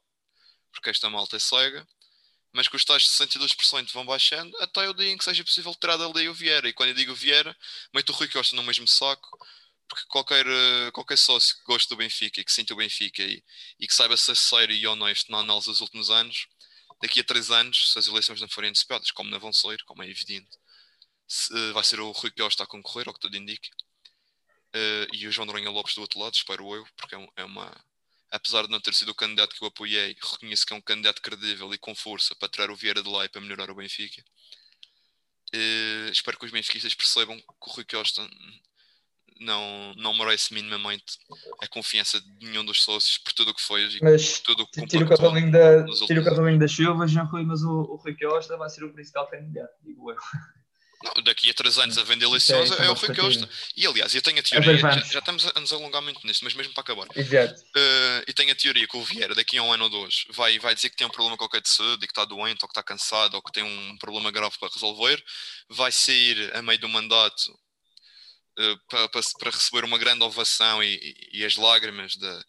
[0.71, 1.85] porque esta malta é cega,
[2.53, 5.97] mas que os tais 62% vão baixando até o dia em que seja possível tirar
[5.97, 6.67] dali o Vieira.
[6.69, 7.55] E quando eu digo Vieira,
[7.93, 9.29] meto o Rui Costa no mesmo saco,
[9.87, 13.43] porque qualquer, eh, qualquer sócio que goste do Benfica e que sinta o Benfica e,
[13.79, 16.47] e que saiba ser sério e honesto na análise dos últimos anos,
[17.01, 20.03] daqui a três anos, se as eleições não forem antecipadas, como não vão ser, como
[20.03, 20.49] é evidente,
[21.27, 23.69] se, eh, vai ser o Rui Costa a concorrer, ao que tudo indica,
[24.73, 27.43] Eh, e o João Noronha Lopes do outro lado, espero eu, porque é, um- é
[27.43, 27.85] uma.
[28.31, 31.21] Apesar de não ter sido o candidato que eu apoiei, reconheço que é um candidato
[31.21, 34.23] credível e com força para tirar o Vieira de lá e para melhorar o Benfica.
[35.51, 38.21] Eh, espero que os benfiquistas percebam que o Rui Costa
[39.39, 41.17] não, não merece minimamente
[41.61, 44.67] a confiança de nenhum dos sócios por tudo o que foi e Mas tudo o
[44.67, 47.81] que tira o cavalinho da, tira o últimos cavalinho da chuva, João Rui, mas o,
[47.81, 50.17] o Rui Costa vai ser o principal candidato, digo eu.
[51.01, 53.15] Não, daqui a três anos a vender Isso é- é o Rui.
[53.15, 53.49] Costa.
[53.77, 56.53] E aliás, eu tenho a teoria, já, já estamos a nos alongar muito nisto, mas
[56.53, 57.07] mesmo para acabar.
[57.15, 57.61] Exato.
[57.61, 60.59] Uh, e tenho a teoria que o Vieira, daqui a um ano ou dois, vai,
[60.59, 62.73] vai dizer que tem um problema qualquer de saúde e que está doente, ou que
[62.73, 65.23] está cansado, ou que tem um problema grave para resolver,
[65.69, 67.47] vai sair a meio do mandato
[68.57, 72.43] uh, para, para, para receber uma grande ovação e, e- e as lágrimas de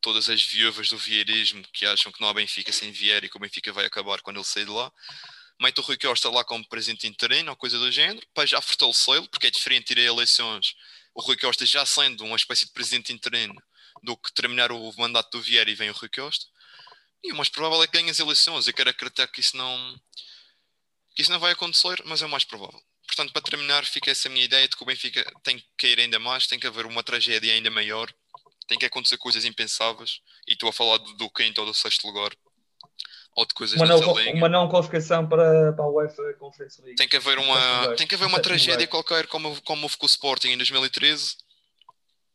[0.00, 3.36] todas as viúvas do vieirismo que acham que não há Benfica sem Vieira e que
[3.36, 4.90] o Benfica vai acabar quando ele sair de lá.
[5.60, 9.28] Mete o Rui Costa lá como presidente interino ou coisa do género, para já fortalecê-lo,
[9.28, 10.74] porque é diferente ir a eleições.
[11.14, 13.54] O Rui Costa já sendo uma espécie de presidente interino
[14.02, 16.44] do que terminar o mandato do Vieira e vem o Rui Costa.
[17.24, 18.66] E o mais provável é que ganhe as eleições.
[18.66, 20.00] Eu quero acreditar que isso não,
[21.14, 22.82] que isso não vai acontecer, mas é o mais provável.
[23.06, 26.18] Portanto, para terminar, fica essa minha ideia de que o Benfica tem que cair ainda
[26.18, 28.12] mais, tem que haver uma tragédia ainda maior,
[28.66, 30.20] tem que acontecer coisas impensáveis.
[30.46, 32.36] E estou a falar do, do quinto ou do sexto lugar,
[33.36, 34.34] ou de coisas Uma não, linha.
[34.34, 36.96] uma não qualificação para, para a UEFA Conference League.
[36.96, 38.88] Tem que haver uma, tem que haver uma tragédia lugar.
[38.88, 41.36] qualquer, como, como houve com o Sporting em 2013.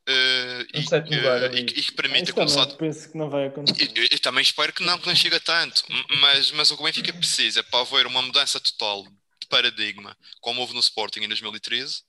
[0.08, 3.48] eh, Um e, que- lugar e que- que permita começar também penso que não vai
[3.48, 3.92] acontecer.
[3.96, 5.84] eu, eu também espero que não, que não chegue a tanto,
[6.20, 10.62] mas, mas o que o Benfica precisa para haver uma mudança total de paradigma, como
[10.62, 12.02] houve no Sporting em 2013,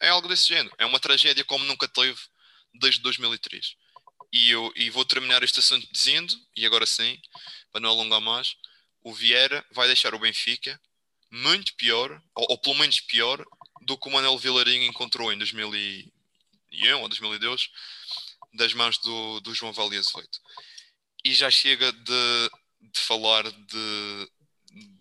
[0.00, 0.74] é algo desse género.
[0.78, 2.18] É uma tragédia como nunca teve
[2.74, 3.74] desde 2003.
[4.32, 7.16] E eu e vou terminar este assunto dizendo, e agora sim,
[7.70, 8.56] para não alongar mais,
[9.02, 10.80] o Vieira vai deixar o Benfica
[11.30, 13.44] muito pior, ou, ou pelo menos pior,
[13.82, 17.70] do que o Manuel Vilarinho encontrou em 2001 ou 2002,
[18.54, 20.38] das mãos do, do João Vale Azevedo.
[21.24, 22.50] E já chega de,
[22.80, 24.30] de falar de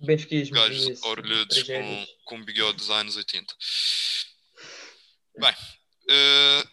[0.02, 0.56] Benfiquismo.
[0.56, 3.56] gajos isso, orelhudos com, com bigode dos anos 80.
[5.40, 5.54] Bem,
[6.10, 6.64] eh,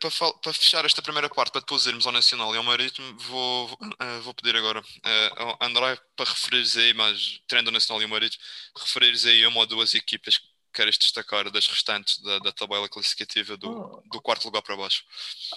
[0.00, 3.16] para, fal- para fechar esta primeira parte, para depois irmos ao Nacional e ao Marítimo,
[3.18, 8.02] vou, vou, eh, pedir agora eh, ao André para referires aí, mas tendo o Nacional
[8.02, 8.42] e o Marítimo,
[8.78, 13.56] referires aí uma ou duas equipas que queres destacar das restantes da, da tabela classificativa
[13.56, 14.00] do, Ah.
[14.10, 15.04] do quarto lugar para baixo.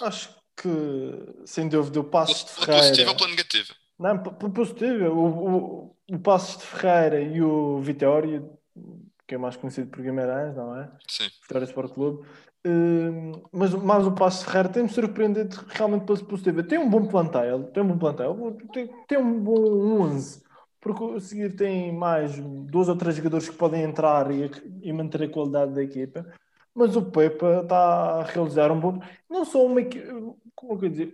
[0.01, 0.69] Acho que,
[1.45, 3.09] sem dúvida, o Passos de Pela positiva Ferreira.
[3.11, 3.75] ou pela negativa?
[3.99, 5.09] Não, p- pela positiva.
[5.09, 8.43] O, o, o Passos de Ferreira e o Vitória,
[9.27, 10.91] que é mais conhecido por Guimarães, não é?
[11.07, 11.29] Sim.
[11.41, 12.27] Vitória Sport Clube.
[12.65, 16.63] Hum, mas, mas o Passos de Ferreira tem-me surpreendido realmente pela positiva.
[16.63, 20.41] Tem um bom plantel, tem um bom plantel, tem, tem um bom 11.
[20.79, 24.49] Porque a seguir tem mais dois ou três jogadores que podem entrar e,
[24.81, 26.25] e manter a qualidade da equipa.
[26.75, 27.77] Mas o Pepa está
[28.19, 28.99] a realizar um bom.
[29.29, 30.07] Não só uma equipa.
[30.55, 31.13] Como é que eu dizer?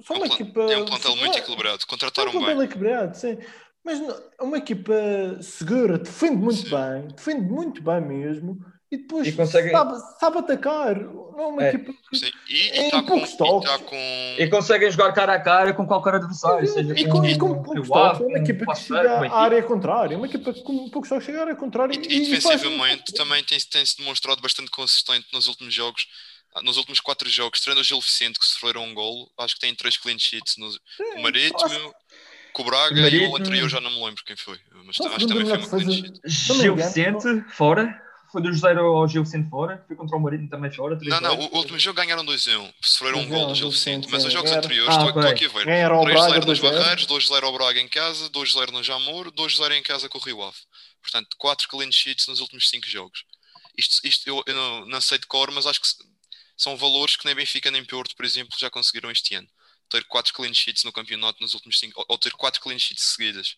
[0.00, 0.60] Só É um uma equipa.
[0.62, 1.78] é um plantel muito não é- equilibrado.
[1.80, 2.40] é um Contrataram bem.
[2.40, 3.38] plantel equilibrado, sim.
[3.84, 4.00] Mas
[4.38, 4.92] é uma equipa
[5.40, 6.70] segura, defende muito Sim.
[6.70, 8.58] bem, defende muito bem mesmo.
[8.90, 10.96] E depois E consegue- sabe, sabe atacar.
[10.98, 11.68] Não é uma É.
[11.68, 12.18] equipa que.
[12.18, 12.30] Sim.
[12.48, 13.70] E está com, poucos e toques.
[13.70, 17.36] tá com E conseguem jogar cara a cara com qualquer adversário, seja E com, e
[17.36, 20.16] com com poucos toques, é uma com equipa que chega com à área contrária, é
[20.16, 22.60] uma equipa que com poucos toques chega à área contrária E, e, e e faz-
[22.62, 26.06] defensivamente também tem- tem-se demonstrado bastante consistente nos últimos jogos.
[26.54, 29.60] Ah, Nos últimos quatro jogos, tirando o Gil Vicente, que sofreram um golo, acho que
[29.60, 30.56] tem três clean sheets.
[30.56, 31.94] No, o Marítimo, acho-
[32.54, 33.32] com o Braga e Marítimo.
[33.32, 34.58] o anterior já não me lembro quem foi.
[34.86, 36.20] Mas acho que também foi uma clean a- sheet.
[36.62, 38.02] Gil Vicente, fora.
[38.30, 39.82] Foi do 0 ao Gil Vicente fora.
[39.86, 40.94] Foi contra o Marítimo também fora.
[40.94, 41.20] Não, 3-0.
[41.20, 42.74] não, o último jogo ganharam 2-1.
[42.82, 44.08] Sofreram um 2-1 gol do ao Gil Vicente.
[44.10, 45.64] Mas os jogos anteriores, Ah, estou aqui a ver.
[45.64, 46.62] Ganharam ao 3-0 Braga nos 2-0.
[46.62, 50.42] Barreiros, 2-0 ao Braga em casa, 2-0 no Jamor, 2-0 em casa com o Rio
[50.42, 50.58] Ave.
[51.00, 53.24] Portanto, 4 clean sheets nos últimos 5 jogos.
[53.76, 55.88] Isto, isto eu, eu não, não sei de cor, mas acho que
[56.56, 59.48] são valores que nem Benfica nem Porto, por exemplo, já conseguiram este ano.
[59.88, 63.04] Ter 4 clean sheets no campeonato nos últimos 5, ou, ou ter 4 clean sheets
[63.14, 63.56] seguidas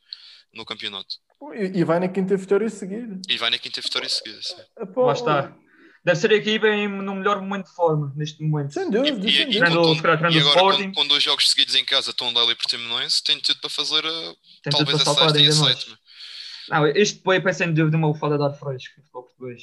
[0.53, 1.17] no campeonato.
[1.55, 3.21] E, e vai na quinta vitória seguida.
[3.29, 4.39] E vai na quinta vitória seguida.
[4.43, 4.55] sim.
[4.79, 5.57] Epá, Lá está.
[6.03, 8.73] Deve ser a equipa em, no melhor momento de forma, neste momento.
[8.73, 9.53] Sem E, dúvida, e- sem e dúvida.
[9.53, 13.39] Tirando- com, e agora com, com dois jogos seguidos em casa, Tondela e Portimonense, tem
[13.41, 15.99] tudo para fazer a, Tem tudo talvez para a saltar sexta e a sétima.
[16.71, 19.63] Não, este Pepe é sem dúvida uma bufada de ar fresco no futebol português.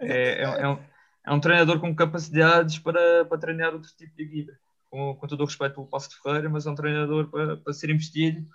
[0.00, 0.78] É, é, é um,
[1.26, 4.52] é um treinador com capacidades para, para treinar outro tipo de equipa.
[4.88, 7.72] Com, com todo o respeito pelo Passo de Ferreira, mas é um treinador para, para
[7.74, 8.46] ser investido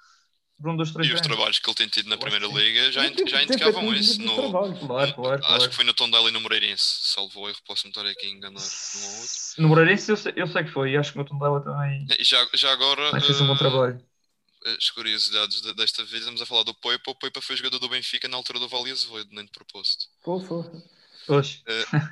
[0.61, 1.27] por um dos três E os anos.
[1.27, 2.47] trabalhos que ele tem tido na Primeira.
[2.47, 4.21] Liga já, indi- já indicavam isso.
[4.21, 4.79] No, trabalho.
[4.79, 5.69] Claro, claro, Acho claro.
[5.69, 8.61] que foi no Tondela e no Moreirense, salvo erro, posso-me estar aqui a enganar.
[9.57, 12.23] No Moreirense eu sei, eu sei que foi, e acho que no Tondela também, E
[12.23, 14.01] já, já agora, também fez um bom eh, trabalho.
[14.77, 17.11] as curiosidades de- desta vez, estamos a falar do Poipa.
[17.11, 20.05] O Poipa foi jogador do Benfica na altura do Vale Azevedo, nem de propósito.
[20.23, 20.39] Pô,
[21.31, 21.63] Pois.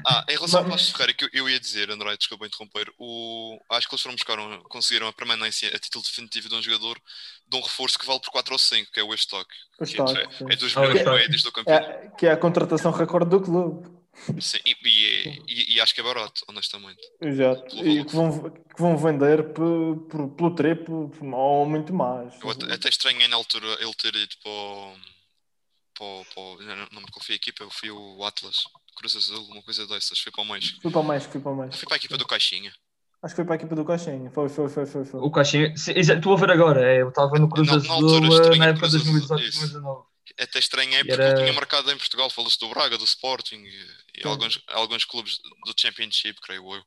[0.07, 3.59] Ah, em relação ao Passo Ferreira, que eu, eu ia dizer, André, desculpa interromper, o,
[3.71, 6.97] acho que eles foram buscar, um- conseguiram a permanência a título definitivo de um jogador
[7.45, 9.53] de um reforço que vale por 4 ou 5, que é o Estoque.
[9.77, 11.85] O Que Estoque, é, é dos Ah, melhores médios do campeonato.
[11.89, 13.89] É, que é a contratação recorde do clube.
[14.39, 17.01] Sim, e, e, é- e- e acho que é barato, honestamente.
[17.19, 17.75] Exato.
[17.85, 22.33] E que vão, que vão vender por, por, pelo triplo ou muito mais.
[22.41, 24.95] Eu até, até estranhei na altura ele ter ido para o.
[25.97, 28.55] Para, o- para, o- não, não me foi a equipa, eu fui o Atlas,
[28.99, 30.81] Cruz Azul, uma coisa dessas, foi para o México.
[30.81, 32.73] Fui para o fui para o fui para a equipa do Caixinha.
[33.21, 34.29] Acho que foi para a equipa do Caixinha.
[34.31, 35.05] Foi, foi, foi, foi.
[35.05, 35.19] foi.
[35.21, 38.27] O Caixinha, estou a ver agora, é, eu estava no Cruz Na- na Azul altura,
[38.27, 39.59] estranho, na época de Azul, 2018 isso.
[39.59, 40.09] 2019.
[40.39, 43.85] Até estranhei porque era- ele tinha marcado em Portugal, falou-se do Braga, do Sporting e,
[44.21, 46.81] e alguns, alguns clubes do Championship, creio eu.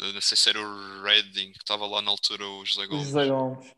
[0.00, 2.88] Eh, Não sei se era o Reading, que estava lá na altura, o José Os
[2.88, 3.70] Gomes, José Gomes.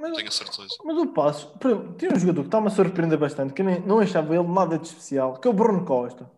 [0.00, 0.68] Mas, tenho a certeza.
[0.84, 1.48] mas o passo,
[1.96, 4.86] tem um jogador que está-me a surpreender bastante, que nem, não achava ele nada de
[4.88, 6.28] especial, que é o Bruno Costa.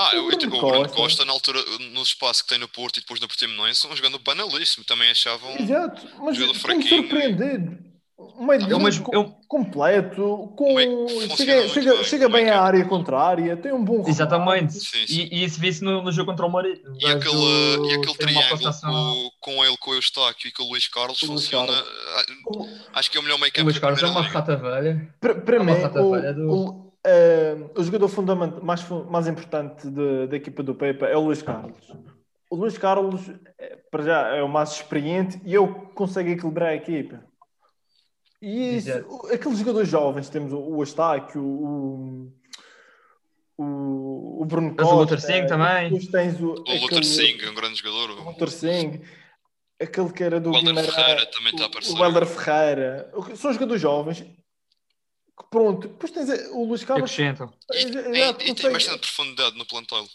[0.00, 1.24] Ah, O eu, Bruno o Bruno Costa.
[1.24, 1.60] Na altura,
[1.92, 4.84] no espaço que tem no Porto e depois no Portimonense, um jogador banalíssimo.
[4.84, 5.50] Também achavam.
[5.58, 7.02] Exato, mas jogador tem-me fraquinho.
[7.02, 7.88] surpreendido.
[8.36, 8.80] Um meio de É o
[9.12, 10.74] é um- completo, com,
[11.36, 14.74] chega, chega, bem, chega bem meio à área contrária, tem um bom Exatamente.
[14.74, 15.28] Sim, sim.
[15.32, 16.96] E, e isso vê-se no, no jogo contra o Marítimo.
[17.00, 20.86] E aquele, e aquele triângulo com, com ele, com o Eustáquio e com o Luís
[20.88, 21.72] Carlos O Luís funciona.
[21.72, 21.88] Carlos.
[22.16, 22.68] ah, O-
[22.98, 25.14] Acho que é o melhor meio O campo Luís da Carlos é uma rata velha.
[25.20, 28.88] Para, para É uma mim, rata o, velha do- o, eh, o jogador fundamental, mais,
[28.88, 31.92] mais importante de- da equipa do Pepa é o Luís Carlos.
[32.50, 36.74] O Luís Carlos, eh, para já, é o mais experiente e ele consegue equilibrar a
[36.74, 37.22] equipa.
[38.40, 38.90] E isso,
[39.32, 42.32] aqueles jogadores jovens, temos o, o Eustáquio, o,
[43.56, 44.94] o, o Bruno Tens o Costa.
[45.14, 45.98] Luther Singh também.
[46.06, 48.10] Tens o, O Luther Singh é um grande jogador.
[48.10, 49.00] o Luther Singh,
[49.80, 51.92] aquele que era do O Helder Ferreira também está a aparecer.
[51.98, 53.12] O Helder Ferreira.
[53.34, 54.24] São jogadores jovens.
[55.38, 55.88] Que pronto.
[55.88, 57.10] Depois tens o Luís Carlos.
[57.10, 57.52] acrescentam.
[57.72, 60.06] E, e- e tem bastante profundidade no plantel.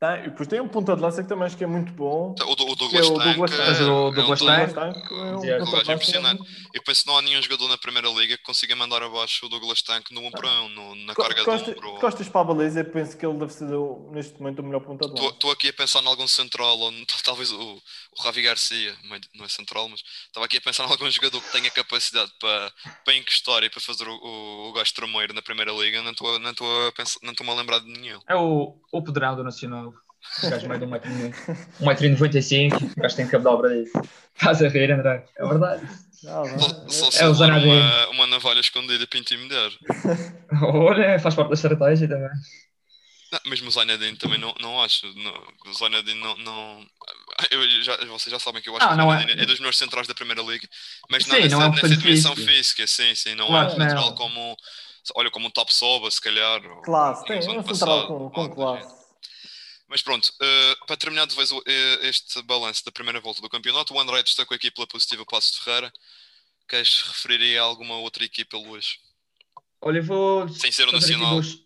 [0.00, 2.32] Tem, e depois tem um ponta de lança que também acho que é muito bom.
[2.32, 3.24] O, do- o é Douglas o Tank.
[3.24, 3.68] Douglas é- Tank.
[3.68, 6.42] Mas o é um Douglas Tank- Tank é um gajo lança impressionante.
[6.74, 9.48] Eu penso que não há nenhum jogador na Primeira Liga que consiga mandar abaixo o
[9.48, 12.00] Douglas Tank no 1 para 1, no- na Co- carga Costa, de ombro.
[12.00, 14.80] Costas para a baliza, eu penso que ele deve ser o- neste momento o melhor
[14.80, 15.34] ponta de lança.
[15.34, 16.90] Estou aqui a pensar em algum central, ou
[17.24, 17.80] talvez o,
[18.18, 21.40] o Ravi Garcia, não é- não central, mas estava aqui a pensar em algum jogador
[21.40, 22.72] que tenha capacidade para,
[23.04, 26.02] para encostar e para fazer o, o, o gajo tremeiro na Primeira Liga.
[26.02, 28.20] Não estou não estou a, pensar- não estou-me a lembrar de nenhum.
[28.28, 29.92] É o, o Pedrão do Nacional.
[30.44, 32.72] O gajo meio de 1,95m.
[32.72, 33.98] Um o gajo tem que dobra disso.
[34.34, 35.24] Estás a rir, André?
[35.36, 35.82] É verdade.
[36.26, 36.90] Ah, vai.
[36.90, 39.70] Só, É uma, uma navalha escondida para intimidar.
[40.62, 42.30] Olha, faz parte da estratégia também.
[43.32, 45.06] Não, mesmo o Zainadine também não, não acho.
[45.16, 45.34] Não,
[45.66, 46.36] o Zainadine não.
[46.38, 46.86] não
[47.50, 49.46] eu já, vocês já sabem que eu acho Ah, que é- é.
[49.46, 50.68] dos melhores centrais da Primeira Liga,
[51.10, 52.52] mas Sim, não nessa, não é um nessa dimensão física.
[52.52, 53.34] física, sim, sim.
[53.34, 53.86] Não Claro é um não.
[53.88, 54.56] central como.
[55.16, 56.60] Olha, como o Top Soba, se calhar.
[56.84, 59.02] Classe, tem, é um central passado, com, com classe.
[59.88, 63.48] Mas pronto, eh, para terminar de vez o- eh, este balanço da primeira volta do
[63.48, 65.92] campeonato, o André destacou aqui pela positiva Passo de Ferreira.
[66.68, 68.96] Queres referir aí a alguma outra equipa, Luís?
[69.82, 70.48] Olha, eu vou.
[70.48, 71.34] Sem ser o Nacional.
[71.40, 71.58] dois-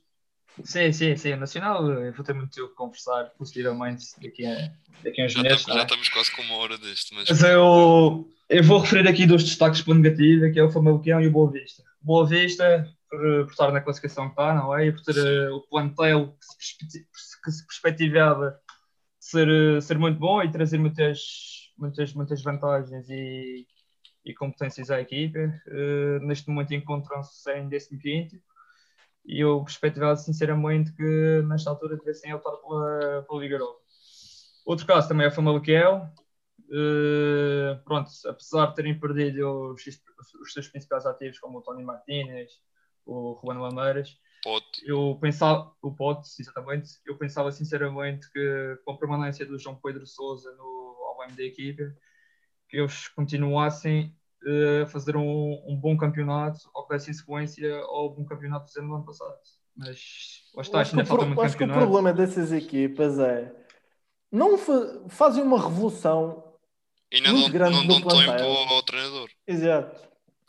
[0.64, 1.34] Sim, sim, sim.
[1.36, 5.42] Nacional, eu vou ter muito o que conversar positivamente daqui a, daqui a uns Já,
[5.42, 5.58] meses.
[5.58, 5.84] estamos, já é?
[5.84, 9.82] estamos quase com uma hora deste, mas Mas eu, eu vou referir aqui dois destaques
[9.82, 11.82] para o negativo, que é o Famalicão e o Boa Vista.
[12.00, 14.86] Boa Vista, por, por estar na classificação que está, não é?
[14.86, 17.06] E por ter eh, o plantel que se, perspe-
[17.44, 18.58] que se perspectivava
[19.20, 21.18] ser, eh, ser muito bom e trazer muitas,
[21.76, 23.66] muitas, muitas vantagens e,
[24.24, 25.38] e competências à equipa.
[25.38, 28.40] Eh, neste momento encontram-se em 15
[29.26, 33.80] e eu perspectivava sinceramente que nesta altura tivessem lutar pela, pela Liga Europa.
[34.64, 36.12] Outro caso também é o Famalicão.
[36.70, 39.82] Eh, pronto, apesar de terem perdido os,
[40.40, 42.50] os seus principais ativos, como o Tony Martínez,
[43.04, 44.66] o Juan Lameiras, pode.
[44.84, 50.06] eu pensava, o Potes, exatamente, eu pensava sinceramente que com a permanência do João Pedro
[50.06, 51.84] Souza no ao leme da equipa,
[52.68, 54.15] que eles continuassem
[54.46, 58.94] eh, a fazer um, um bom campeonato ou que dessem sequência ao bom campeonato do
[58.94, 59.34] ano passado.
[59.76, 59.98] Mas
[60.54, 61.90] lá está, acho que, ainda o, falta pro- muito acho que o campeonato.
[61.92, 63.52] problema dessas equipas é
[64.32, 66.42] não fa- fazem uma revolução.
[67.12, 68.46] E ainda Muito não, grande não no dão tempo plantel.
[68.52, 69.28] ao, ao treinador.
[69.46, 70.06] Exato.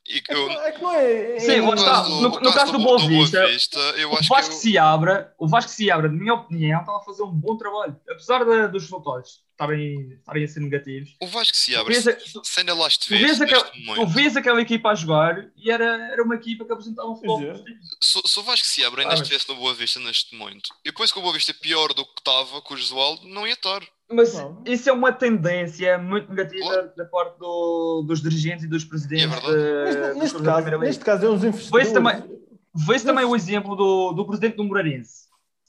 [0.10, 1.40] E É que, eu, é que não é.
[1.40, 1.86] Sim, é- lá está.
[1.92, 4.78] caso No- no caso do Boa Boa Vista, eu O acho Vasco que eu, se
[4.78, 7.96] abra, o Vasco se abra, na minha opinião, está a fazer um bom trabalho.
[8.10, 11.16] Apesar de- dos resultados estarem, estarem a ser negativos.
[11.20, 15.48] o Vasco se abre, tu, se ainda lá neste tu vês aquela equipa a jogar
[15.58, 17.48] e era, era uma equipa que apresentava um futebol é.
[17.52, 17.78] positivo.
[18.02, 20.92] se, se o Vasco se abre ainda Ah, estivesse no Boa Vista neste momento, e
[20.92, 23.54] depois que o Boa Vista é pior do que estava com o Josualdo, não ia
[23.54, 23.82] estar.
[24.10, 24.64] Mas Não.
[24.66, 26.92] isso é uma tendência muito negativa Claro.
[26.96, 29.26] da parte do- dos dirigentes e dos presidentes.
[29.26, 29.54] É verdade.
[29.58, 31.92] de- Mas dos neste caso, neste caso é uns Vê-se investidores.
[31.92, 32.38] também-
[32.74, 35.27] Vê-se também o exemplo do, do presidente do Moreirense.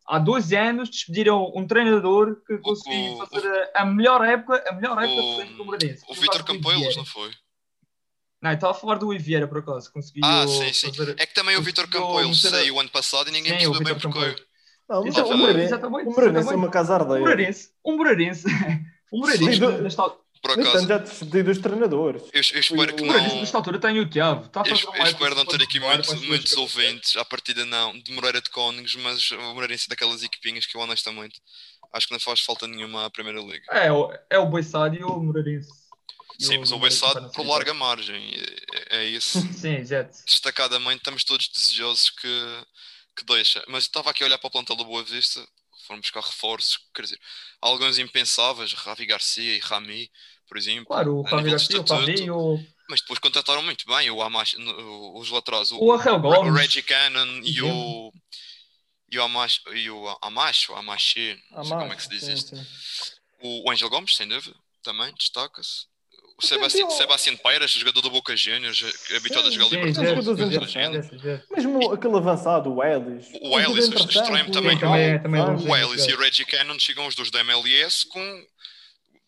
[0.09, 4.73] Há dois anos despediram um treinador que conseguiu o- fazer a, a melhor época, a
[4.73, 6.05] melhor época o- presidente do Moreirense.
[6.09, 6.97] O Vitor Vieira.
[6.97, 7.31] não foi?
[8.41, 9.93] Não, estava a falar do Ivieira, por acaso.
[9.93, 10.93] Conseguiu Ah, sim, sim.
[10.95, 11.17] fazer...
[11.19, 13.95] É que também o Vitor Campeiros meter saiu ano passado e ninguém Sim, o percebeu
[13.95, 14.45] bem porquê.
[14.89, 17.21] Não, mas Exatamente, o Moreirense, o Moreirense é uma casa Um ardeira.
[17.21, 18.47] Moreirense, um Moreirense,
[19.13, 19.83] um Moreirense, Sim.
[19.83, 22.23] nesta, al- Por acaso, já despedido os treinadores.
[22.23, 23.15] eu, eu espero que não.
[23.15, 24.47] Nesta altura tem o Tiago.
[24.47, 24.75] Está a Eu,
[25.07, 29.31] espero não ter aqui muitos, muitos ouvintes, à partida não, de Moreira de Cónigos, mas
[29.33, 31.41] o Moreirense é daquelas equipinhas que eu honestamente
[31.93, 33.65] acho que não faz falta nenhuma à Primeira Liga.
[33.71, 35.71] É, o- é o Boissado e o Moreirense.
[36.39, 38.33] Sim, mas o Bessado por larga margem.
[38.91, 39.41] É, é isso.
[39.53, 40.17] Sim, exato.
[40.25, 42.65] Destacadamente, estamos todos desejosos que,
[43.17, 43.61] que deixa.
[43.67, 45.45] Mas eu estava aqui a olhar para o plantel do Boa Vista,
[45.89, 47.21] foram buscar reforços, quer dizer,
[47.61, 50.11] alguns impensáveis, Ravi Garcia e Rami,
[50.47, 50.87] por exemplo.
[50.87, 52.11] Claro, o de Garcia, o estatuto.
[52.11, 54.55] E o, Mas depois contrataram muito bem o Amash,
[55.15, 56.53] os laterais, o, o o.
[56.53, 58.13] Reggie Cannon e o.
[59.11, 62.25] E o Amash, e o Amash, o Amashi, não sei como é que se diz
[62.25, 62.57] sim, isto.
[62.57, 62.67] sim.
[63.41, 65.87] O Ângelo Gomes, sem dúvida, também destaca-se.
[66.41, 68.85] O Sebastião, o- Sebastião Peiras, jogador do Boca Juniors,
[69.17, 71.43] habituado a jogar Sim, Sim, Libertadores.
[71.51, 73.27] Mesmo aquele avançado, o Ellis.
[73.41, 74.75] O Ellis, o extremo também.
[74.77, 75.45] Sim, também- também é.
[75.45, 78.47] O Ellis e o Reggie Cannon chegam os dois da MLS com.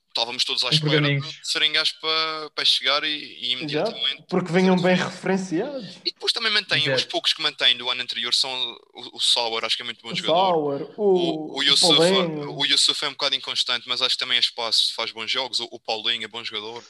[0.09, 4.25] Estávamos todos à Com espera de serem gajos para, para chegar e, e Exato, imediatamente.
[4.29, 5.99] porque venham bem referenciados.
[6.05, 6.97] E depois também mantêm, Exato.
[6.99, 8.51] os poucos que mantêm do ano anterior são
[8.93, 10.79] o, o Sauer, acho que é muito bom O jogador.
[10.81, 14.37] Sauer, O, o, o, Yusuf, o Yusuf é um bocado inconstante, mas acho que também
[14.37, 15.61] é espaço, faz bons jogos.
[15.61, 16.83] O, o Paulinho é bom jogador,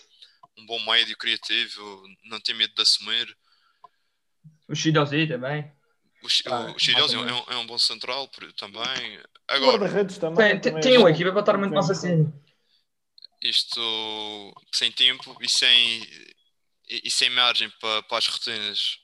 [0.60, 3.36] um bom médio, criativo, não tem medo de assumir.
[4.68, 5.70] O Chidozi também.
[6.22, 9.18] O, Ah, o Chidosi é, um, é um bom central também.
[9.18, 10.60] O Agora, também.
[10.60, 12.32] Tem, também tem é uma equipa para estar muito mais acima.
[13.42, 16.02] isto sem tempo e sem,
[16.88, 18.98] e, e sem margem para, para as rotinas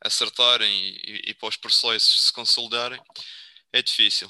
[0.00, 0.72] acertarem
[1.06, 3.00] e, e para os processos se consolidarem,
[3.72, 4.28] é difícil.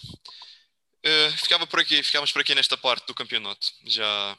[1.06, 3.66] Uh, ficava por aqui, ficámos por aqui nesta parte do campeonato.
[3.86, 4.38] Já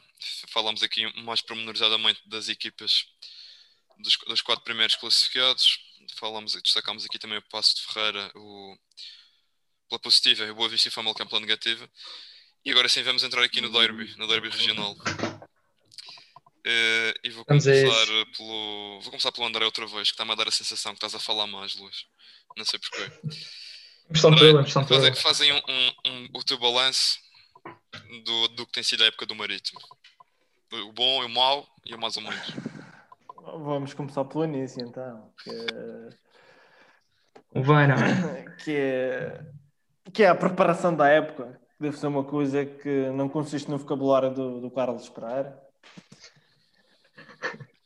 [0.50, 3.06] falámos aqui mais pormenorizadamente das equipas
[3.98, 5.80] dos, dos quatro primeiros classificados.
[6.16, 8.78] Falamos, destacámos aqui também o Passo de Ferreira, o,
[9.90, 11.90] pela positiva, o Boa Vista e Famalicão pela negativa.
[12.64, 14.96] E agora sim vamos entrar aqui no derby, no derby regional.
[16.68, 17.72] Uh, e vou começar,
[18.36, 21.14] pelo, vou começar pelo André outra vez, que está-me a dar a sensação que estás
[21.14, 22.06] a falar mais, Luís.
[22.58, 23.12] Não sei porquê.
[24.88, 27.20] Fazem, fazem um, um, um, o teu balanço
[28.24, 29.80] do, do que tem sido a época do Marítimo.
[30.84, 32.54] O bom, o mau e o mais ou menos.
[33.44, 35.32] Vamos começar pelo início então.
[35.42, 35.52] Que,
[37.62, 37.96] Vai, não.
[38.64, 39.46] que, é,
[40.14, 41.60] que é a preparação da época.
[41.80, 45.62] Deve ser uma coisa que não consiste no vocabulário do, do Carlos Pereira.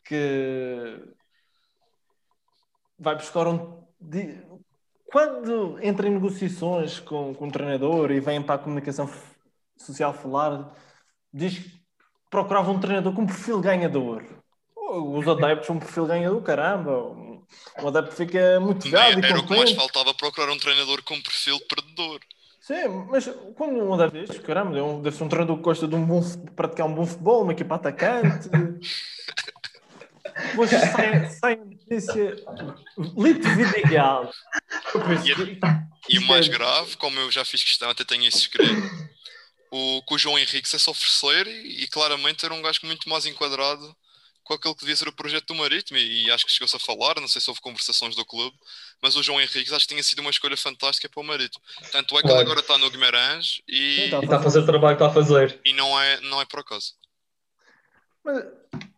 [0.04, 1.14] Que
[2.98, 3.84] vai buscar um.
[5.06, 9.10] Quando entra em negociações com, com um treinador e vem para a comunicação
[9.78, 10.74] social falar,
[11.34, 11.79] diz que
[12.30, 14.24] procurava um treinador com um perfil ganhador.
[14.76, 16.92] Os adeptos um perfil ganhador, caramba.
[17.82, 19.20] O adepto fica motivado.
[19.20, 22.20] Era, era o que mais faltava procurar um treinador com perfil perdedor.
[22.62, 26.06] Sim, mas quando um adepto diz, caramba, deve ser um treinador que gosta de um
[26.06, 26.22] bom,
[26.56, 28.50] praticar um bom futebol, uma equipa atacante.
[30.70, 32.36] Sai, sai a notícia
[33.18, 34.32] Lito Vidigal.
[36.10, 38.90] E, e o mais grave, como eu já fiz questão, até tenho esse segredo,
[39.72, 43.26] o, que o João Henrique se oferecer e, e claramente era um gajo muito mais
[43.26, 43.96] enquadrado
[44.50, 47.22] com aquele que devia ser o projeto do Marítimo e acho que chegou-se a falar,
[47.22, 48.58] não sei se houve conversações do clube,
[49.00, 51.64] mas o João Henrique acho que tinha sido uma escolha fantástica para o Marítimo.
[51.92, 52.38] Tanto é que claro.
[52.38, 55.12] ele agora está no Guimarães e, está, a está a fazer o trabalho que está
[55.12, 55.60] a fazer.
[55.64, 56.96] E não é, não é por acaso.
[58.24, 58.44] Mas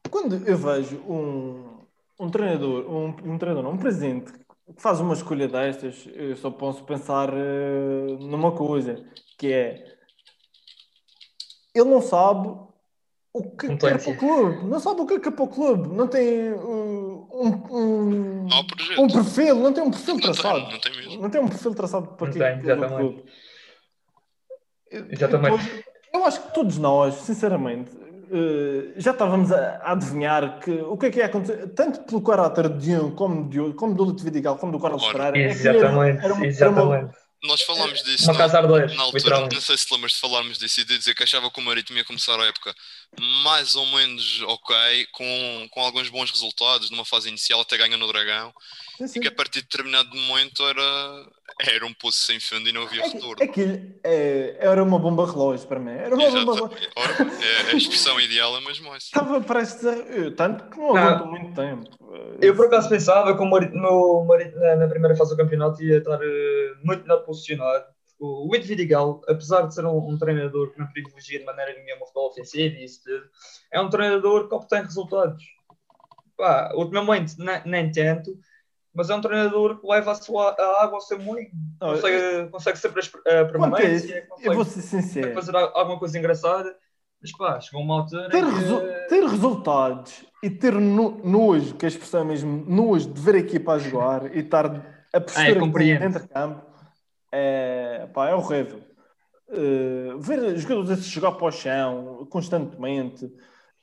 [0.09, 1.85] quando eu vejo um,
[2.17, 6.49] um treinador, um, um treinador, não, um presidente que faz uma escolha destas, eu só
[6.49, 9.05] posso pensar uh, numa coisa,
[9.37, 9.97] que é
[11.73, 12.49] ele não sabe
[13.33, 15.87] o que é quer para o clube, não sabe o que é para o clube,
[15.87, 18.47] não tem uh, um, um,
[18.99, 20.59] um, perfil, não tem um perfil não traçado.
[20.59, 21.21] Tem, não, tem mesmo.
[21.21, 23.25] não tem um perfil traçado para não tem, exatamente.
[24.91, 25.85] Exatamente.
[26.13, 31.05] eu acho que todos nós, sinceramente, uh, já estávamos a, a, adivinhar que o que
[31.05, 34.57] é que ia acontecer, tanto pelo caráter de um como, de, como do Lito Vidigal,
[34.57, 35.37] como do Carlos Ferreira.
[35.37, 36.61] Exatamente, é era, era, exatamente.
[36.61, 40.59] Era uma, nós falámos disso na, dois, na altura, não sei se lembras de falarmos
[40.59, 42.75] disso e de dizer que achava que o Marítimo ia começar a época
[43.43, 48.07] mais ou menos ok, com, com alguns bons resultados, numa fase inicial até ganha no
[48.07, 48.53] Dragão,
[49.07, 49.19] sim, sim.
[49.19, 51.25] e que a partir de determinado momento era,
[51.59, 53.43] era um poço sem fundo e não havia é retorno.
[53.43, 55.91] Aquilo é, era uma bomba relógio para mim.
[55.91, 56.45] Era uma Exato.
[56.45, 56.53] bomba
[56.95, 57.41] relógio.
[57.41, 59.05] É, a expressão ideal é mesmo essa.
[59.05, 59.95] Estava prestes a...
[60.35, 62.01] Tanto que não aguento muito tempo.
[62.41, 63.75] Eu por acaso pensava que o Marito,
[64.25, 67.85] Marito na, na, primeira fase do campeonato ia estar uh, muito melhor posicionado.
[68.19, 72.03] O Whit Vidigal, apesar de ser um, um, treinador que não privilegia de maneira nenhuma
[72.03, 73.23] o futebol ofensivo e isso tudo,
[73.71, 75.43] é um treinador que obtém resultados.
[76.37, 77.35] Pá, ultimamente
[77.65, 78.37] nem tanto,
[78.93, 81.49] mas é um treinador que leva a, sua, a água ao seu moinho.
[81.79, 82.49] Consegue, eu...
[82.49, 85.33] consegue sempre a permanência, é consegue, eu vou ser sincero.
[85.33, 86.75] fazer alguma coisa engraçada.
[87.21, 88.29] Mas pá, chegou uma altura.
[88.29, 93.21] Ter, resu ter resultados e ter no nojo, que a expressão é mesmo nojo de
[93.21, 94.65] ver a equipa a jogar e estar
[95.13, 96.71] a postura é, dentro de campo
[97.31, 98.81] é, pá, é horrível.
[99.47, 103.29] Uh, ver jogadores a jogar para o chão constantemente,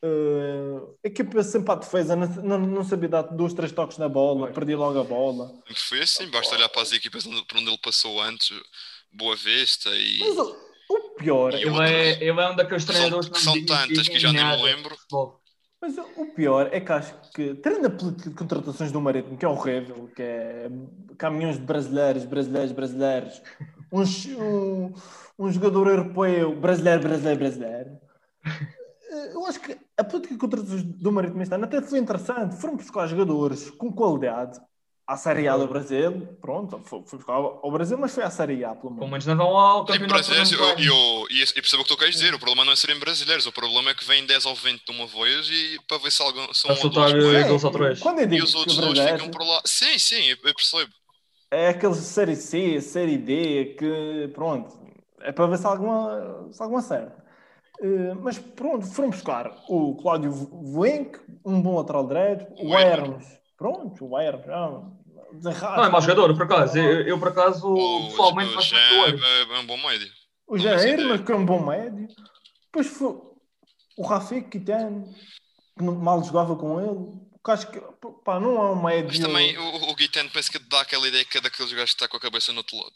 [0.00, 4.08] Uh, a equipa sempre à defesa, não, não, não sabia dar dois, três toques na
[4.08, 5.52] bola, perdi logo a bola.
[5.74, 8.56] Foi assim, basta olhar para as equipas por onde ele passou antes,
[9.12, 10.20] Boa Vista e.
[10.20, 10.56] Mas o,
[10.90, 14.08] o pior, e ele, é, ele é um daqueles treinadores que são, que são tantas
[14.08, 14.96] que já nem me lembro.
[15.80, 19.44] Mas o pior é que acho que, tendo a política de contratações do Marítimo, que
[19.44, 20.68] é horrível, que é
[21.16, 23.42] caminhões de brasileiros, brasileiros, brasileiros,
[23.92, 24.92] um,
[25.38, 28.00] um jogador europeu, brasileiro, brasileiro, brasileiro
[29.10, 32.56] eu acho que a política de contratações do Marítimo este ano até foi interessante.
[32.56, 34.60] Foram buscar jogadores com qualidade
[35.06, 36.36] à Série A do Brasil.
[36.40, 38.98] Pronto, foi, foi buscar ao Brasil, mas foi à Série A, pelo menos.
[38.98, 40.30] Pelo menos não vão ao campeonato.
[40.78, 42.34] E, eu, e, e percebo o que tu queres dizer.
[42.34, 43.46] O problema não é serem brasileiros.
[43.46, 46.22] O problema é que vêm 10 ou 20 de uma vez e para ver se
[46.22, 47.18] algum, são um ou dois eu
[48.26, 49.62] digo e os outros dois ficam por lá.
[49.64, 50.92] Sim, sim, eu, eu percebo.
[51.50, 54.78] É aquele Série C, Série D, que pronto,
[55.22, 57.27] é para ver se alguma, se alguma certa.
[57.80, 63.26] Eh, mas pronto, foram buscar o Cláudio Vuenck, um bom lateral direito, o Hermes,
[63.56, 64.82] pronto, o Hermes, ah,
[65.76, 66.78] não é mau jogador, por acaso.
[66.78, 70.08] Eu, eu por acaso, o, pessoalmente, o Jean é, é, um bom médio.
[70.46, 72.08] O Jean Hermes, que é um bom médio.
[72.64, 73.14] Depois foi
[73.96, 75.04] o Rafik Kitano,
[75.76, 77.28] que mal jogava com ele.
[77.44, 77.80] Acho que
[78.24, 79.08] pá, não é um médio.
[79.08, 81.96] Mas também o, o Guitano parece que dá aquela ideia que é daqueles gajos que
[81.96, 82.92] está com a cabeça no outro lado.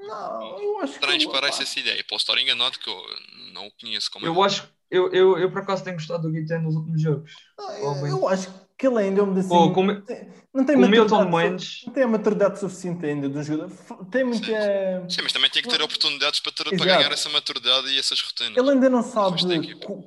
[0.00, 1.00] Não, eu acho que.
[1.00, 2.04] Transparece essa ideia.
[2.08, 2.96] Posso estar enganado que eu
[3.52, 4.28] não o conheço como é.
[4.28, 7.32] Eu acho, eu, eu, eu por acaso tenho gostado do Guitem nos últimos jogos.
[7.58, 8.10] Ah, Oh, bem.
[8.10, 9.48] eu, eu acho que ele ainda é um assim.
[9.48, 11.82] Pô, com- não tem- não tem o Milton Mendes.
[11.86, 13.72] Não tem a maturidade suficiente ainda um jogador.
[14.10, 14.46] Tem muita.
[15.08, 18.20] Sim, mas também tem que ter oportunidades para, ter, para ganhar essa maturidade e essas
[18.20, 18.56] rotinas.
[18.56, 19.42] Ele ainda não sabe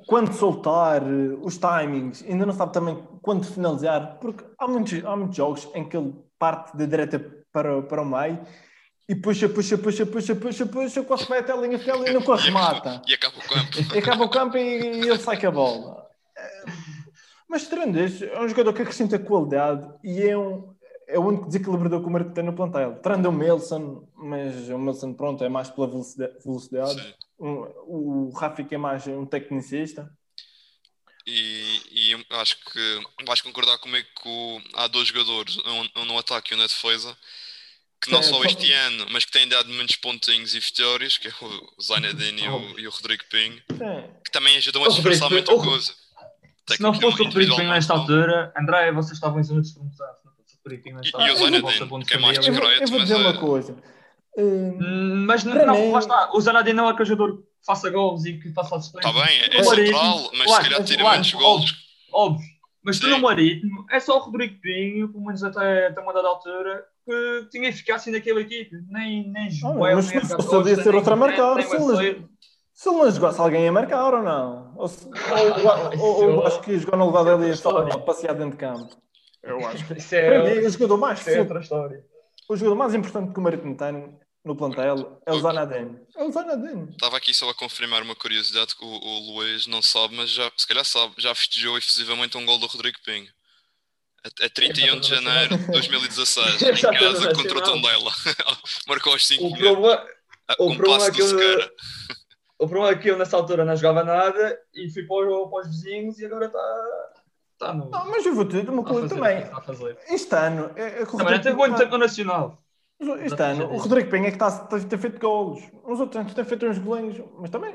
[0.06, 5.16] quando soltar, eh, os timings, ainda não sabe também quando finalizar, porque há muitos, há
[5.16, 7.18] muitos jogos em que ele parte da direita
[7.52, 8.38] para, para o meio
[9.08, 12.36] e puxa, puxa, puxa, puxa, puxa, puxa, quase vai até a linha final e nunca
[12.36, 13.00] remata.
[13.08, 13.78] E acaba o campo.
[13.94, 16.06] E acaba o campo e, e ele sai com a bola.
[17.48, 20.76] Mas tirando isso, é um jogador que acrescenta qualidade e é um.
[21.10, 23.00] É o único desequilibrador que o Marco tem no plantel.
[23.00, 27.16] Tirando o Melson, mas o Melson, pronto, é mais pela velocidade.
[27.40, 30.12] Um- o Rafik é mais um tecnicista.
[31.26, 31.80] E,
[32.12, 36.56] e acho que vais concordar comigo que há dois jogadores, um, um no ataque e
[36.56, 37.16] um na defesa,
[38.00, 41.28] que não Sim, só este ano, mas que têm dado muitos pontinhos e vitórias, que
[41.28, 44.04] é o Zainadine e, o, e o Rodrigo Pinho, Sim.
[44.24, 45.92] que também ajudam a disfarçar muita o- coisa.
[46.70, 50.06] Se não fosse o Rodrigo Pinho nesta altura, André, vocês estavam em zona de despromoção.
[50.16, 52.42] Se não fosse o Rodrigo Pinho nesta E- e o Bundesliga que é mais Eu,
[52.42, 53.76] vou- discreto, eu vou dizer é- uma coisa.
[54.36, 56.30] Hum, Mas não, mim- lá está.
[56.32, 59.08] O Zanadinho não é aquele jogador que faça gols e que faça assistência.
[59.08, 61.74] Está bem, é, é central, mas se calhar tira muitos golos.
[62.12, 62.46] Óbvio.
[62.88, 66.26] Mas tu no Marítimo, é só o Rodrigo Pinho, pelo menos até, até uma dada
[66.28, 68.74] altura, que tinha eficácia naquela equipe.
[68.88, 71.16] Nem, nem Joel, mas nem se Arca fosse ali a Costa, ser nem outro a
[71.16, 72.28] marcar, nem se ele- Marcelo.
[72.72, 74.72] se ele não jogasse, alguém ia marcar ou não?
[74.76, 75.12] Ou, se, ou,
[76.00, 77.94] ou, ou acho que jogou no lugar dele e só História.
[77.94, 78.96] a passear dentro de campo.
[79.42, 82.04] Eu acho que Isso para mim, é, o jogador mais isso é outra história.
[82.48, 84.18] o jogador mais importante que o Marítimo tem
[84.48, 85.98] no plantel é o Zanadine.
[86.16, 86.88] É o.
[86.90, 90.50] Estava aqui só a confirmar uma curiosidade que o, o Luís não sabe, mas já,
[90.56, 93.28] se calhar sabe, já festejou efusivamente um gol do Rodrigo Pinho.
[94.24, 97.62] A, a 31 de janeiro de 2016, em casa contra o.
[97.62, 98.10] Tondela.
[98.88, 99.70] Marcou aos 5 O minutos.
[99.72, 100.06] problema,
[100.48, 101.70] Ah, o problema é que eu-
[102.58, 105.60] o problema é que eu nessa altura não jogava nada e fui para, o- para
[105.60, 107.12] os vizinhos e agora está
[107.58, 107.90] tá no.
[107.90, 109.44] Não, mas eu vou te dizer uma a coisa também.
[109.62, 109.98] fazer.
[110.08, 112.58] Este ano, é, é Também não muito Pinho tempo no Nacional.
[113.00, 113.82] Está- Este ano, para o dizer.
[113.82, 115.62] Rodrigo Penha é que está a ter feito golos.
[115.84, 117.74] Os outros anos têm feito uns golinhos, mas também.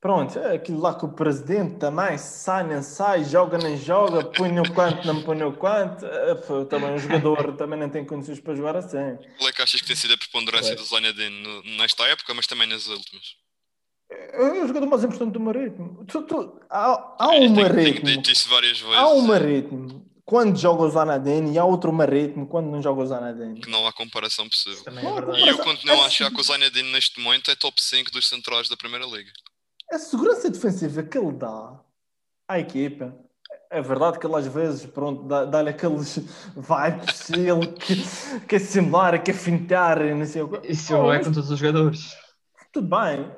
[0.00, 4.52] Pronto, é aquilo lá que o presidente também sai, não sai, joga, nem joga, põe
[4.52, 5.48] no canto, não põe no.
[5.48, 9.16] É, pô, também o jogador também não tem condições para jogar assim.
[9.38, 10.76] Qual é que achas que tem sido a preponderância É.
[10.76, 13.24] do Zanadine nesta época, mas também nas últimas?
[14.10, 16.04] É o jogador mais importante do Marítimo.
[16.04, 18.06] Tu- tu- há, há Eu um tenho- tenho Marítimo.
[18.06, 18.96] dito isso várias vezes.
[18.96, 23.06] Há um Marítimo quando joga o Zanadine e há outro Marítimo quando não joga o
[23.06, 23.60] Zanadine.
[23.60, 24.82] Que não há comparação possível.
[24.84, 25.40] Também é verdade.
[25.40, 28.28] E eu continuo a é achar que o Zanadine neste momento é top 5 dos
[28.28, 29.30] centrais da Primeira Liga.
[29.92, 31.78] A segurança defensiva que ele dá
[32.48, 33.14] à equipa.
[33.70, 36.16] É verdade que ele às vezes, pronto, dá- dá-lhe aqueles
[36.56, 40.60] vibes, ele que quer simular, quer fintar, e não sei o quê.
[40.68, 42.16] Isso Oh, é mas com todos os jogadores.
[42.72, 43.30] Tudo bem.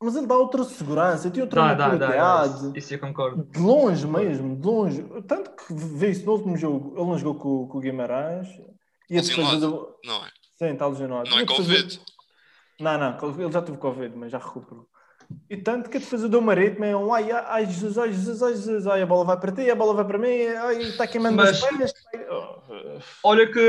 [0.00, 2.06] Mas ele dá outra segurança, tem outra Dá, dá, dá.
[2.06, 2.78] maturidade.
[2.78, 3.42] Isso eu concordo.
[3.44, 5.02] De longe mesmo, de longe.
[5.26, 6.94] Tanto que vê isso no último jogo.
[6.96, 8.46] Ele não jogou com, com o Guimarães.
[9.10, 9.70] E a defesa Lesionado.
[9.70, 9.94] do...
[10.04, 10.28] Não é?
[10.56, 11.28] Sim, está lesionado.
[11.30, 12.00] Não é Covid.
[12.80, 14.86] Não, não, ele já teve Covid, mas já recuperou.
[15.50, 18.52] E tanto que a defesa do Marítimo é um ai, ai, Jesus, ai, Jesus, ai,
[18.54, 21.36] Jesus, ai, a bola vai para ti, a bola vai para mim, ai, está queimando
[21.36, 21.92] Mas- as pernas.
[22.30, 23.60] oh, Olha que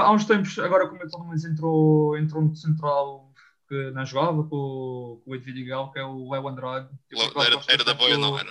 [0.00, 3.27] há uns tempos, agora como eu Luís entrou, entrou no central
[3.68, 6.88] que não jogava com, o- com o Edvidigal, que é o Léo Andrade.
[7.46, 8.50] Era, era da boia, não era?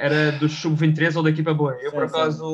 [0.00, 1.72] Era do Sub-23 ou da equipa boa.
[1.82, 2.20] Eu, por Sim, sim.
[2.20, 2.44] acaso,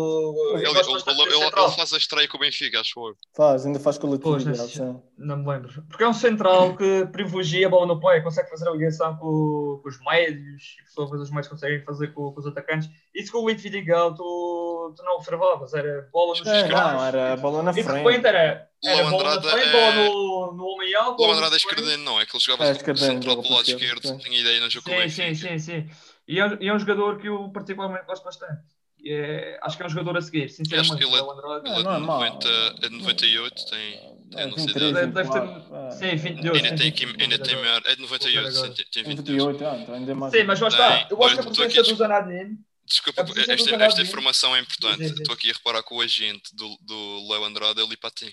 [0.55, 3.15] Ele, ele- ele- ele- faz a estreia com o Benfica, acho eu.
[3.37, 5.01] Faz, ainda faz coletividade, Pois, sim.
[5.19, 5.71] Não me lembro.
[5.89, 9.79] Porque é um central que privilegia a bola no pé, consegue fazer a ligação com,
[9.83, 12.89] com os médios, e por vez os médios conseguem fazer com, com os atacantes.
[13.15, 17.37] Isso com o Leite Vidigal tu, tu não observavas, era bola nos É, não, era
[17.37, 18.05] bola na E de frente.
[18.07, 21.23] repente era, O era bola na Andrade frente, é- bola no, no homem alto.
[21.23, 21.97] O Andrade é frente.
[21.99, 24.17] não, é que ele jogava É, central pelo lado esquerdo, sim.
[24.17, 25.91] tinha ideia no jogo com o Sim, sim, sim.
[26.27, 28.63] E é, e é um jogador que eu particularmente gosto bastante.
[28.99, 30.93] E é- acho que é um jogador a seguir, sinceramente.
[30.93, 31.67] Acho que ele é- o Andrade.
[31.69, 32.21] Ele é é de mau.
[32.21, 33.99] 90, é de 98, tem,
[34.31, 34.93] tem É, a nossa 23, idade.
[34.95, 35.91] Deve- deve ter- 24, é.
[35.91, 36.57] Sim, 22.
[36.65, 37.55] Ainda tem, ainda sim.
[37.57, 39.43] maior, é de 98, sim, tem, tem Em 22.
[39.53, 40.33] 28, ah, então ainda é mais.
[40.33, 40.89] Sim, mas lá está.
[40.89, 44.61] Eu acho que Olha, a estou aqui presença do Zanadine Desculpa, esta, esta informação é
[44.61, 45.03] importante.
[45.05, 48.31] Estou aqui a reparar que o agente do, do Léo Andrade é Lipatim.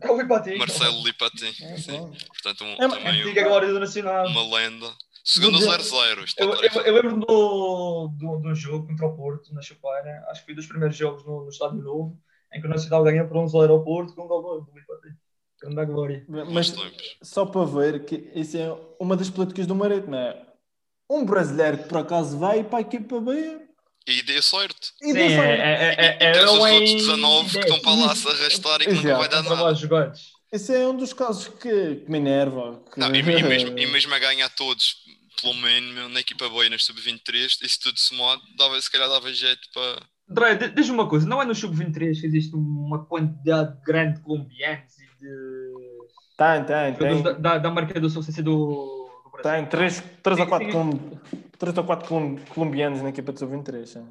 [0.00, 0.56] é o Lipatim.
[0.56, 1.52] Marcelo Lipatim.
[1.62, 2.12] É, Sim.
[2.28, 4.26] Portanto, um, É também Antiga glória do Nacional.
[4.26, 4.92] um- uma lenda.
[5.24, 6.24] Segundo Vou 0-0.
[6.24, 10.24] Isto Eu, eu, eu lembro do, do, do jogo contra o Porto, na Chupaina.
[10.28, 12.18] Acho que foi dos primeiros jogos no, no Estádio Novo,
[12.52, 15.16] em que o Nacional ganhou por 1-0 ao Porto com um gol do Lipatim.
[15.60, 16.24] Grande glória.
[16.28, 16.72] bons Mas
[17.22, 20.46] só para ver que isso é uma das políticas do Marítimo, é
[21.10, 23.60] um brasileiro que por acaso vai para a equipa B
[24.06, 24.92] E dê sorte.
[25.02, 25.50] e deu é, sorte.
[25.50, 28.28] é, é, E é, tens os eu outros em 19 que estão para lá se
[28.28, 29.74] arrastar e que nunca vai dar nada.
[30.52, 32.82] Esse é um dos casos que, que me enerva.
[32.92, 32.98] Que...
[33.00, 34.96] Não, e, e mesmo, e mesmo a ganhar todos,
[35.40, 39.32] pelo menos na equipa boa e nas sub-23, isso tudo somado, dava, se calhar dava
[39.32, 40.02] jeito para.
[40.30, 44.22] André, di- diz-me uma coisa, não é no sub-23 que existe uma quantidade grande de
[44.24, 45.98] colombianos e de
[46.36, 47.40] Tem, tem, da, tem.
[47.42, 49.60] da, da marca do sucesso do, do Brasil?
[49.62, 50.72] Tem 3, três ou Sim, 4 sim.
[50.72, 51.18] colom...
[51.58, 54.02] três ou quatro colom- colombianos na equipa de sub-23.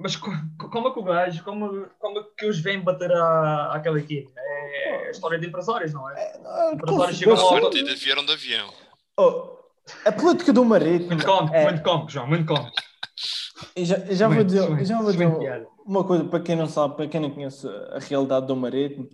[0.00, 3.10] Mas co- co- como é que o gajo, como, como é que os vêm bater
[3.12, 4.30] à, àquela equipe?
[4.36, 6.40] É a história de empresários, não é?
[6.44, 8.72] Ah, Empresários chegam lá- A partida vieram de avião.
[9.18, 9.58] Oh,
[10.04, 11.08] a política do Marítimo.
[11.08, 12.76] Muito cómico, é- muito cómico, João, muito cómico.
[13.76, 16.94] Já, já vou Muito, dizer, muito, já vou dizer uma coisa para quem não sabe,
[16.94, 19.08] para quem não conhece a realidade do Marítimo,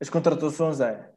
[0.00, 1.10] as contratações é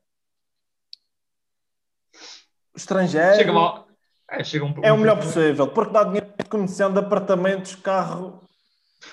[2.74, 3.86] o estrangeiro Chega lá.
[4.30, 8.41] É, chega um, é o melhor possível, porque dá dinheiro de comissão de apartamentos, carro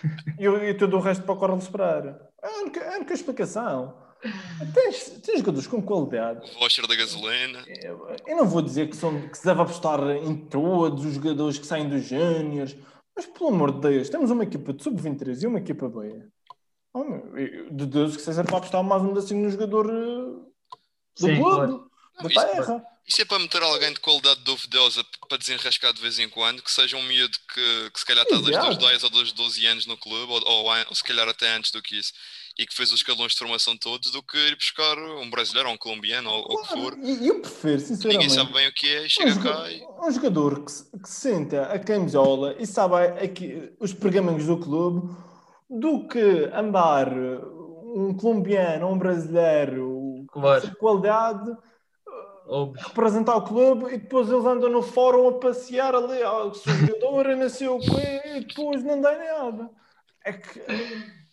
[0.39, 2.29] e, o- e tudo o resto para o Carlos Pereira.
[2.43, 4.03] É a única, é a única explicação.
[4.73, 6.51] Tens, tens jogadores com qualidade.
[6.57, 7.63] O voucher da gasolina.
[7.83, 11.59] Eu, eu não vou dizer que, são, que se deve apostar em todos os jogadores
[11.59, 12.75] que saem dos Júniors,
[13.15, 16.27] mas pelo amor de Deus, temos uma equipa de sub-23 e uma equipa B.
[16.95, 17.05] Oh,
[17.71, 19.93] de Deus que seja para apostar mais um assim no jogador eh,
[21.21, 21.91] do Sim, globo, claro.
[22.17, 22.85] da Não, isso- terra.
[23.07, 26.71] Isso é para meter alguém de qualidade duvidosa para desenrascar de vez em quando, que
[26.71, 28.87] seja um miúdo que, que se calhar está desde os Exato.
[28.87, 31.83] 10 ou dos 12 anos no clube, ou, ou, ou se calhar até antes do
[31.83, 32.13] que isso,
[32.59, 35.75] e que fez os escalões de formação todos, do que ir buscar um brasileiro ou
[35.75, 36.97] um colombiano ou ou o que for.
[37.03, 39.83] E eu prefiro, Ninguém sinceramente, sabe bem o que é, um, chega joga- cá e.
[39.83, 42.95] um jogador que, se- que senta a camisola e sabe
[43.25, 45.15] aqui, os pergaminhos do clube
[45.69, 46.21] do que
[46.55, 47.09] andar
[47.97, 50.69] um colombiano ou um brasileiro Claro.
[50.69, 51.51] de qualidade
[52.47, 52.83] Óbvio.
[52.87, 57.31] representar o clube e depois eles andam no fórum a passear ali, ah, sou jogador,
[57.31, 59.71] e não sei o quê, e depois não dá nada.
[60.25, 60.61] É que.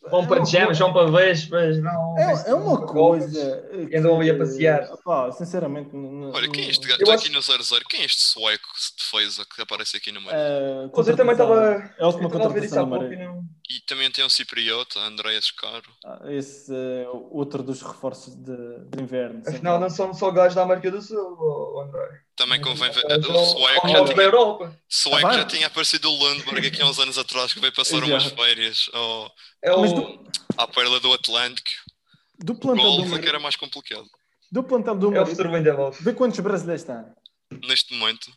[0.09, 2.17] Vão é para coisa- vão para vespas, não.
[2.17, 3.69] É, é uma coisa.
[3.91, 4.89] E andam ali a passear.
[5.05, 5.95] Pá, sinceramente.
[5.95, 6.99] não- Olha, quem é este gajo?
[7.01, 10.11] Eu Está acho- aqui no 00, quem é este sueco de defesa que aparece aqui
[10.11, 10.33] no meio?
[10.33, 11.53] eh, Você também estava.
[11.99, 13.45] É a última eu estava a ver isso há contratação
[13.77, 15.89] e também tem o Cipriota, Andréas Caro.
[16.03, 19.41] Ah, Esse é outro dos reforços de, de inverno.
[19.47, 22.21] Afinal, não são só gajos da América do Sul, André.
[22.35, 23.05] Também convém ver.
[23.05, 24.77] O Sueco já tinha, Europa.
[24.89, 28.03] Sueco Ah, já tinha aparecido o Lundberg aqui há uns anos atrás, que veio passar
[28.03, 29.81] umas férias ao, É o.
[29.85, 31.69] Do, à perla do Atlântico.
[32.39, 34.05] do plantel do Golf é que era mais complicado.
[34.51, 35.91] Do plantel do É o.
[35.91, 37.05] Vê quantos brasileiros tem.
[37.67, 38.31] Neste momento,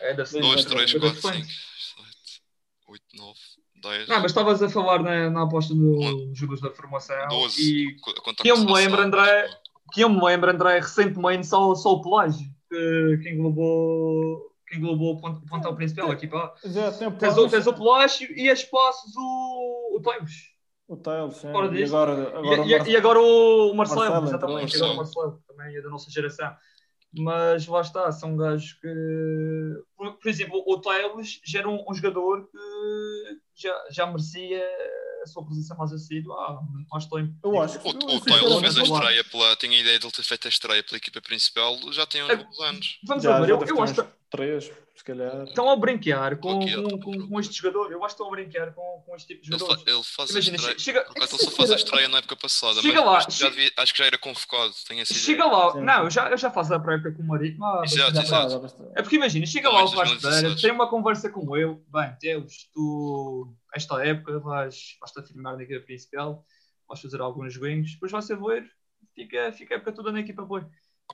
[0.00, 1.48] É da 2, Dois, 3, da 4, Defense.
[1.48, 1.52] 5,
[1.96, 2.42] 7,
[2.88, 3.38] 8, 9,
[3.84, 4.08] 10.
[4.08, 7.62] Não, mas estavas a falar na, na aposta dos jogadores da formação 12.
[7.62, 7.96] e
[8.42, 9.48] que eu me lembro, André,
[9.92, 15.14] que eu me lembro, André, recentemente só, só o Pelágio que, que englobou, que englobou
[15.14, 16.28] o pont- o plantel principal aqui.
[16.64, 20.52] Já tem o Tens o, tens o Pelágio e a espaços o, o Temos.
[20.86, 21.50] O Tails, sim.
[21.50, 24.90] Fora E agora, E, agora o e- Mar- e agora o Marcelo, Marcelo exatamente, entrou.
[24.90, 26.52] agora o Marcelo, também é da nossa geração.
[27.16, 28.88] Mas lá está, são gajos que.
[29.96, 34.64] Por, por exemplo, o Teles já era um, um jogador que já, já merecia
[35.22, 37.32] a sua presença mais assídua há muito mais tempo.
[37.42, 39.56] Eu acho que O, o Taylor fez a estreia pela.
[39.56, 42.30] Tinha a ideia de ele ter feito a estreia pela equipa principal já tem uns
[42.30, 42.36] É.
[42.36, 42.98] bons anos.
[43.06, 44.70] Vamos Já, ver, já eu, eu acho três,
[45.04, 45.44] se calhar.
[45.44, 47.92] estão a brincar com, Aqui, com, com, com este jogador.
[47.92, 49.86] Eu acho que estão a brincar com, com este tipo de Ele, jogadores.
[49.86, 50.78] ele faz Imagina, estreia.
[50.78, 53.26] chega, Por acaso ele só faz a estreia na época passada, Chega mas lá, acho,
[53.26, 54.74] que já chega- devia- acho que já era convocado.
[54.88, 55.24] Tenho essa ideia.
[55.26, 55.72] chega lá.
[55.72, 56.10] Sim, Não, sim.
[56.10, 57.64] já, eu já faço a pré-época com o Marítimo.
[57.66, 58.60] há Exato, bastante exato.
[58.60, 58.90] Bastante.
[58.96, 60.40] É porque imagina, chega Não, lá é o Vasco 2016.
[60.42, 65.62] Pereira, tem uma conversa com ele, bem, Deus, tu, esta época vais, vais-te afirmar na
[65.64, 66.44] equipa principal,
[66.88, 68.64] vais fazer alguns joguinhos, depois vai ser ver,
[69.14, 70.66] fica, fica a época toda na equipa boa.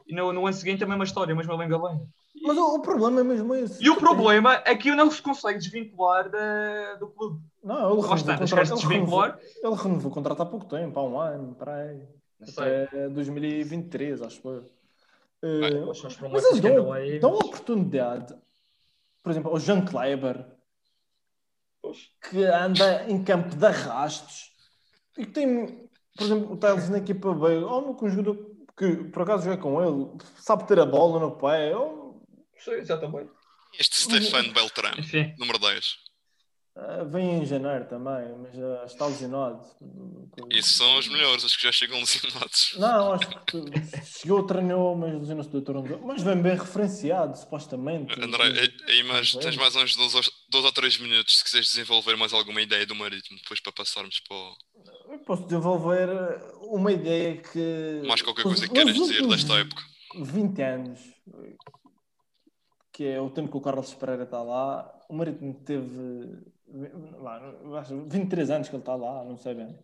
[0.06, 2.06] E no, no ano seguinte a mesma história, a mesma lenga-lenga.
[2.42, 3.82] Mas o, o problema é mesmo esse.
[3.84, 7.40] E o problema é que ele não se consegue desvincular da, do clube.
[7.62, 8.42] Não, ele renovou contrato.
[8.42, 9.38] Ele renovou, desvincular?
[9.40, 12.02] ele renovou o contrato há pouco tempo, há um ano, para aí.
[12.38, 12.84] Não sei.
[12.84, 14.58] Até 2023, acho eu.
[14.62, 14.80] Ah,
[15.42, 17.18] Eh, Mas mas eles que dão, aí.
[17.18, 18.34] dão a oportunidade,
[19.22, 20.46] por exemplo, ao Jean Kleber,
[22.30, 24.52] que anda em campo de arrastos
[25.16, 28.49] e que tem, por exemplo, o Teles na equipa B, ou com um jogador
[28.80, 32.22] que por acaso joga com ele, sabe ter a bola no pé, ou,
[32.58, 33.30] Sim, exatamente.
[33.78, 35.96] Este Stefano Beltrán, Enfim, número 10.
[36.76, 39.60] ah, vem em janeiro também, mas já está lesionado.
[40.50, 42.74] Esses são os melhores, os que já chegam lesionados.
[42.78, 43.62] Não, acho que
[44.18, 46.00] chegou, treinou, mas lesionou-se do doutor.
[46.02, 48.12] Mas vem bem referenciado, supostamente.
[48.20, 52.60] André, tens mais uns dois, ou- dois ou três minutos se quiseres desenvolver mais alguma
[52.62, 54.54] ideia do Marítimo, depois para passarmos para o...
[55.12, 56.08] Eu posso desenvolver
[56.74, 58.02] uma ideia que.
[58.06, 59.82] mais qualquer coisa que queiras dizer desta época.
[60.16, 61.00] 20 anos,
[62.92, 66.38] que é o tempo que o Carlos Pereira está lá, o Marítimo teve
[67.78, 69.76] acho 23 anos que ele está lá, não sei bem.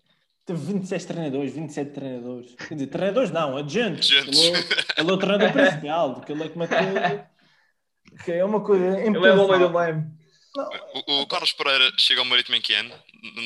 [0.44, 2.54] teve 26 treinadores, 27 treinadores.
[2.54, 3.56] Quer dizer, treinadores não.
[3.56, 4.10] Agentes.
[4.10, 8.24] Ele, é- ele é o treinador principal, que ele é como é que.
[8.24, 9.00] que é uma coisa.
[9.00, 10.16] Ele é o homem do meme.
[11.06, 12.94] O, o Carlos Pereira chega ao Marítimo em que ano?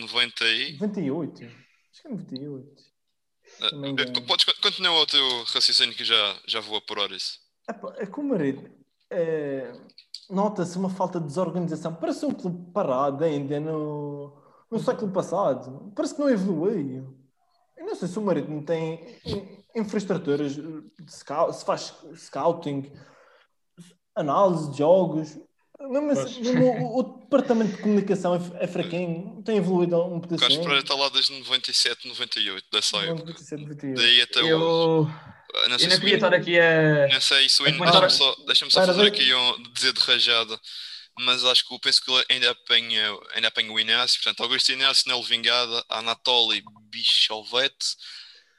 [0.01, 0.73] 90 e...
[0.75, 1.45] 98.
[1.45, 2.90] Acho que é 98.
[3.73, 4.13] Não engano.
[4.19, 7.39] Eh, Podes continuar o teu raciocínio que já, já vou apurar isso.
[7.69, 8.69] Epá, É que o Marítimo
[9.11, 9.73] é,
[10.29, 11.95] nota-se uma falta de desorganização.
[11.95, 14.37] Parece um clube parado ainda no,
[14.71, 15.93] no século passado.
[15.95, 17.17] Parece que não evoluiu.
[17.77, 20.53] Eu não sei se o Marítimo tem in- infraestruturas,
[21.09, 22.93] se faz scouting,
[24.15, 25.39] análise de jogos.
[25.81, 26.37] Esse- Pois.
[26.39, 30.61] mesmo o, o departamento de comunicação é, é fraquinho, tem evoluído um O Carlos pedacinho.
[30.63, 33.15] Pereira está lá desde 97, 98, dessa época.
[33.21, 33.97] 97, 28.
[33.97, 34.51] Daí até hoje.
[34.51, 35.11] Eu,
[35.55, 37.09] Ah, Não eu sei não se queria estar aqui a.
[37.13, 40.61] Não sei, isso comentar- deixa-me só, deixa só fazer aqui um dizer de rajada,
[41.19, 44.71] mas acho que eu penso que ele ainda apanha, ainda apanha o Inácio, portanto, Augusto
[44.71, 47.97] Inácio, Nelo Vingada, Anatoly Bichovete,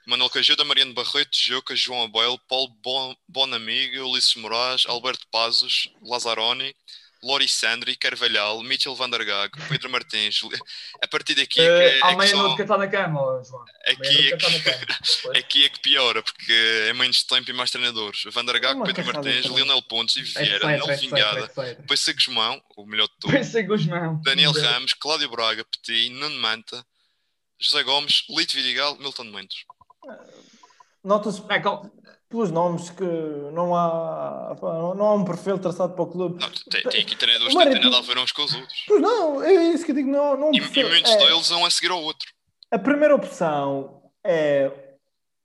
[0.05, 6.75] Manuel Cajuda, Mariano Barreto, Juca, João Abel, Paulo bon, Bonamigo, Ulisses Moraes, Alberto Pazos, Lazzaroni,
[7.23, 10.41] Lori Sandri, Carvalhal, Mitchell Van der Gag, Pedro Martins.
[11.03, 12.87] A partir daqui é que, Uh, é há que meia só- noite que está na
[12.87, 13.63] cama, João.
[13.85, 15.37] aqui Meia é que cama.
[15.37, 16.51] Aqui é que piora, porque
[16.89, 18.23] é menos tempo e mais treinadores.
[18.31, 19.45] Van der Gag, Uma Pedro Martins.
[19.45, 21.51] Lionel Pontes, É Vieira, Nel é é Vingada.
[21.77, 23.35] Depois Guzmão, o melhor de todos.
[24.23, 24.51] Daniel.
[24.51, 26.83] Ramos, Cláudio Braga, Petit, Nuno Manta,
[27.59, 29.63] José Gomes, Lito Vidigal, Milton Mendes.
[31.03, 31.91] Nota-se calma.
[32.31, 33.03] Pelos nomes que
[33.53, 34.55] não há,
[34.95, 36.39] não há um perfil traçado para o clube.
[36.39, 38.83] Não, tem, tem aqui treinadores que não têm nada a ver uns com os outros.
[38.87, 41.65] Pois não, é isso que eu digo, não, não E, e muitos é, deles vão
[41.65, 42.27] a seguir ao outro.
[42.71, 44.71] A primeira opção é,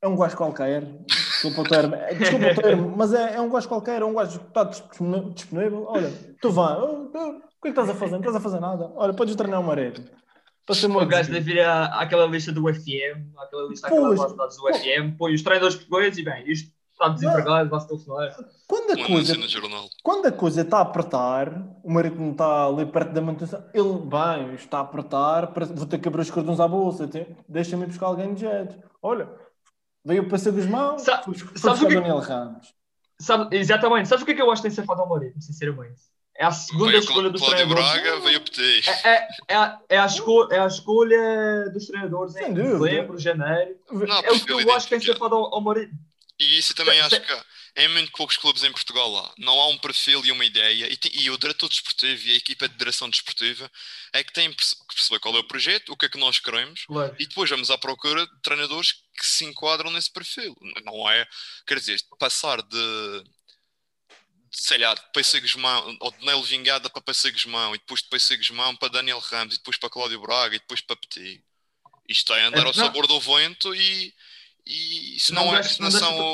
[0.01, 3.51] é um gajo qualquer, desculpa o termo, é- desculpa o termo, mas é, é um
[3.51, 5.87] gajo qualquer, é um gajo que está disponível.
[5.89, 7.31] Olha, tu vai, oh, o que é
[7.63, 8.13] que estás a fazer?
[8.13, 8.93] Não estás a fazer nada.
[8.95, 9.65] Olha, podes treinar o.
[10.67, 14.19] Para ser O gajo deve ir à- àquela lista do FM, àquela lista, àquela Pois.
[14.19, 17.86] base de dados do FM, põe os treinadores portugueses e bem, isto está desempregado, vai-se
[17.89, 18.36] telefonar.
[18.66, 19.89] Quando a coisa anúncio no jornal.
[20.02, 21.52] quando a coisa está a apertar,
[21.85, 26.09] o Marítimo está ali perto da manutenção, ele, bem, está a apertar, vou ter que
[26.09, 27.09] abrir os cordões à bolsa,
[27.48, 28.77] deixa-me ir buscar alguém de jeito.
[29.02, 29.28] Olha,
[30.05, 32.74] veio o Passeio dos Mãos, Sa- fui, fui sabes buscar o que- Daniel Ramos.
[33.20, 36.01] Sabe, exatamente, sabes o que é que eu acho que tem feito ao Marítimo, sinceramente?
[36.39, 38.02] É a segunda Veio escolha dos Cláudio treinadores.
[38.02, 38.40] Braga, veio.
[38.86, 43.18] É, é, é, a, é, a esco- é a escolha dos treinadores Sem em dezembro,
[43.18, 43.77] janeiro.
[43.90, 45.98] Não, É o que eu acho que tem feito ao, ao Marítimo.
[46.39, 47.45] E isso também acho que
[47.77, 49.33] em muito poucos clubes em Portugal lá.
[49.39, 50.87] Não há um perfil e uma ideia.
[50.91, 53.71] E, tem- e o diretor desportivo e a equipa de direção desportiva
[54.13, 56.19] é que têm que perce- que perceber qual é o projeto, o que é que
[56.19, 57.17] nós queremos Claro.
[57.19, 60.55] e depois vamos à procura de treinadores que se enquadram nesse perfil.
[60.85, 61.27] Não é,
[61.67, 63.25] quer dizer, passar de,
[64.51, 68.09] sei lá, de Peissa Guzmão, ou de Nelo Vingada para Peissa Guzmão, e depois de
[68.09, 71.43] Peissa Guzmão para Daniel Ramos, e depois para Cláudio Braga, e depois para Petit.
[72.09, 72.75] Isto é andar É, ao não.
[72.75, 74.15] sabor do vento e,
[74.66, 76.24] e se não, Não é, se não não são deixa-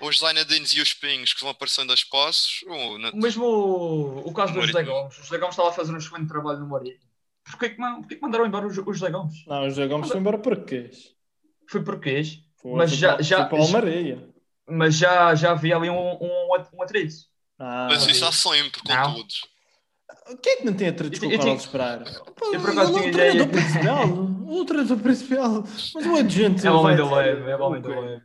[0.00, 4.28] o- os Zainadines e os Pinhos que vão aparecendo a espaços, ou na- Mesmo o,
[4.28, 4.82] o caso do José.
[4.82, 5.18] Gomes.
[5.18, 7.10] O José Gomes estava a fazer um excelente trabalho no Marítimo.
[7.44, 9.44] Porquê que, porquê que mandaram embora o, Jo- o José Gomes?
[9.46, 10.90] Não, o José Gomes foi embora porque.
[11.68, 12.22] Foi porque
[12.56, 14.28] Foi, Mas foi já- para, já- foi para o Almaria.
[14.68, 17.14] mas já, já havia ali um, um, um atrito.
[17.58, 19.14] Ah, mas isso há sempre com Não.
[19.14, 19.42] todos.
[20.42, 22.04] Quem é que não tem atritos com Eu o tinha- Carlos Pereira?
[22.52, 23.84] Eu por acaso é o tinha treinador ideia.
[24.60, 25.62] O treinador principal.
[25.94, 26.66] Mas o agente.
[26.66, 28.22] É o homem do é o homem do leve.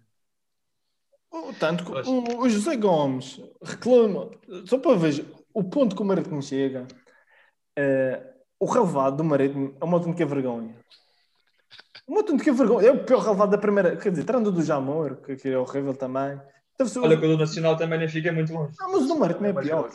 [1.32, 4.32] Oh, Tanto que o, o José Gomes reclama,
[4.66, 6.88] só para ver o ponto que o Marítimo chega,
[7.78, 10.76] eh, o relevado do Marítimo é uma autêntica vergonha.
[12.08, 12.88] Uma autêntica vergonha.
[12.88, 13.98] É o pior relevado da primeira.
[13.98, 16.40] Quer dizer, tirando do Jamor, que aqui é horrível também.
[16.80, 18.74] Deve ser o- Olha que o do Nacional também nem fica muito longe.
[18.80, 19.90] Não, mas o do Marítimo é mais pior.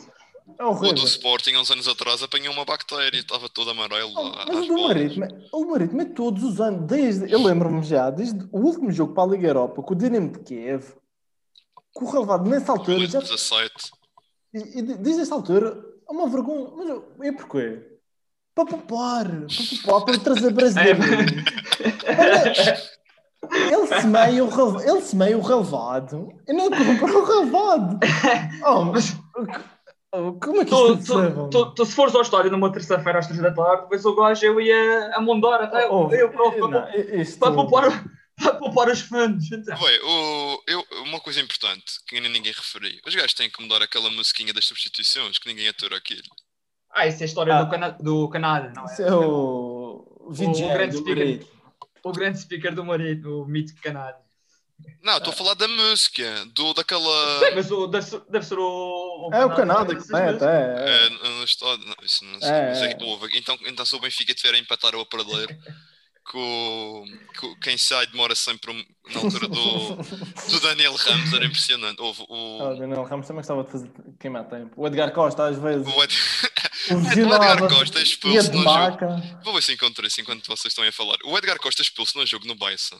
[0.59, 4.45] É O do Sporting, uns anos atrás, apanhou uma bactéria, estava todo amarelo Oh, lá.
[4.47, 4.81] Mas o do.
[4.83, 9.13] Marítimo, o Marítimo é todos os anos, desde, eu lembro-me já, desde o último jogo
[9.13, 10.83] para a Liga Europa, com o Dinamo de Kiev,
[11.97, 13.73] que o relevado nessa altura, já, 2017.
[14.53, 16.69] e, e desde essa altura, é uma vergonha.
[16.75, 17.89] Mas eu- é porquê?
[18.53, 19.47] Para poupar, para
[19.81, 21.05] poupar, para trazer brasileiros.
[22.07, 22.93] Olha,
[23.71, 27.99] Ele semeia o, ele semeia o relevado e não compra o relevado.
[28.65, 29.13] Oh, mas
[30.39, 33.41] como é que Tu, tu, tu, tu, se fores ao estádio numa terça-feira às três
[33.41, 35.87] da tarde, vês o gajo, eu ia a mondar até.
[35.89, 38.03] Oh, eu para, não, para, isto- para, poupar,
[38.37, 39.51] para poupar os fãs.
[39.51, 39.81] Então.
[39.81, 43.81] Ué, o, eu, uma coisa importante que ainda ninguém referiu: os gajos têm que mudar
[43.81, 46.21] aquela musiquinha das substituições, que ninguém atura aquilo.
[46.95, 47.63] Ah, isso é a história Ah.
[47.63, 49.07] do, cana do Canadá, não Isso é?
[49.07, 51.47] é o VJ grande speaker.
[52.03, 54.19] O grande speaker do marido, o mítico Canadá.
[55.03, 57.39] Não, estou a falar da música, do, daquela.
[57.39, 60.75] Sei, mas o, deve, ser, deve ser o, É o Canadá que mete, é.
[60.77, 61.05] é.
[61.05, 62.93] É, no estádio, não, isso não É, não sei é.
[62.93, 63.37] que houve.
[63.37, 65.59] Então, então se o Benfica tiver a empatar ou a perder,
[66.25, 67.03] que, o,
[67.37, 68.73] que quem sai demora sempre
[69.13, 69.95] na altura do,
[70.51, 72.01] do Daniel Ramos, era impressionante.
[72.01, 74.71] Houve, o, ah, o Daniel Ramos também gostava de fazer queimar tempo.
[74.77, 75.85] O Edgar Costa, às vezes.
[75.85, 76.15] O, Ed...
[76.95, 78.97] o Edgar Costa é expulso no jogo.
[79.43, 81.17] Vou ver se encontro isso enquanto vocês estão a falar.
[81.25, 82.95] O Edgar Costa é expulso no jogo no Baixa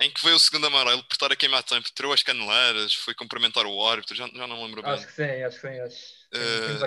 [0.00, 3.14] em que veio o segundo amarelo por estar a queimar tempo, tirou as caneleiras, foi
[3.14, 4.92] cumprimentar o árbitro, já, já não me lembro bem.
[4.92, 5.80] Acho que sim, acho que sim.
[5.80, 6.18] Acho.
[6.28, 6.78] Uh,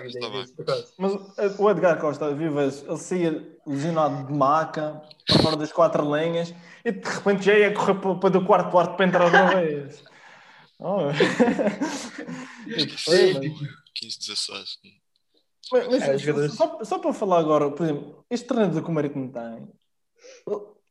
[0.97, 6.15] Mas uh, o Edgar Costa, vivas, ele saía lesionado de maca, para fora das quatro
[6.15, 6.53] linhas,
[6.85, 10.03] e de repente já ia correr para, para do quarto quarto para entrar outra vez.
[10.83, 11.11] Oh.
[13.93, 14.79] 15, 16.
[15.71, 19.31] Mas, mas é, só, só, para falar agora, por exemplo, este treinador que o Marítimo
[19.31, 19.69] tem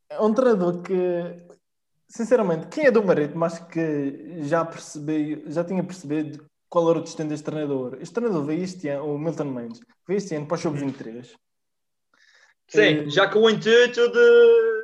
[0.09, 0.93] é um treinador que
[2.11, 7.03] sinceramente, quem é do Marítimo, acho que já percebi, já tinha percebido qual era o
[7.03, 7.97] destino deste treinador.
[8.01, 11.33] Este treinador veio este ano, o Milton Mendes, veio este ano para o Show 23.
[12.67, 13.09] Sim, e...
[13.09, 14.80] já com o intuito de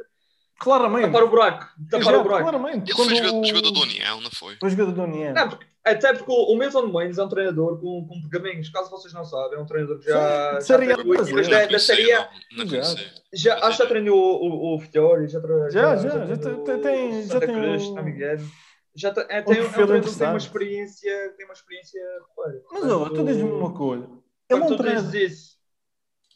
[0.57, 1.67] claramente tapar o buraco.
[1.89, 2.43] Tapar já, o buraco.
[2.43, 2.91] Claramente.
[2.91, 4.55] Ele foi jogador, jogador do União, não foi?
[4.59, 5.33] Foi jogador do União.
[5.33, 9.13] Não, porque, até porque o Milton Mendes é um treinador com, com pergaminhos, caso vocês
[9.13, 12.29] não sabem, é um treinador que já, Sim, já treinou equipas da, da série A.
[12.51, 12.95] Não, não
[13.33, 16.37] já, acho que já treinou o, o, Fiori, já, já, já, já, já,
[16.79, 18.07] tem, já tem Cruz, um...
[18.07, 18.51] engano.
[18.95, 22.01] Já tem, é, tem, um, é um treinador que tem uma experiência, tem uma experiência.
[22.71, 24.09] Mas olha, tu diz-me uma coisa.
[24.49, 25.17] Ele não treina.
[25.17, 25.56] Isso,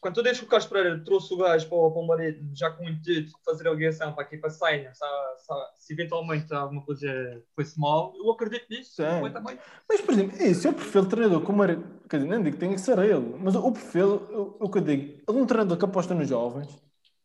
[0.01, 2.83] quando tu deixas que o Carlos Pereira trouxe o gajo para, o marido já com
[2.83, 5.05] o intuito de fazer a ligação para a Senha, se,
[5.37, 7.07] se, se, eventualmente alguma coisa
[7.55, 8.95] foi-se mal, eu acredito nisso.
[9.31, 9.59] Também.
[9.87, 11.63] Mas, por exemplo, esse é o perfil de treinador como.
[12.09, 14.81] Quer dizer, nem digo que tem que ser ele, mas o perfil, o, que eu
[14.81, 16.67] digo, ele é um treinador que aposta nos jovens,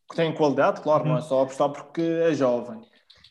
[0.09, 2.79] que tem qualidade, claro, não é só apostar porque é jovem.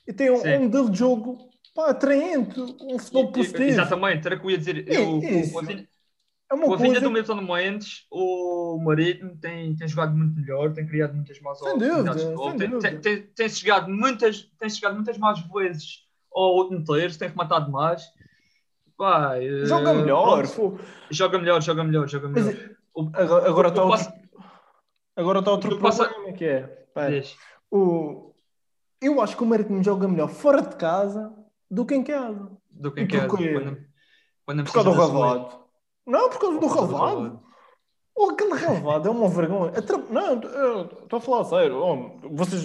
[0.08, 3.62] E tem um, um modelo de jogo pá, atraente, um futebol positivo.
[3.62, 4.88] Exatamente, era o que eu ia dizer.
[4.88, 5.86] Eu, eu,
[6.48, 6.84] é uma com coisa...
[6.84, 11.40] a vinda do Milton Mendes, o Marítimo tem, tem jogado muito melhor, tem criado muitas
[11.40, 12.24] mais oportunidades
[12.80, 17.70] tem, tem, tem, chegado muitas, tem chegado muitas mais vezes ao outro terço, tem rematado
[17.70, 18.04] mais.
[18.96, 20.44] Vai, joga uh, melhor.
[21.10, 22.54] Joga melhor, joga melhor, joga melhor.
[22.54, 24.12] Mas, o, agora está outro,
[25.16, 26.32] agora está outro problema passa...
[26.32, 26.86] que é.
[27.70, 28.32] o,
[29.02, 31.34] eu acho que o Marítimo joga melhor fora de casa
[31.68, 32.56] do que em casa.
[32.70, 33.28] Do que em casa.
[33.28, 33.78] Quando,
[34.46, 35.65] quando Por causa do Ravado.
[36.06, 37.42] Não, por causa do relevado.
[38.14, 39.72] Oh, aquele relevado é uma vergonha.
[40.10, 40.40] Não,
[41.02, 41.76] estou a falar sério.
[41.76, 42.62] Oh, vocês,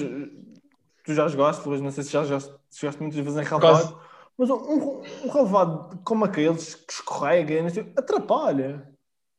[1.03, 3.99] tu já jogaste, mas não sei se já jogaste, jogaste muitas vezes em relevado.
[4.38, 8.88] Mas um, um relevado como aqueles que escorrega, atrapalha.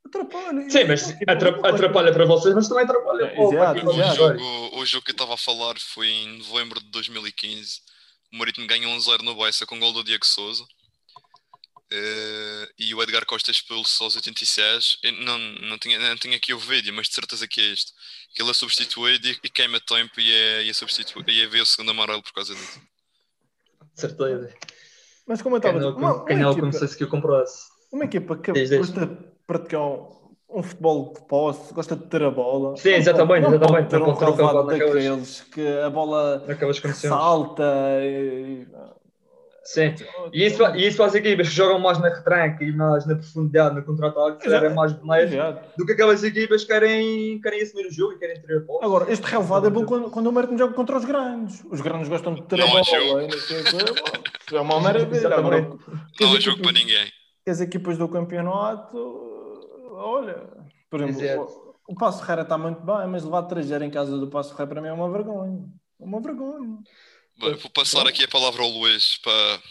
[0.05, 0.69] Atrapalha.
[0.69, 3.24] Sim, mas atrapalha para vocês, mas também atrapalha.
[3.24, 6.91] É, exato, o, jogo, o jogo que eu estava a falar foi em novembro de
[6.91, 7.81] 2015.
[8.33, 10.65] O Marítimo ganhou 1-0 no Bessa com o gol do Diego Souza.
[11.93, 14.97] Uh, e o Edgar Costa expulso aos 86.
[15.02, 17.93] Eu não, não, tinha, não tinha aqui o vídeo, mas de certeza que é este.
[18.35, 21.31] Que ele é substituído e, e queima tempo e é, e é substituído.
[21.31, 22.81] E é ver o segundo amarelo por causa disso.
[23.94, 24.55] Certeza.
[25.27, 26.24] Mas como eu estava a dizer, uma,
[26.55, 27.69] como se que eu comprasse.
[27.93, 29.16] Uma equipa que gosta de
[29.47, 32.74] praticar um, um, futebol de posse, gosta de ter a bola.
[32.78, 33.90] Sim, exatamente, não exatamente.
[33.90, 36.43] Ter um calvado daqueles que a bola
[36.94, 37.64] salta
[38.01, 38.66] e,
[39.64, 39.94] Sim,
[40.32, 43.76] e isso, e isso faz equipas que jogam mais na retranca e mais na profundidade,
[43.76, 45.32] no contra-ataque, querem mais boneiros
[45.76, 48.84] do que aquelas equipas que querem, querem assumir o jogo e querem ter a bola.
[48.84, 51.64] Agora, este relevado é bom quando, quando o Martin joga contra os grandes.
[51.70, 53.22] Os grandes gostam de ter não a bola.
[53.22, 55.34] É, é uma maravilha.
[55.34, 55.60] Agora,
[56.20, 57.06] não é jogo para ninguém.
[57.47, 58.98] As equipas do campeonato,
[59.93, 60.43] olha,
[60.90, 64.28] por exemplo, o, o Passo Ferreira está muito bem, mas levar 3 em casa do
[64.28, 65.64] Passo Ferreira para mim é uma vergonha.
[65.98, 66.78] Uma vergonha.
[67.39, 69.63] Bem, vou passar aqui a palavra ao Luís para.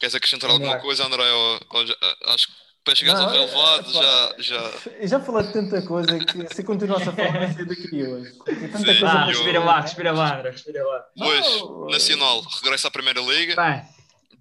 [0.00, 1.30] Queres acrescentar alguma coisa, André?
[1.30, 1.96] Ou, ou já,
[2.26, 2.54] acho que
[2.88, 4.72] para chegar ao relevado já, já.
[5.02, 8.32] Já falei de tanta coisa que se continuasse a falar, vai ser daqui hoje.
[8.32, 11.06] Sim, ah, respira lá, respira lá, André, respira lá.
[11.16, 11.46] Luís,
[11.90, 13.56] Nacional, regressa à Primeira Liga.
[13.56, 13.82] Bem,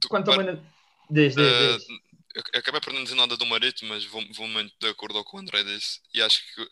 [0.08, 0.60] quanto ao menos.
[1.10, 1.84] Diz, diz, diz.
[1.84, 2.08] Uh,
[2.54, 5.38] eu acabei por não dizer nada do Marítimo, mas vou, vou muito de acordo com
[5.38, 6.00] o André disse.
[6.14, 6.68] E acho que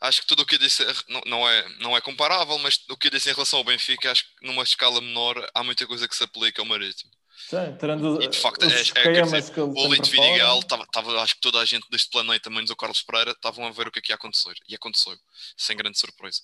[0.00, 2.96] acho que tudo o que eu disse não, não, é, não é comparável, mas o
[2.96, 6.08] que eu disse em relação ao Benfica, acho que numa escala menor há muita coisa
[6.08, 7.10] que se aplica ao Marítimo.
[7.48, 11.60] Sim, tirando e de facto, é, é, dizer, o Olito Vidigal, estava, acho que toda
[11.60, 14.12] a gente deste planeta, menos o Carlos Pereira, estavam a ver o que é que
[14.12, 14.54] ia acontecer.
[14.68, 15.16] E aconteceu,
[15.56, 16.42] sem grande surpresa.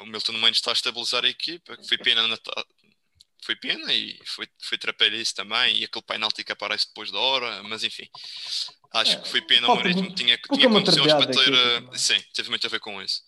[0.00, 2.36] O Milton Mendes está a estabilizar a equipa, foi pena na,
[3.44, 5.76] foi pena e foi, foi trapalhice também.
[5.76, 8.08] E aquele penalti que aparece depois da hora, mas enfim,
[8.94, 11.52] Acho é, que foi pena, o Marítimo tinha, tinha condições para ter.
[11.52, 13.22] Uh, sim, teve muito a ver com isso.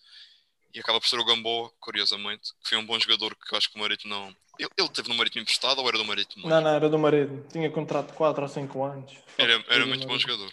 [0.72, 3.68] E acaba por ser o Gamboa, curiosamente, que foi um bom jogador que eu acho
[3.68, 4.28] que o Marítimo não.
[4.60, 6.48] Ele, ele teve no Marítimo emprestado ou era do Marítimo?
[6.48, 7.44] Não, não, era do Marítimo.
[7.50, 9.12] Tinha contrato de 4 ou 5 anos.
[9.36, 10.52] Era, era muito bom jogador.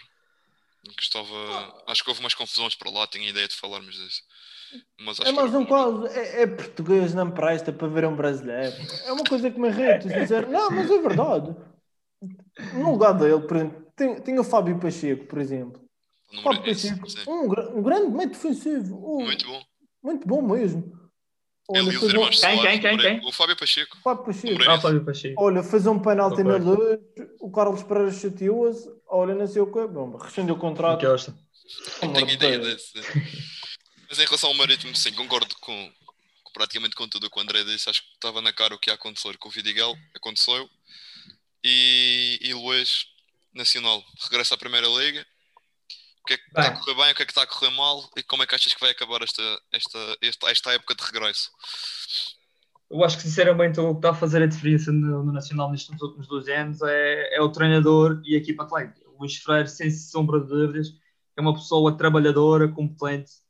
[0.96, 1.84] Gostava.
[1.88, 4.24] Acho que houve umas confusões para lá, tinha ideia de falarmos disso.
[5.00, 8.16] Mas É acho mais que um quadro, é, é português, não presta para ver um
[8.16, 8.76] brasileiro.
[9.06, 11.56] É uma coisa que me irrita, dizer, não, mas é verdade.
[12.74, 15.82] No lugar dele, por exemplo, tem, tem o Fábio Pacheco, por exemplo.
[16.42, 17.20] Fábio é esse, Pacheco, sim.
[17.30, 19.62] um, um grande meio defensivo, um- Muito bom.
[20.04, 20.92] muito bom mesmo.
[21.70, 23.26] Olha, fez um, Quem, quem, quem, quem?
[23.28, 23.98] O Fábio Pacheco.
[24.04, 24.64] Fábio Pacheco.
[24.70, 25.42] Ah, Fábio Pacheco.
[25.42, 27.00] Olha, fez um penalti na luz,
[27.40, 31.02] o Carlos Pereira chateou-se, olha, não sei o quê, bom, rescindeu o contrato.
[32.02, 32.94] Não tenho de ideia desse.
[34.14, 35.92] Mas em relação ao Marítimo, sim, concordo com,
[36.44, 37.90] com praticamente com tudo o que o André disse.
[37.90, 40.70] Acho que estava na cara o que ia acontecer com o Vidigal, aconteceu.
[41.64, 43.08] E, e Luís,
[43.56, 45.26] Nacional, regressa à Primeira Liga.
[46.22, 47.72] O que é que está a correr bem, o que é que está a correr
[47.72, 49.42] mal e como é que achas que vai acabar esta,
[49.72, 51.50] esta, esta, esta época de regresso?
[52.92, 56.00] Eu acho que sinceramente o que está a fazer a diferença no, no Nacional nestes
[56.00, 59.10] últimos dois anos é, é o treinador e a equipa atlética.
[59.10, 60.94] O Luís Freire, sem sombra de dúvidas,
[61.36, 63.42] é uma pessoa trabalhadora, competente,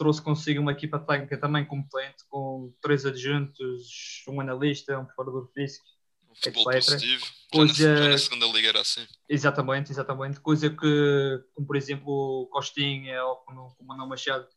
[0.00, 5.84] trouxe consigo uma equipa técnica também competente, com três adjuntos, um analista, um preparador físico.
[6.30, 6.86] Um futebol Etc.
[6.86, 7.26] positivo.
[7.52, 9.06] Pois, já na segunda liga era assim.
[9.28, 10.40] Exatamente, exatamente.
[10.40, 14.48] Coisa que, como por exemplo, o Costinha ou como, como o Manuel Machado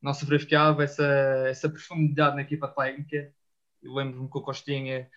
[0.00, 1.04] não se verificava essa,
[1.48, 3.34] essa profundidade na equipa técnica.
[3.82, 5.10] Eu lembro-me que o Costinha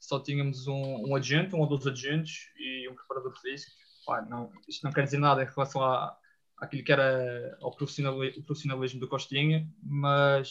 [0.00, 3.70] só tínhamos um, um adjunto, um ou dois adjuntos e um preparador físico.
[4.04, 6.18] Pá, não, isto não quer dizer nada em relação à,
[6.62, 10.48] àquilo que era o profissionalismo do Costinha, mas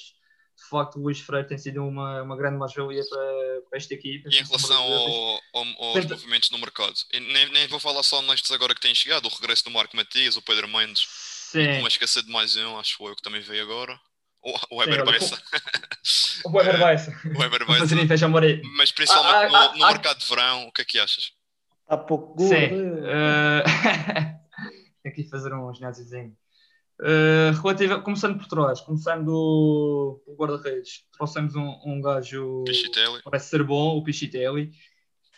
[0.57, 4.29] de facto o Luís Freire tem sido uma, uma grande mais-valia para, para esta equipa.
[4.29, 8.21] E em relação ao, ao- aos movimentos no mercado, e nem, nem vou falar só
[8.23, 11.87] nestes agora que têm chegado, o regresso do Marco Matias, o Pedro Mendes, Sim, não
[11.87, 13.97] esquecer de mais um, acho eu que também veio agora.
[14.43, 15.41] O, Weber Bessa.
[16.45, 17.11] o Weber Bessa.
[17.35, 17.95] O Weber Bessa.
[18.75, 21.31] Mas principalmente Ah, ah, no, no ah, mercado de verão, o que é que achas?
[21.83, 22.49] Está pouco gordo.
[22.49, 22.69] Sim.
[23.05, 24.35] eh,
[25.03, 26.35] Tenho que fazer um ginásiozinho.
[26.99, 33.21] Uh, começando por trás, começando pelo guarda-redes, trouxemos um, um gajo Pichitelli.
[33.23, 34.71] parece ser bom, o Pichitelli.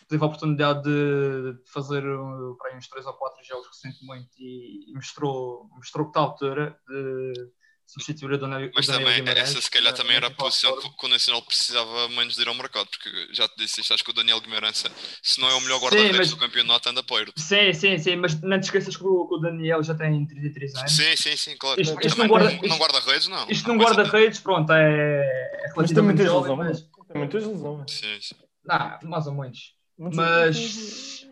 [0.10, 4.30] Teve a oportunidade de, de fazer uh, para aí uns 3 ou 4 jogos recentemente
[4.38, 7.34] e, e mostrou, mostrou que está à altura de
[7.94, 10.32] substituir a Dona Mas o Daniel também, Guimarães, essa se calhar na- também era a
[10.32, 13.82] posição que, que o Nacional precisava menos de ir ao mercado, porque já te disse
[13.82, 14.84] isto, acho que o Daniel Guimarães,
[15.22, 17.34] se não é o melhor guarda-redes mas- do campeonato, anda perto.
[17.40, 20.76] Sim, sim, sim, mas não te esqueças que o, que o Daniel já tem 33
[20.76, 20.92] anos.
[20.92, 21.80] Sim, sim, sim, claro.
[21.82, 23.50] Isto- Mas isto também não guarda- não- não guarda-redes, não.
[23.50, 26.82] Isto Não guarda-redes, pronto, é, é Mas tem relativamente muitas jovem, lesões.
[26.98, 27.08] mas...
[27.08, 27.92] Tem muitas lesões.
[27.92, 28.36] Sim, sim.
[28.66, 29.74] Não, mais ou menos.
[30.00, 31.23] Muitas- Mas-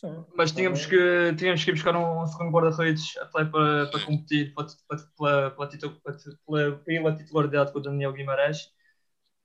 [0.00, 0.24] sim.
[0.36, 4.66] Mas tínhamos que, tínhamos que ir buscar um segundo guarda-redes até para, para competir pela,
[5.16, 6.00] pela, pela, titu-
[6.46, 8.58] pela, pela titularidade com o Daniel Guimarães.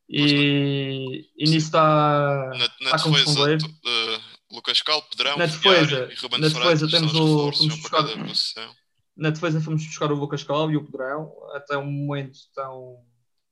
[0.07, 2.57] E, e nisso está, Na,
[2.90, 3.60] na está defesa, fuleiro.
[3.64, 4.19] tu- eh,
[4.52, 8.02] Lucas Cal, Pedrão, Na defesa- e Ruben na defesa são temos os o- fomos para
[8.18, 8.72] buscar-.
[9.18, 11.32] Na defesa fomos buscar o Lucas Cal e o Pedrão.
[11.53, 12.98] Até o momento estão,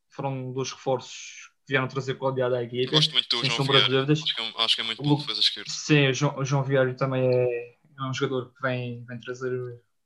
[0.09, 2.91] foram dos reforços vieram trazer qualidade à equipa.
[2.91, 4.11] Gosto muito do João Vieira.
[4.11, 5.69] Acho que, é, acho que é muito bom defesa esquerda.
[5.69, 9.51] Sim, o João, o João Vieira também é, é um jogador que vem, vem trazer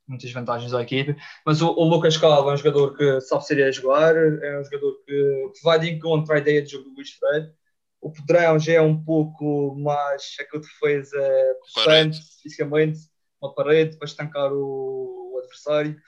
[0.07, 1.15] muitas vantagens à equipe.
[1.45, 4.63] Mas o, o Lucas Calvo é um jogador que sabe sair a jogar, é um
[4.63, 7.51] jogador que, que vai de encontro à ideia de jogo do Luís Freire.
[7.99, 12.09] O Pedrão já é um pouco mais aquilo que fez é, Parede.
[12.09, 12.99] possante fisicamente,
[13.41, 15.99] uma parede para estancar o, o adversário.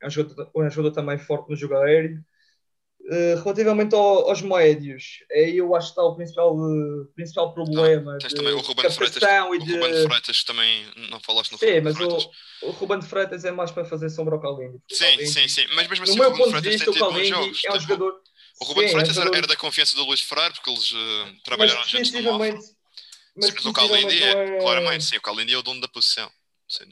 [0.00, 2.24] É um jogador, é um jogador também forte no jogo aéreo.
[3.10, 8.16] Eh, relativamente ao- aos médios, aí eu acho que está o principal, eh, principal problema
[8.18, 9.22] Tens de também o Ruben Freitas.
[9.22, 9.72] e O de...
[9.72, 12.24] Ruben Freitas também não falaste no Sim, mas Freitas.
[12.62, 14.76] o, o Ruben de Freitas é mais para fazer sombra ao Calini.
[14.76, 15.66] o Sim, Calini- sim, sim.
[15.74, 17.64] Mas mesmo No assim, o meu ponto de Freitas vista, tem o Calini jogos.
[17.64, 18.20] é um jogador...
[18.60, 20.92] O Ruben Sim, é Freitas era, jogador- era da confiança do Luís Freire, porque eles
[20.92, 22.38] Mas trabalharam juntos no.
[22.38, 25.88] Mas Sim, mas o defensivamente é, é- claramente, sim, o Kalindi é o dono da
[25.88, 26.30] posição.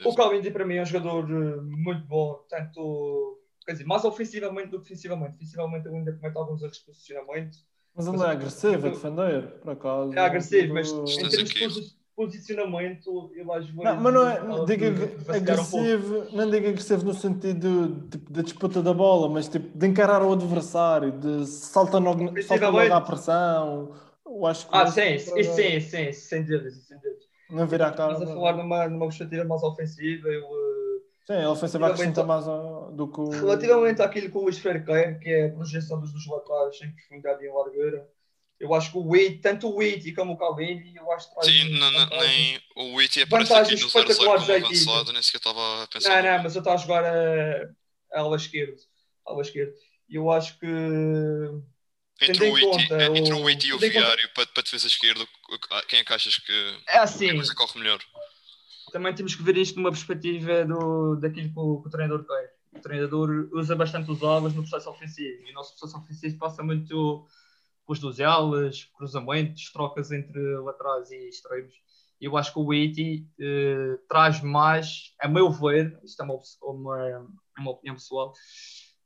[0.03, 0.13] O.
[0.13, 1.25] Calindi para mim é um jogador
[1.63, 3.40] muito bom, tanto...
[3.65, 5.33] Quer dizer, mais ofensivamente do que defensivamente.
[5.33, 7.57] Defensivamente ele ainda comete alguns erros de posicionamento.
[7.95, 10.13] Mas ele é agressivo a defender, por acaso.
[10.13, 13.83] É agressivo, mas em termos de posi- posicionamento, ele às vezes...
[13.83, 14.65] Não, mas não é.
[14.65, 19.47] Diga vacilar um agressivo, não diga agressivo no sentido tipo, da disputa da bola, mas
[19.47, 23.93] tipo de encarar o adversário, de salta logo, salta logo à pressão.
[24.25, 27.19] Eu acho que Ah, sim, para- isso sim, sim, sem dúvida, sem dúvida.
[27.49, 28.13] não virar a cara.
[28.13, 30.70] Estás a falar numa, numa perspectiva mais ofensiva, eu...
[31.33, 33.29] eh, Sim, a ofensiva acrescenta Relativamente mais ao- do que o.
[33.29, 36.91] Relativamente àquilo que o Luís Freire quer, que é a projeção dos dois laterais em
[36.93, 38.07] profundidade e em largura,
[38.59, 41.47] eu acho que o Witt, tanto o Witt como o Calvini, eu acho que traz
[41.47, 45.23] Sim, não, não, nem o Witty aparece aqui no 0-0 como espetaculares da avançado, nem
[45.23, 46.23] sequer estava a pensar.
[46.23, 47.69] Não, não, mas eu estou a jogar a,
[48.13, 48.75] a ala esquerda.
[49.27, 49.73] a Ala esquerda.
[50.09, 50.67] E eu acho que
[52.21, 55.25] Entre o Witty entre o o- Witty e o Viário para, para a defesa esquerda,
[55.87, 56.51] quem é que achas que
[56.87, 57.33] é a assim.
[57.35, 57.99] coisa corre melhor?
[58.91, 62.53] Também temos que ver isto numa perspectiva do, daquilo que o, que o treinador quer.
[62.77, 66.61] o treinador usa bastante os alas no processo ofensivo e o nosso processo ofensivo passa
[66.61, 67.25] muito
[67.85, 71.73] pelas duas alas, cruzamentos, trocas entre laterais e extremos.
[72.19, 77.27] Eu acho que o Iti eh, traz mais, a meu ver, isto é uma, uma,
[77.57, 78.31] uma opinião pessoal,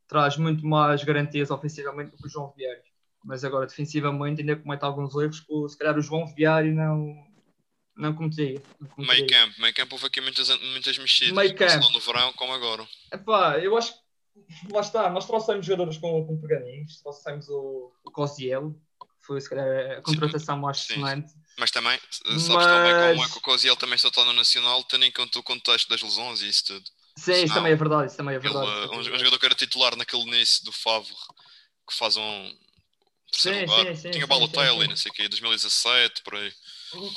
[0.07, 2.84] traz muito mais garantias ofensivamente do que o João Vieira.
[3.24, 7.16] Mas agora, defensivamente, ainda comete alguns erros que se calhar o João Vieira não,
[7.95, 8.61] não cometia.
[8.97, 9.05] Não.
[9.05, 11.34] Meio campo, meio campo houve aqui muitas, muitas mexidas.
[11.35, 11.91] Meio campo.
[11.91, 12.88] No verão como agora.
[13.11, 18.11] Epá, eu acho que lá está, nós trouxemos jogadores com, com pergaminhos, trouxemos o, o
[18.11, 21.34] Cosiel, que foi se calhar a contratação mais sonante.
[21.57, 24.84] Mas também, sabes Mas- também como é que o Cosiel também só está no Nacional,
[24.84, 26.85] tendo em conta o contexto das lesões e isso tudo.
[27.17, 27.55] Sim, isso Não.
[27.55, 28.67] também é verdade, isso também é Ele, verdade.
[28.67, 31.13] uh, um, um jogador que era titular naquele início do Favre,
[31.89, 32.53] que faz um
[33.31, 33.95] terceiro Sim, lugar.
[33.95, 36.51] sim, sim, Tinha Balotelli, não sei o quê, 2017, por aí.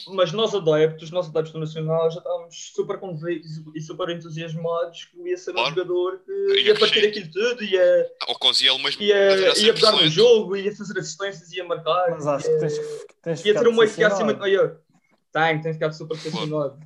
[0.08, 5.18] Mas nós adeptos, nós adeptos do Nacional, já estávamos super convictos e super entusiasmados que
[5.20, 5.68] ele ia ser Claro.
[5.70, 9.74] um jogador que Ia ia partir aquilo tudo, ia, Ah, O Cosiel mesmo ia, ia
[9.74, 10.08] pegar no 100%.
[10.10, 13.68] jogo, ia fazer assistências, ia marcar, Mas acho ia, que tens, que- tens ia ter
[13.68, 14.76] uma eficácia muito maior.
[15.32, 16.78] Tem, tem ficado super decepcionado.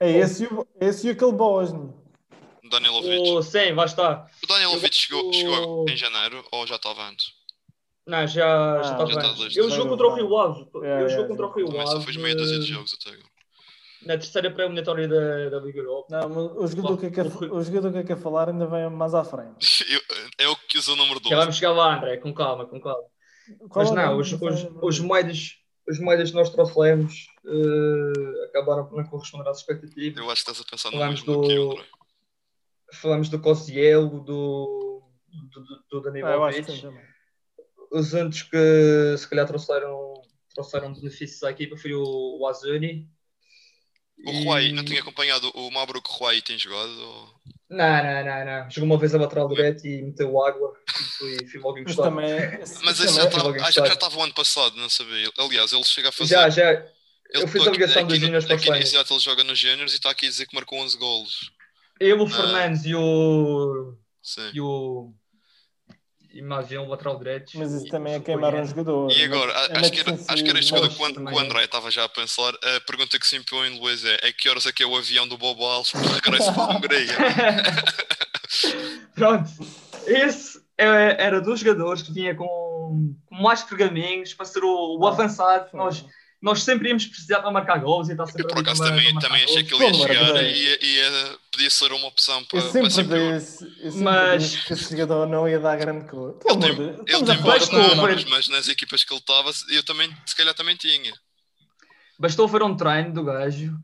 [0.00, 1.94] É esse, e o- esse e aquele Bosnio.
[2.68, 3.30] Danilovic.
[3.30, 4.26] O, sim, vai estar.
[4.42, 7.28] O Danilovic eu- chegou, chegou em janeiro ou já estava antes?
[8.06, 9.42] Não, já, Ah, já estava já está antes.
[9.44, 9.58] listo.
[9.60, 10.14] Ele Já jogou jogou contra o.
[10.14, 10.68] Rio Ave.
[10.86, 12.96] É, Ele jogou é, contra o Rio Também só Ave fez meia dúzia de jogos
[13.00, 13.28] até agora.
[14.02, 16.06] na terceira pré-eliminatória da, da Liga Europa.
[16.10, 19.12] Não, mas o jogador, que é quer, o jogador que quer falar ainda vem mais
[19.14, 19.56] à frente.
[19.92, 20.00] Eu-
[20.38, 21.30] É o que usa o número 12.
[21.34, 23.02] Já vamos chegar lá, André, com calma, com calma.
[23.68, 25.56] Qual Mas é não, os, os, os médios
[25.88, 30.18] os médios que nós trouxemos eh, acabaram por não corresponder às expectativas.
[30.18, 31.84] Eu acho que estás a pensar no Falamos mesmo do que eu, André.
[32.94, 35.02] Falamos do Cosiel, do, do,
[35.60, 36.82] do, do Danilo Ah, eu que Alves.
[37.92, 40.14] Os únicos que se calhar trouxeram,
[40.54, 43.06] trouxeram benefícios à equipa foi o, o Azuri.
[44.24, 46.90] O Ruai, não tinha acompanhado o Mabruk Ruai tem jogado?
[46.90, 47.34] Ou...
[47.68, 48.70] Não, não, não, não.
[48.70, 52.14] Jogou uma vez a lateral direto e meteu água e fui, fui logo Mas encostado.
[52.14, 52.30] também.
[52.62, 55.30] esse- Mas esse já logo ah, já, estava o ano passado, não sabia.
[55.38, 56.34] Aliás, ele chega a fazer.
[56.34, 56.70] Já, já.
[56.72, 56.88] ele,
[57.44, 58.88] eu fiz a ligação aqui dos Júniors para no Séniores.
[58.88, 61.52] Seattle joga nos Juniors e está aqui a dizer que marcou 11 golos.
[62.00, 62.22] Eu, Ah.
[62.22, 63.94] o Fernandes e o.
[64.22, 64.50] Sim.
[64.54, 65.12] E o.
[66.42, 67.52] Mais um lateral direito.
[67.54, 69.10] Mas isso E- também é o queimar um jogador.
[69.12, 71.42] E agora, É acho que era, acho que era este jogador que o o é.
[71.44, 72.52] André estava já a pensar.
[72.54, 75.26] A pergunta que se impõe, Luís, é: é que horas é que é o avião
[75.26, 77.16] do Bobo Alves para o regresso para a Hungria?
[79.14, 79.50] Pronto.
[80.06, 85.06] Esse é- era dos jogadores que vinha com, com mais pergaminhos para ser o, o
[85.06, 85.70] Ah, avançado.
[85.70, 86.04] que Nós,
[86.46, 89.12] nós sempre íamos precisar para marcar gols e está sempre Eu por acaso para- também,
[89.12, 92.44] para também achei que ele ia Pô, chegar e ia- ia- podia ser uma opção
[92.44, 93.38] para, Eu para sempre ser pior.
[93.38, 96.38] disse, eu sempre Mas- disse que esse jogador não ia dar grande coisa.
[96.38, 100.08] Pelo Ele tem, ele tem bons números, mas nas equipas que ele estava, eu também,
[100.24, 101.12] se calhar também tinha.
[102.18, 103.76] Bastou ver um treino do gajo.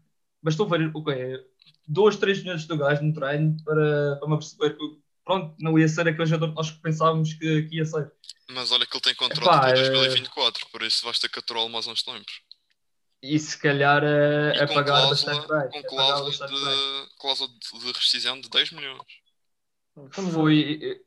[0.42, 1.38] Bastou ver o quê?
[1.86, 4.84] Dois, três minutos do gajo no treino para, para me perceber que
[5.24, 8.10] pronto, não ia ser aquele jogador que nós pensávamos que, que ia ser.
[8.50, 11.38] Mas olha que ele tem contrato Epá, até é- 2024, por isso vais ter que
[11.38, 12.40] aturar mais uns tempos.
[13.22, 15.82] E se calhar a, E a com pagar bastante cláusula, bem.
[15.82, 16.60] com cláusula, bastante bem.
[17.06, 19.02] de, cláusula de, de rescisão de 10 milhões.
[20.10, 21.00] Estamos a- Foi.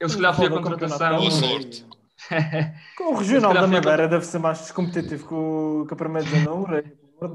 [0.00, 1.18] Eu se calhar fui a contratação.
[1.18, 1.86] Boa sorte.
[2.96, 5.96] Com o Regional da foi a Madeira deve ser mais descompetitivo que o, que a
[5.96, 6.66] primeira de janeiro.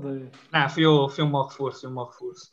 [0.02, 0.32] de.
[0.52, 2.52] Não, foi, o, foi um mau reforço, foi um mau reforço.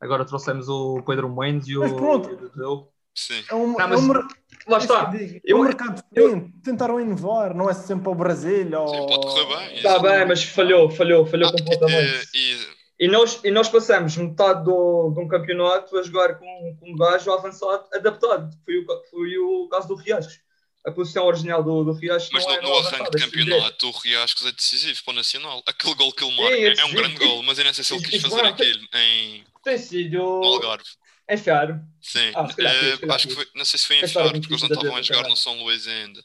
[0.00, 1.80] Agora trouxemos o Pedro Mendes e o.
[1.80, 2.28] Mas pronto.
[2.30, 2.88] e o.
[3.16, 3.42] Sim.
[3.48, 4.26] É um, Não, é mas- um mer-
[4.68, 5.12] Lá é está.
[5.14, 6.52] eu Eu- é um mercado diferente.
[6.62, 8.68] Tentaram inovar, não é sempre ao Brasil.
[8.78, 8.88] Ou...
[8.88, 9.76] Sim, pode correr bem.
[9.76, 12.28] Está bem, mas falhou, falhou, falhou Ah, completamente.
[12.34, 16.76] e, e- E nós, e nós passamos metade do, de um campeonato a jogar com,
[16.80, 18.50] com um gajo avançado adaptado.
[18.64, 20.40] Foi o, foi o caso do Riascos.
[20.84, 23.26] A posição original do, do Riascos mas não no, é no é arranque de é
[23.26, 25.62] campeonato, o Riascos é decisivo para o Nacional.
[25.66, 27.84] Aquele gol que ele marca É, é é, um grande gol, mas eu não sei
[27.84, 30.84] se ele quis fazer aquilo em Tem sido no Algarve.
[31.30, 31.80] Enfiar.
[32.00, 32.74] Sim, Ah, se calhar
[33.14, 35.02] acho que foi, não sei se foi em a porque eles não da estavam a
[35.02, 36.20] jogar no São Luís ainda.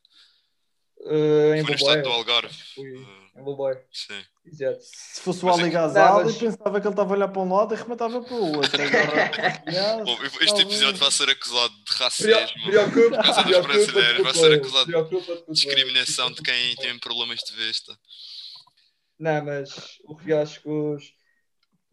[1.03, 2.09] Uh, em Foi no estado do.
[2.09, 2.55] Algarve.
[2.75, 2.87] Fui
[3.35, 4.23] Eh, em Boboé, Sim.
[4.45, 4.79] exato.
[4.83, 7.41] Se fosse o é Ali que- Gazal, mas- pensava que ele estava a olhar para
[7.41, 8.81] um lado e rematava para o outro.
[8.83, 14.53] Agora, Bom, este episódio vai ser acusado de racismo, Preocupa, causa dos brasileiros, vai ser
[14.53, 14.91] acusado
[15.47, 17.97] de discriminação de quem tem problemas de vista.
[19.17, 21.13] Não, mas o Riascos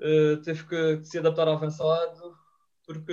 [0.00, 2.36] eh, teve que se adaptar ao avançado
[2.88, 3.12] porque,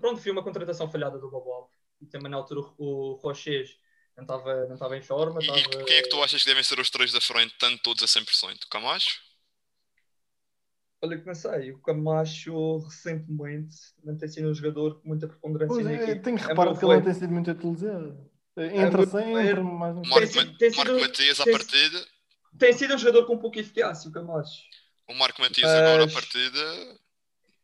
[0.00, 1.68] pronto, foi uma contratação falhada do Bobo
[2.00, 3.76] E também na altura o, Roches
[4.16, 5.40] não estava não estava em forma.
[5.42, 7.82] E, e quem é que tu achas que devem ser os três da frente, tanto
[7.82, 8.62] todos a 100%?
[8.64, 9.20] O Camacho?
[11.02, 15.74] Olha que não sei, o Camacho recentemente não tem sido um jogador com muita preponderância
[15.82, 18.30] Pois é, tenho É reparado meu que ele não tem sido muito utilizado.
[18.56, 19.96] Entra É meu sem, entra mais.
[19.96, 22.06] um Marco, sido- tem Marco sido- Matias à tem- partida.
[22.58, 24.62] Tem sido um jogador com pouca eficácia, o Camacho.
[25.08, 26.98] O Marco Matias agora à partida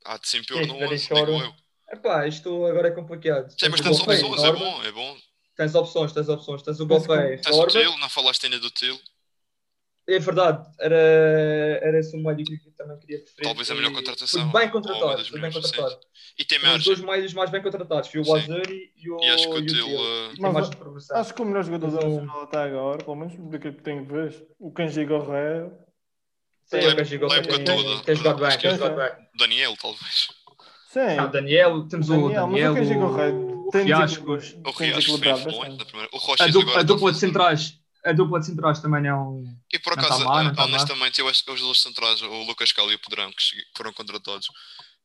[0.05, 1.55] há de se impor Quem no estiver em 11, digo eu.
[1.93, 3.49] Epá, isto agora é complicado.
[3.57, 5.17] Tem Tens o bastantes Bofé, opções, é bom, é bom.
[5.57, 6.63] Tens opções, tens opções.
[6.63, 7.67] Tens o Tens Bofé, Tens o.
[7.67, 8.99] Till, não falaste ainda do Till.
[10.07, 10.95] É verdade, era,
[11.83, 13.43] era esse o médio que eu também queria referir.
[13.45, 15.99] Talvez a melhor contratação, Foi bem contratado, foi bem contratado.
[16.39, 18.11] E tem Foi os dois médios mais bem contratados.
[18.11, 18.31] Foi o Sim.
[18.33, 19.67] Wazuri e o E acho que o.
[19.67, 19.87] Till.
[19.89, 20.77] eh, Mas mais de.
[21.13, 23.83] Acho que o melhor jogador Mas do o- Nacional até agora, pelo menos daquilo que
[23.83, 25.71] tenho visto, o Kanji Gorré.
[26.66, 28.03] Sim, o Kanji Goku época toda.
[28.05, 28.39] Tem jogado
[28.97, 29.11] bem.
[29.39, 30.28] Daniel, talvez.
[30.89, 34.43] Sim, Não, Daniel, temos o Daniel, mas Daniel, o Gorré o tem Fiascos.
[34.45, 35.78] desequilíbrio- O tem Rias foi influente bastante.
[35.78, 36.11] na primeira.
[36.12, 37.74] O A Rochas dupla, agora a dupla de a centrais,
[38.05, 39.45] a dupla de centrais também não.
[39.73, 42.23] E por Não acaso, tá má, não tá honestamente, eu acho que os dois centrais,
[42.23, 43.45] o Lucas Cal e o Pedrão, que
[43.77, 44.47] foram contratados,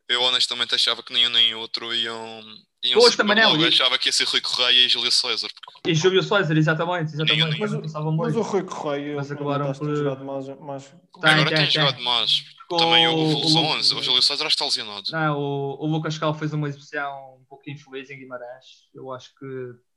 [0.08, 2.44] eu honestamente achava que nenhum nem outro iam.
[2.84, 3.64] Iam Pois, ser também para não, logo.
[3.64, 5.48] e- achava que ia ser Rui Correia e Júlio César.
[5.66, 7.44] porque E Júlio César, exatamente, exatamente.
[7.44, 7.58] nenhum.
[7.60, 10.86] Mas, Mas, pensavam mas o Rui Correia, Mas acabaram por jogado mais, mais...
[10.86, 11.72] Tem, agora tem, tem tem.
[11.72, 12.44] jogado mais.
[12.70, 13.92] Também o- o- lesões.
[13.92, 15.04] O Júlio César acho que está lesionado.
[15.12, 18.66] Não, o, o Lucas Cal fez uma exibição um pouco infeliz em Guimarães.
[18.94, 19.46] Eu acho que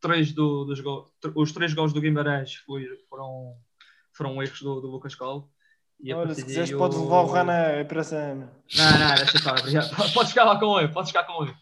[0.01, 3.55] três do, dos tr- os três gols do Guimarães foi- foram,
[4.13, 5.47] foram erros do, do Lucas Cal.
[6.01, 8.51] E a Olha, se quiseres o- podes levar o René para cima.
[8.75, 9.55] Não, não, deixa estar.
[10.15, 11.55] Podes ficar lá com ele, podes ficar com ele.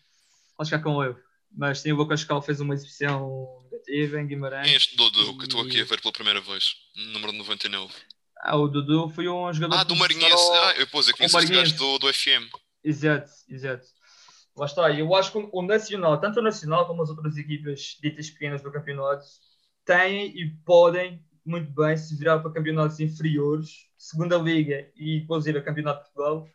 [0.61, 1.17] Podes ficar com ele.
[1.57, 4.69] Mas sim, o Lucas Cal fez uma exibição negativa em Guimarães.
[4.69, 6.75] É este Dudu que estou aqui a ver pela primeira vez?
[7.15, 7.91] Número 99.
[8.43, 9.77] Ah, o Dudu foi um jogador.
[9.77, 10.51] Ah, do Marinhense.
[10.53, 12.53] Ah, eu, pois, eu conheço o este gajo do, do FM.
[12.85, 13.87] Exato, exato.
[14.55, 18.29] Lá está, eu acho que o Nacional, tanto o Nacional como as outras equipas ditas
[18.29, 19.25] pequenas do campeonato,
[19.87, 25.57] têm e podem muito bem se virar para campeonatos inferiores, segunda liga e depois ir
[25.57, 26.47] a campeonato de Portugal,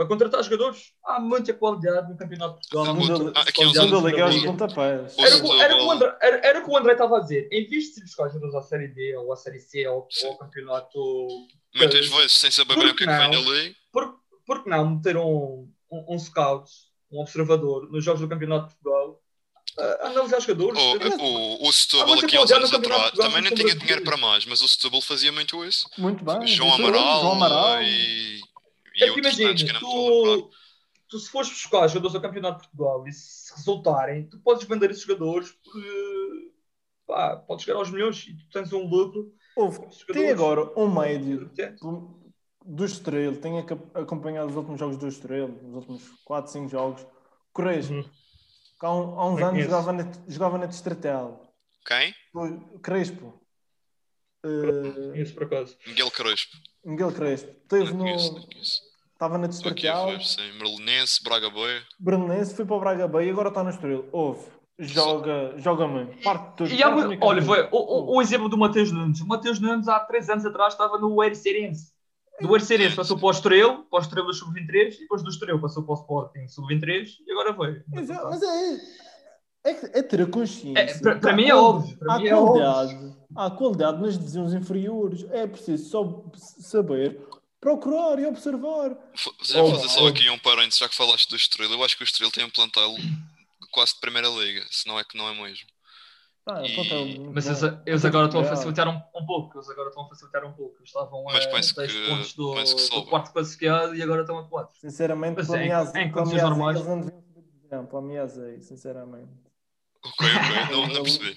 [0.00, 0.94] para contratar jogadores.
[1.04, 2.94] Há muita qualidade no campeonato de Portugal.
[4.00, 5.14] na liga aos pontapés.
[5.18, 7.48] O Era o, que- o o André, o o estava a dizer.
[7.52, 10.98] Em vez de buscar jogadores à Série D ou à Série C ou, ao campeonato
[11.76, 12.22] Muitas Pois.
[12.22, 13.76] vezes, sem saber bem o que é que vem ali.
[13.92, 14.14] por,
[14.46, 16.70] por que não meter um, um, um scout,
[17.12, 19.20] um observador nos jogos do Campeonato de Portugal
[19.78, 20.80] a analisar jogadores?
[20.82, 24.16] O, Ter- o, o Setúbal, aqui há uns anos atrás, também não tinha dinheiro para
[24.16, 25.88] mais, mas o Setúbal fazia muito isso.
[25.98, 26.46] Muito bem.
[26.46, 27.82] João Amaral, João Amaral.
[27.82, 28.29] e,
[29.00, 30.36] e É que outros que imagina, não lembrar.
[30.42, 30.50] tu,
[31.08, 34.90] tu se fores buscar jogadores ao Campeonato de Portugal e se resultarem, tu podes vender
[34.90, 36.50] esses jogadores por, eh,
[37.06, 39.32] pá, podes chegar aos milhões e tu tens um lucro.
[39.56, 39.80] Houve,
[40.12, 41.50] tem agora um médio
[42.64, 47.04] do Estrela, tenho ac- acompanhado os últimos jogos do Estrela, os últimos 4, 5 jogos.
[47.52, 48.02] Crespo, Uhum.
[48.04, 50.68] que há, um- há uns Não anos jogava na, jogava na.
[51.84, 52.14] Quem?
[52.82, 53.40] Crespo.
[54.44, 55.76] Uh, Isso por acaso.
[55.86, 56.56] Miguel Crespo.
[56.84, 57.54] Miguel Crespo.
[57.68, 58.04] Conheço, no.
[58.04, 58.80] não conheço.
[59.20, 60.18] Estava na Distrital.
[60.22, 60.40] sim.
[60.58, 61.82] Merlinense, Braga Boia.
[61.98, 64.02] Brunense, foi para o Braga Bay e agora está no Estrela.
[64.10, 64.46] Houve.
[64.78, 66.22] Joga, joga muito.
[66.22, 66.72] Parte tudo.
[66.72, 69.20] E parte única- olha, foi o, o, o exemplo do Mateus Nunes.
[69.20, 71.92] O Mateus Nunes há três anos atrás estava no Ericerense.
[72.40, 75.82] Do Ericerense passou para o Estrela, para o Estrela Sub-23, e depois do Estrela passou
[75.82, 77.82] para o Sporting Sub-23 e agora foi.
[77.92, 78.74] Mas é, mas é,
[79.66, 80.80] é, é ter a consciência.
[80.80, 84.54] É, para- para mim é óbvio, para há mim é qualidade, há qualidade nas divisões
[84.54, 85.26] inferiores.
[85.30, 86.24] É preciso só
[86.58, 87.20] saber
[87.60, 88.96] procurar e observar.
[89.42, 90.06] Já Oh, fazer só oh.
[90.08, 91.74] aqui um parênteses, já que falaste do Estrela.
[91.74, 92.94] Eu acho que o Estrela tem um plantel
[93.70, 95.66] quase de primeira liga, se não é que não é mesmo.
[96.46, 99.58] Ah, E- conta um- Mas eles, eles agora estão a facilitar um, um pouco.
[99.58, 100.76] Eles agora estão a facilitar um pouco.
[100.78, 102.54] Eles estavam Mas a penso 10 que- pontos do,
[102.94, 104.80] do quarto classificado e agora estão a 4.
[104.80, 109.30] Sinceramente, Mas para é, mim, em- em condições normais- eles não deviam subir aí, sinceramente.
[110.02, 111.36] Ok, ok, não, não percebi.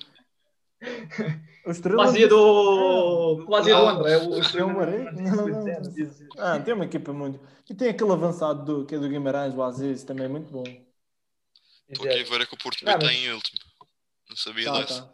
[1.66, 2.04] O Estrela.
[2.04, 3.44] Plazia do.
[3.46, 4.18] Plazia do Ah, André.
[4.18, 5.12] O, é um Maré?
[5.14, 5.66] Não, não.
[6.38, 7.40] Ah, tem uma equipa muito.
[7.70, 10.64] E tem aquele avançado do, que é do Guimarães, o Aziz, também é muito bom.
[11.90, 13.60] Estou aqui a ver é que o Porto B tem em último.
[14.30, 15.02] Não sabia Tá, dessa.
[15.04, 15.14] tá.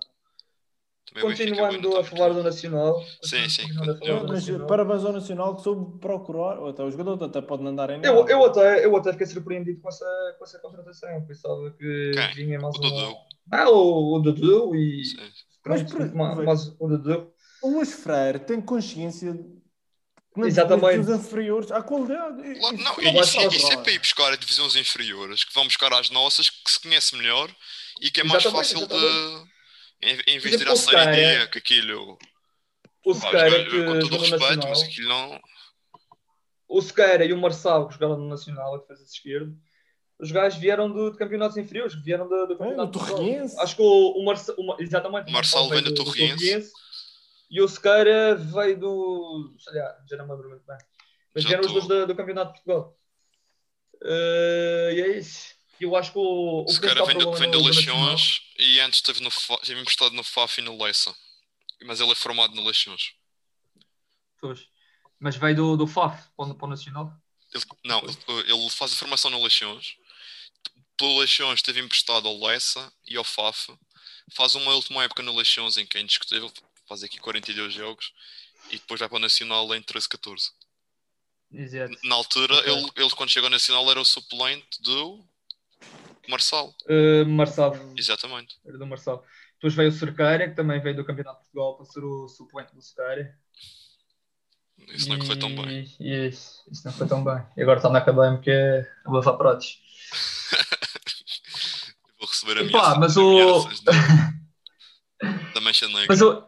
[1.14, 3.04] B Continuando a falar do Nacional.
[3.24, 3.64] Sim, sim.
[3.64, 4.68] continuando a falar Eu- do Mas Nacional.
[4.68, 8.28] parabéns ao Nacional que soube procurar, ou até o jogador até pode andar em Eu,
[8.28, 11.26] eu, até, eu até fiquei surpreendido com essa, com essa contratação.
[11.28, 12.34] Pensava que Quem?
[12.46, 13.16] vinha mais O Dudu.
[13.52, 15.04] Ah, o, o Dudu e.
[15.06, 15.18] Sim.
[15.66, 17.34] Mas Pronto, por- ma- mas o Dudu.
[17.62, 19.34] O Luís Freire tem consciência
[20.34, 20.92] que Exatamente.
[20.92, 22.42] divisões inferiores há qualidade.
[22.42, 23.56] E Não, e vai isso, procurar.
[23.56, 26.80] isso é para ir buscar a divisões inferiores, que vão buscar às nossas, que se
[26.80, 27.54] conhece melhor
[28.02, 29.46] e que é mais Exatamente, fácil exatamente.
[29.46, 29.60] de.
[30.02, 32.18] Em, em vez de ir à série D, que aquilo.
[33.06, 34.70] O Sequeira, que com todo o respeito, Nacional.
[34.70, 35.42] mas aquilo não.
[36.70, 39.52] O Sequeira e o Marçal, que jogaram no Nacional, a defesa esquerda.
[40.20, 43.00] Os gajos vieram do, de campeonatos inferiores, vieram do, do É, campeonato.
[43.00, 43.58] Torriense.
[43.60, 46.72] Acho que o, o Marçal, o Ma- exatamente, O Marçal vem do Torriense.
[47.50, 49.56] E o Sequeira veio do.
[49.60, 50.78] Sei lá, já não me lembro muito bem.
[51.34, 52.96] Mas Já vieram os tô- dois do, do campeonato de Portugal.
[54.04, 55.56] Eh, e é isso.
[55.80, 56.62] Eu acho que o.
[56.62, 60.24] o principal vem, do, vem do do Leixões e antes esteve, no, esteve emprestado no
[60.24, 61.16] FAF e no Leça.
[61.86, 63.14] Mas ele é formado no Leixões.
[64.42, 64.68] Pois.
[65.18, 67.14] Mas veio do, do FAF para o, para o Nacional.
[67.54, 69.96] Ele, não, ele, ele faz a formação no Leixões.
[71.00, 73.70] Pelo Leixões esteve emprestado ao Lessa e ao FAF.
[74.36, 76.52] Faz uma última época no Leixões em que é indiscutível,
[76.88, 78.14] faz aqui 42 jogos
[78.70, 80.52] e depois vai para o Nacional em 13, 14.
[81.52, 81.98] Exato.
[82.04, 82.72] Na altura, Ok.
[82.72, 85.26] ele, ele quando chegou ao Nacional era o suplente do
[86.28, 86.76] Marçal.
[86.86, 88.58] Uh, Marçal, Exatamente.
[88.66, 89.26] era do Marçal.
[89.56, 92.76] Depois veio o Cerqueira, que também veio do Campeonato de Portugal para ser o suplente
[92.76, 93.36] do Cerqueira.
[94.90, 95.96] Isso não correu tão bem.
[96.00, 97.44] E, e isso, isso não foi tão bem.
[97.58, 98.52] E agora está na académica
[99.06, 99.82] a lavar pratos.
[102.30, 103.92] Receber ameaças, mas o- ameaças da,
[105.54, 106.06] da Mancha Negra.
[106.10, 106.44] Mas eu,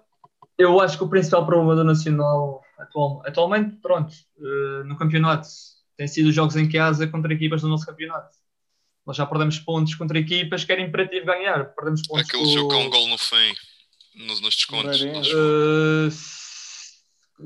[0.57, 5.47] eu acho que o principal problema do Nacional atual, atualmente, pronto, eh, no campeonato,
[5.97, 8.37] tem sido os jogos em casa contra equipas do nosso campeonato.
[9.05, 11.65] Nós já perdemos pontos contra equipas que era imperativo ganhar.
[11.75, 13.53] Perdemos pontos Aquele com- jogo com um gol no fim,
[14.15, 15.01] nos, nos descontos.
[15.01, 16.09] Eh,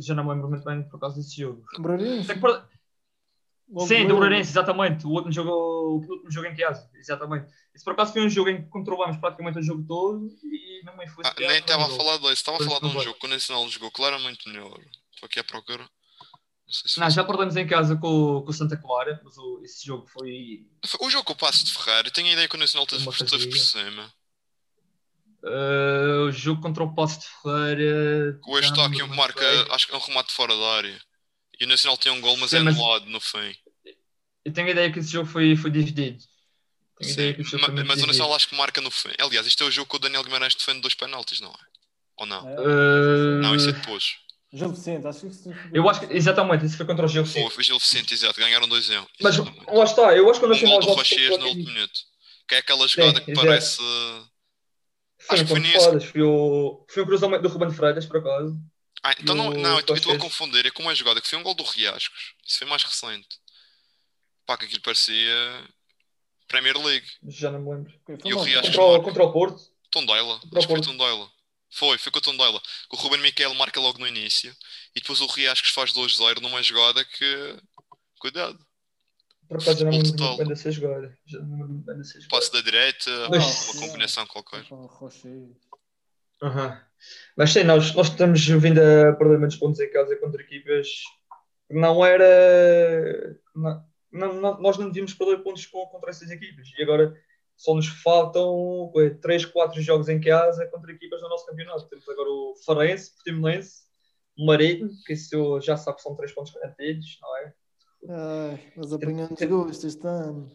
[0.02, 1.64] já não me lembro muito bem por causa desse jogo.
[1.80, 2.34] Moreirense.
[3.67, 5.05] Logo Sim, do Lourenço, exatamente.
[5.07, 7.51] O último jogo, o último jogo em casa, exatamente.
[7.73, 10.95] Isso por acaso foi um jogo em que controlámos praticamente o jogo todo e não
[10.95, 11.47] me Ah, influenciou.
[11.49, 13.91] nem estava a falar desse, estava a falar de um jogo que o Nacional jogou
[13.91, 14.79] claramente melhor.
[15.13, 15.81] Estou aqui à procura.
[15.83, 19.37] Não sei se Não, foi- já perdemos em casa com, com o Santa Clara, mas
[19.37, 20.65] o- esse jogo foi.
[21.01, 23.47] O jogo com o Passo de Ferreira, tenho a ideia que o Nacional teve, teve
[23.49, 24.13] por cima.
[25.43, 28.39] eh, o jogo contra o Poço de Ferreira.
[28.45, 31.01] Me Eustáquio lembro marca, acho que é um remate fora da área.
[31.60, 33.56] E o Nacional tem um gol, mas Sim, é mas- anulado no fim.
[34.44, 36.23] Eu tenho a ideia que esse jogo foi, foi dividido.
[36.99, 38.07] Tenho que Sim, jogo ma- foi mas o dividido.
[38.07, 39.10] Nacional acho que marca no fim.
[39.19, 41.65] Aliás, isto é o jogo que o Daniel Guimarães defende dois penaltis, não é?
[42.18, 42.48] Ou não?
[42.48, 42.53] É.
[42.53, 44.18] Eh, Não, isso é depois.
[44.53, 47.34] Gil Vicente, acho que isso Eu acho que, exatamente, esse foi contra o Gil Foi,
[47.41, 47.53] Vicente.
[47.56, 48.40] foi Gil Vicente, exato.
[48.40, 49.06] Ganharam 2-1.
[49.22, 49.65] Mas Exatamente.
[49.68, 51.99] lá está, eu acho que o Um Nacional gol do Rochês no último minuto.
[52.48, 53.45] Que é aquela jogada que exato.
[53.48, 53.77] parece.
[55.19, 55.80] Foi Acho um que foi nisso.
[55.86, 58.57] fodas, foi o, foi um cruzamento do Ruben Freitas, por acaso.
[59.06, 60.65] Ah, então não, No não, eu estou a confundir.
[60.65, 62.34] É com uma jogada que foi um gol do Riascos.
[62.44, 63.40] Isso foi mais recente.
[64.48, 65.64] Pá, que aquilo parecia.
[66.48, 67.06] Premier League.
[67.27, 67.94] Já não me lembro.
[68.03, 68.45] Foi E o mal.
[68.45, 69.61] Riascos Contra o, contra o Porto.
[69.91, 70.34] Tondela.
[70.34, 70.86] O Acho que foi Porto.
[70.86, 71.32] Tondela.
[71.69, 72.60] Foi, foi com o Tondela.
[72.90, 74.56] O Ruben Miquel marca logo no início.
[74.95, 77.60] E depois o Riascos faz 2-0 numa jogada que.
[78.18, 78.57] Cuidado.
[79.48, 81.15] Por acaso já não me lembro bem dessa jogada.
[81.27, 82.30] Já não me lembro muito bem dessa jogada.
[82.30, 84.65] Passe da direita, Mas- uma combinação qualquer.
[86.41, 86.85] Aham.
[87.38, 90.88] Mas sim, nós, nós estamos vindo a perder muitos pontos em casa contra equipas
[91.68, 93.38] que não era.
[93.56, 96.68] Não, não- nós não devíamos perder pontos contra essas equipas.
[96.77, 97.14] E agora
[97.57, 98.91] só nos faltam
[99.22, 101.88] 3, 4 jogos em casa contra equipas do nosso campeonato.
[101.88, 103.84] Temos agora o Farense, Portimonense,
[104.38, 107.53] o Marítimo, que isso já sabe que são 3 pontos garantidos, não é?
[108.07, 110.52] Ai, nós apanhamos gosto este ano.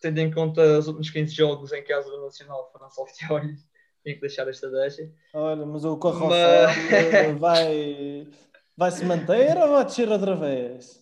[0.00, 3.60] Tendo em conta os últimos 15 jogos em casa do Nacional foram só vitórias,
[4.04, 5.08] tenho que deixar esta deixa.
[5.34, 8.26] Olha, mas o Corro Mas- vai,
[8.76, 11.00] vai se manter ou vai descer outra vez?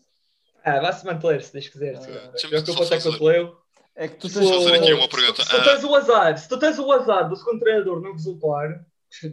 [0.65, 1.97] Ah, vai-se manter, se Deus quiser.
[1.97, 3.57] Ah, se deixa-me é o que eu só conto é que eu fazer- te leio.
[3.97, 5.43] É que tu Se tens for- fazer aqui uma pergunta.
[5.43, 5.65] Se tu Ah.
[5.65, 8.85] tens o azar, se tu tens o azar do segundo treinador não resultar,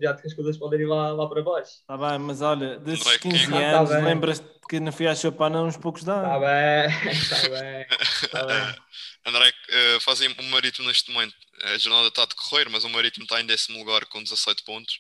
[0.01, 1.71] já que as coisas podem ir lá, lá para baixo.
[1.87, 4.03] Tá bem, mas olha, desses Não é quem- 15 Ah, tá anos, bem.
[4.03, 6.47] lembras-te que não fui à Chopana uns poucos de Está anos?
[6.47, 8.55] bem, está bem, está bem.
[9.27, 11.35] André, eh, fazem o Marítimo neste momento.
[11.63, 14.99] A jornada está a decorrer, mas o Marítimo está em décimo lugar com 17 pontos.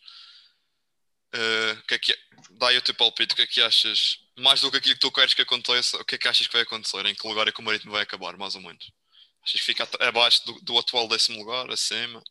[1.33, 2.15] O que é que é?
[2.51, 4.19] Dá aí o teu palpite, o que é que achas?
[4.37, 6.53] Mais do que aquilo que tu queres que aconteça, o que é que achas que
[6.53, 7.05] vai acontecer?
[7.05, 8.91] Em que lugar é que o Marítimo vai acabar, mais ou menos?
[9.43, 12.23] Achas que fica abaixo do, do atual décimo lugar, acima?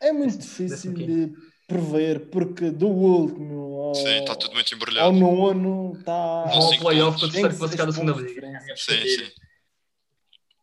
[0.00, 1.32] É muito difícil de
[1.66, 5.12] prever, porque do último ao, Sim, está tudo muito ao embrulhado.
[5.12, 6.12] nono está.
[6.12, 7.32] Não, ao playoff pontos.
[7.32, 8.76] terceiro classificado da segunda liga.
[8.76, 9.32] Sim, sim.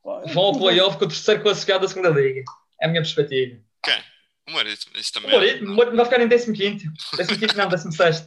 [0.04, 2.42] Vão ao playoff com o terceiro classificado da segunda liga.
[2.82, 3.60] É a minha perspectiva.
[3.84, 3.96] Quem?
[4.48, 5.30] O Marítimo, isso O também.
[5.32, 6.92] é- Marítimo o Marítimo vai ficar em 15.
[7.38, 8.24] 15 não, 16.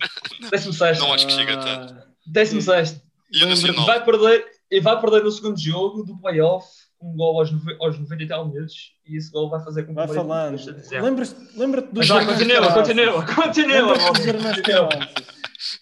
[0.50, 0.98] 16.
[1.00, 1.94] Não acho que chega tanto.
[1.94, 3.02] Ah, 16.
[3.32, 3.86] E o Nacional?
[3.86, 6.66] Vai perder, e vai perder no segundo jogo do playoff
[7.00, 9.88] um gol aos, nove- aos 90 e tal minutos e esse gol vai fazer com
[9.88, 10.54] que Vai o Marítimo falando.
[10.56, 11.02] deixe de dizer.
[11.02, 13.92] Lembras-te lembra do Mas vai, continua, continua, continua.
[13.92, 14.88] Lembra-te do Germán continua.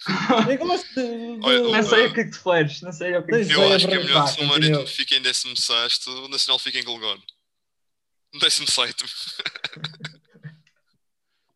[0.05, 0.51] Caraças.
[0.51, 0.95] Eu gosto de.
[1.39, 3.45] de- Olha, Não sei o que é que tu fares, não sei o que é
[3.45, 4.47] que Eu acho que é melhor que se o.
[4.47, 7.17] Marítimo fique em 16, o Nacional fica em lugar?
[8.33, 9.05] 17.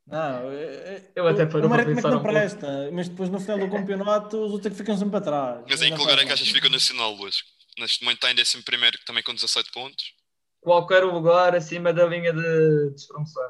[0.07, 2.29] Não, é- é- Eu até o- parou o para Marítimo é que não um pouco.
[2.29, 5.65] presta, mas depois no final do campeonato os outros é que ficam sempre para trás.
[5.69, 7.43] Mas em que lugar é faz que achas que fica o Nacional, Luís?
[7.79, 10.13] Neste momento está em 11 primeiro, também com 17 pontos.
[10.61, 13.43] Qualquer lugar acima da linha de despromoção,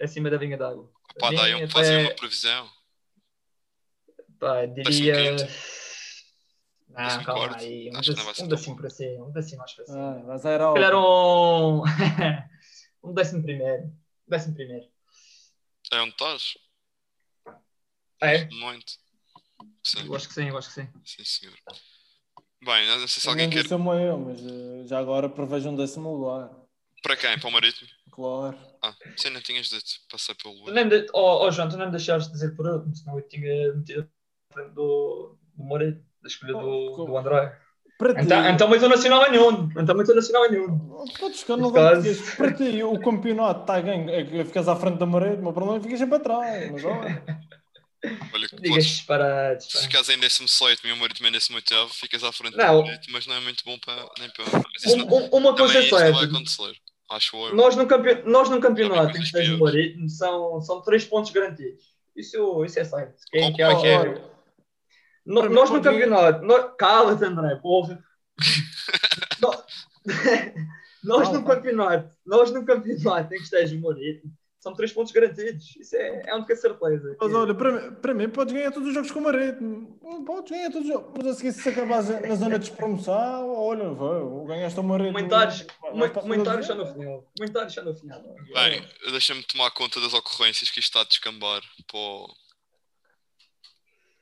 [0.00, 0.88] acima- da linha d'água.
[1.18, 2.70] Pá, dá aí Linha um, fazem até- uma previsão.
[4.40, 5.36] Pá, diria.
[6.88, 7.90] Não, calma aí.
[7.92, 10.24] Um Acho que não vai ser décimo, um para cima, um décimo mais para cima.
[10.32, 11.82] Ah, zero Se calhar um.
[13.04, 13.92] um décimo primeiro.
[14.26, 14.86] Décimo primeiro.
[15.92, 16.54] É onde estás?
[18.22, 18.44] É?
[18.46, 18.92] Muito.
[19.84, 20.88] Sim, Eu acho que sim, eu acho que sim.
[21.04, 21.54] sim, senhor.
[22.62, 23.74] Bem, não sei se Eu alguém não quer.
[23.74, 26.50] uma eu, mas eh, já agora prevejo um décimo lugar.
[27.02, 27.38] Para quem?
[27.38, 27.88] Para o Marítimo?
[28.10, 28.58] Claro.
[28.82, 29.90] Ah, sim, não tinhas dito.
[30.10, 30.74] Passei pelo Tu Luís.
[30.74, 31.10] nem me de...
[31.14, 34.10] oh, oh, João, tu nem me deixaste de dizer por último, senão eu tinha metido
[34.54, 37.56] do, do Moreira, da escolha do, Oh, do André.
[37.98, 39.68] Para ti, Então, então muito nacional é nenhum.
[39.76, 40.78] Então muito nacional é nenhum.
[41.18, 42.34] podes ficar no Neste caso- português.
[42.36, 44.08] Para ti, o campeonato está ganho.
[44.10, 46.70] É que ficas à frente da o meu problema é que ficas sempre atrás.
[46.72, 47.24] Mas olha,
[48.32, 49.66] Olha, que Digas podes, disparates.
[49.66, 49.78] se pá.
[49.82, 52.80] ficares em 17 e o Marítimo em 18, ficas à frente Não.
[52.80, 54.08] do Marítimo, mas não é muito bom para.
[54.18, 54.44] Nem para...
[54.72, 56.24] Mas isso Um- não, um- uma coisa também é não vai certa.
[56.24, 56.72] acontecer.
[57.10, 57.54] Acho eu.
[57.54, 58.22] Nós no, campe...
[58.24, 59.60] Nós no campeonato Também em que o piores.
[59.60, 61.84] Marítimo são, são três pontos garantidos.
[62.16, 63.16] Isso, isso é certo.
[63.30, 64.22] Quem Como quer é que quer.
[65.24, 66.44] No- Para nós no campeonato.
[66.44, 68.02] no- Cala-te, André, porra.
[69.40, 69.64] No-
[71.04, 71.54] nós no Calma.
[71.56, 72.14] campeonato.
[72.26, 75.74] Nós no campeonato em que esteja o Marítimo são três pontos garantidos.
[75.76, 77.16] Isso é, é um de certeza.
[77.18, 79.98] Mas olha, para mim, para mim podes ganhar todos os jogos com o Marítimo.
[80.26, 81.12] Podes ganhar todos os jogos.
[81.16, 85.14] Mas a seguir, se acabares na zona de despromoção, olha, vai, ganhaste o Marítimo.
[85.16, 87.30] Comentários, para Comentários já no final.
[87.38, 88.22] Comentários já no final.
[88.52, 91.62] Bem, deixa-me tomar conta das ocorrências que isto está a descambar.
[91.88, 92.24] Pô.
[92.26, 92.34] O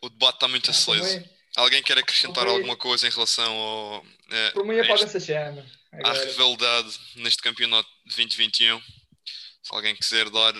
[0.08, 1.00] debate está muito aceso.
[1.02, 4.92] Também, Alguém quer acrescentar Também- alguma coisa em relação ao, eh, Por mim a este-
[4.92, 5.66] apaga-se a chama.
[6.04, 8.80] à rivalidade neste campeonato de 2021?
[8.80, 10.54] Se alguém quiser dar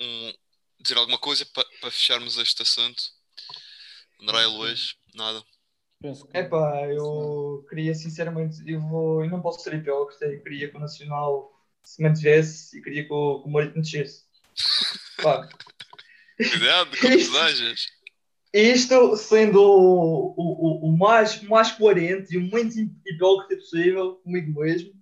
[0.00, 0.32] um,
[0.80, 3.02] dizer alguma coisa para, para fecharmos este assunto.
[4.20, 5.42] André e Luís, nada.
[6.02, 10.76] Que- Epá, eu queria sinceramente, eu, vou, eu não posso ser hipócrita, eu queria que
[10.76, 11.50] o Nacional
[11.82, 14.24] se mantivesse e queria que o, que o descesse.
[15.22, 15.48] Pá,
[16.36, 17.86] Cuidado com as desejas.
[18.62, 24.14] Isto sendo o, o, o, o mais, o mais coerente e o menos hipócrita possível
[24.22, 24.92] comigo mesmo,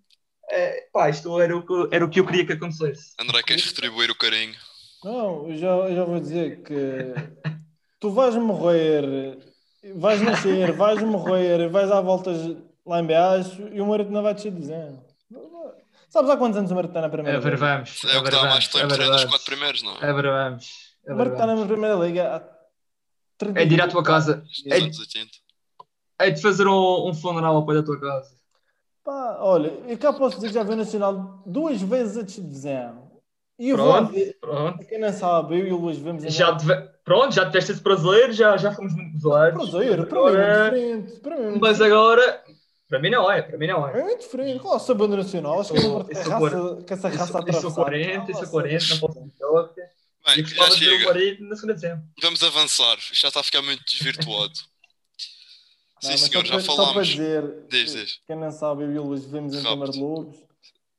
[0.51, 3.13] é, pá, isto era o, que, era o que eu queria que acontecesse.
[3.21, 4.55] André, queres retribuir o carinho?
[5.05, 7.15] Não, eu já, eu já vou dizer que
[8.01, 9.39] tu vais morrer,
[9.97, 12.57] vais nascer, vais morrer, vais à voltas
[12.87, 14.99] lá em baixo e o não vai descer de zero.
[16.09, 17.57] Sabes há quantos anos o está na primeira liga?
[17.57, 18.05] vamos.
[18.05, 20.11] É o que dá mais tempo entre os quatro primeiros, não é?
[20.11, 20.93] É vamos.
[21.07, 22.62] O está na primeira liga há 30
[23.55, 24.45] É de ir à tua casa.
[24.67, 24.99] É- 80.
[26.19, 28.31] É de fazer um, um funeral ao pé da tua casa.
[29.05, 32.45] Pá, olha, eu cá posso dizer que já vi o Nacional duas vezes a descer
[32.45, 33.03] de zero.
[33.59, 34.87] E eu vou Pronto, pronto.
[34.87, 36.75] quem não sabe, eu e o Luís vemos Já tive...
[37.05, 39.71] Pronto, já tiveste esse brasileiro, já, já fomos muito gozados.
[39.71, 41.21] Prazer, para mim é diferente.
[41.21, 42.43] Para mim é Mas agora,
[42.89, 44.01] para mim não é, para mim não é.
[44.01, 44.61] É muito diferente.
[44.61, 45.61] Qual é o sabor nacional?
[45.61, 47.75] Acho que, Sou- a eu sou raça, que essa raça sou, eu sou atravessada.
[47.75, 48.51] 40, eu sou Nossa.
[48.53, 49.82] 40, não posso ser
[50.23, 50.41] hipócrita.
[50.41, 51.05] E Bem, já chega.
[51.07, 52.05] marido na segunda dezembro.
[52.23, 52.97] Vamos avançar.
[53.13, 54.53] Já está a ficar muito desvirtuado.
[56.01, 57.09] Sim, senhor, só já para- Só para falámos.
[57.09, 58.21] dizer, Diz, diz.
[58.27, 59.63] quem não sabe, eu e o Luís vivemos em.
[59.63, 60.37] Câmara de Lobos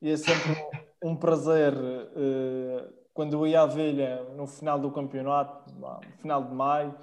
[0.01, 0.55] e é sempre
[1.03, 6.53] um, prazer eh, quando eu ia à Velha no final do campeonato, no final de
[6.55, 6.97] maio,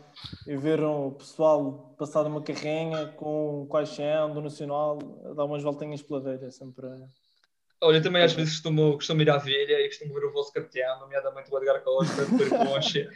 [0.47, 4.99] e ver o pessoal passar uma carrinha com o caixão do Nacional
[5.31, 6.47] a dar umas voltinhas pela velha.
[6.47, 6.87] É sempre.
[7.83, 10.53] Olha, eu também às vezes costumo, costumo ir à velha e costumo ver o vosso
[10.53, 13.11] capitão, nomeadamente o Edgar Costa, a beber poncha,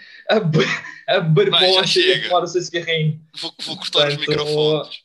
[1.06, 2.28] a a beber poncha e a chega.
[2.28, 3.20] fumar o seu cigarrinho.
[3.40, 4.98] Vou, vou cortar os Portanto, microfones.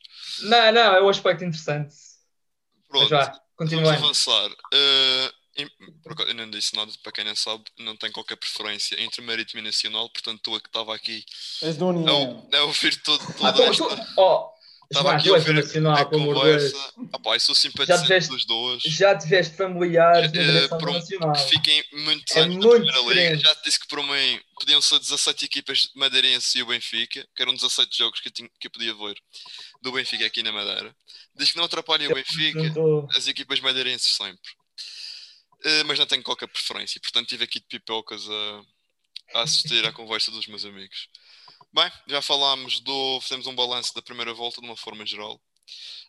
[0.43, 1.93] Não, não, é um aspecto interessante.
[1.93, 3.09] Mas Pronto.
[3.09, 3.89] já, Vamos continuando.
[3.89, 4.49] avançar.
[5.57, 5.67] Em-
[6.01, 9.21] por acaso, eu não disse nada, para quem não sabe, não tenho qualquer preferência entre
[9.21, 11.25] Marítimo e Nacional, portanto, tu a que estava aqui
[11.61, 12.47] És da a, União.
[12.53, 14.07] a ouvir todo, Ah, toda tu, esta.
[14.17, 14.49] oh,
[14.91, 15.71] Estava aqui a ouvir a Deus.
[16.09, 16.93] conversa.
[17.13, 18.81] Ah, pá, eu sou Já simpatizante tiveste- dos dois.
[18.83, 21.33] Já tiveste familiares na Eh, direção por nacional.
[21.33, 23.13] que fiquem muitos É anos na muito Primeira Liga.
[23.13, 23.43] diferente.
[23.43, 27.27] Já te disse que por mim podiam ser 17 equipas de Madeirense e o Benfica,
[27.35, 29.15] que eram 17 jogos que eu, tinha, que eu podia ver
[29.81, 30.95] do Benfica aqui na Madeira.
[31.35, 34.51] Diz que não atrapalhem o Benfica, Portanto, as equipas madeirenses sempre.
[35.65, 38.61] Eh, mas não tenho qualquer preferência, portanto estive aqui de pipocas a,
[39.39, 41.07] a assistir à conversa dos meus amigos.
[41.71, 43.21] Bem, já falámos do.
[43.21, 45.39] Fizemos um balanço da primeira volta de uma forma geral.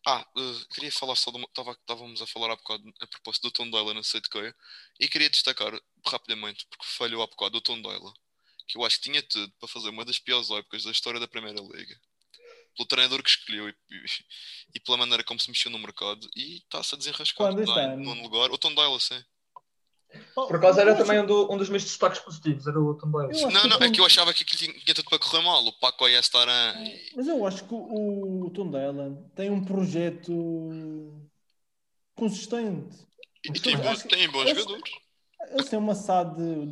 [0.07, 1.47] Ah, eh, queria falar só de uma.
[1.53, 4.55] tava- Estávamos a falar há bocado a propósito do não sei de quê,
[4.99, 8.13] e queria destacar rapidamente, porque falhou há bocado o Tondela,
[8.67, 11.29] que eu acho que tinha tudo para fazer uma das piores épocas da história da
[11.29, 12.01] Primeira Liga.
[12.75, 14.05] Pelo treinador que escolheu e, e-
[14.77, 17.49] e pela maneira como se mexeu no mercado, e está-se a desenrascar.
[18.03, 18.51] Nono lugar.
[18.51, 18.99] O Tondela,
[20.13, 20.21] sim.
[20.35, 22.95] por acaso era Eu acho- também um, do- um dos meus destaques positivos, era o
[23.31, 25.43] acho Não, que não, o é que eu achava que aquilo tinha, tudo para correr
[25.43, 25.65] mal.
[25.65, 26.75] O Paco ia estar a.
[27.17, 30.33] Mas eu acho que o, o Tondela tem um projeto
[32.15, 32.97] consistente.
[33.45, 34.83] E tem, que- tem bons acho- jogadores.
[35.53, 36.67] Eles têm uma SAD, o,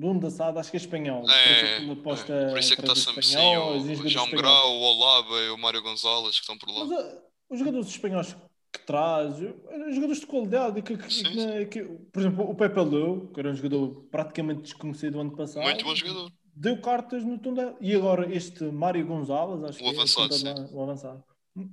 [0.00, 1.28] dono da SAD, acho que é espanhol.
[1.28, 3.36] É, é que aposta é, por isso é que está sempre sim.
[3.36, 4.30] O, João.
[4.30, 6.84] Grau, o Olaba e o Mário Gonzalez que estão por lá.
[6.86, 7.18] Mas uh,
[7.50, 8.34] os jogadores espanhóis
[8.78, 12.80] que traz, uh, jogadores de qualidade, que, que- Sim, que- que- por exemplo, o Pepe
[12.80, 16.32] Leu, que era um jogador praticamente desconhecido ano passado, Muito bom jogador.
[16.54, 17.76] deu cartas no Tondela.
[17.80, 21.24] E agora este Mário Gonzalez, acho O que avançado, é o, Tondela- o avançado.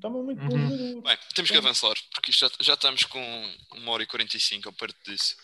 [0.02, 0.48] Também muito Uhum.
[0.48, 1.02] bom jogador.
[1.02, 3.20] Bem, temos que avançar, porque isto já, já estamos com
[3.76, 5.36] 1 hora e 45 ou perto disso.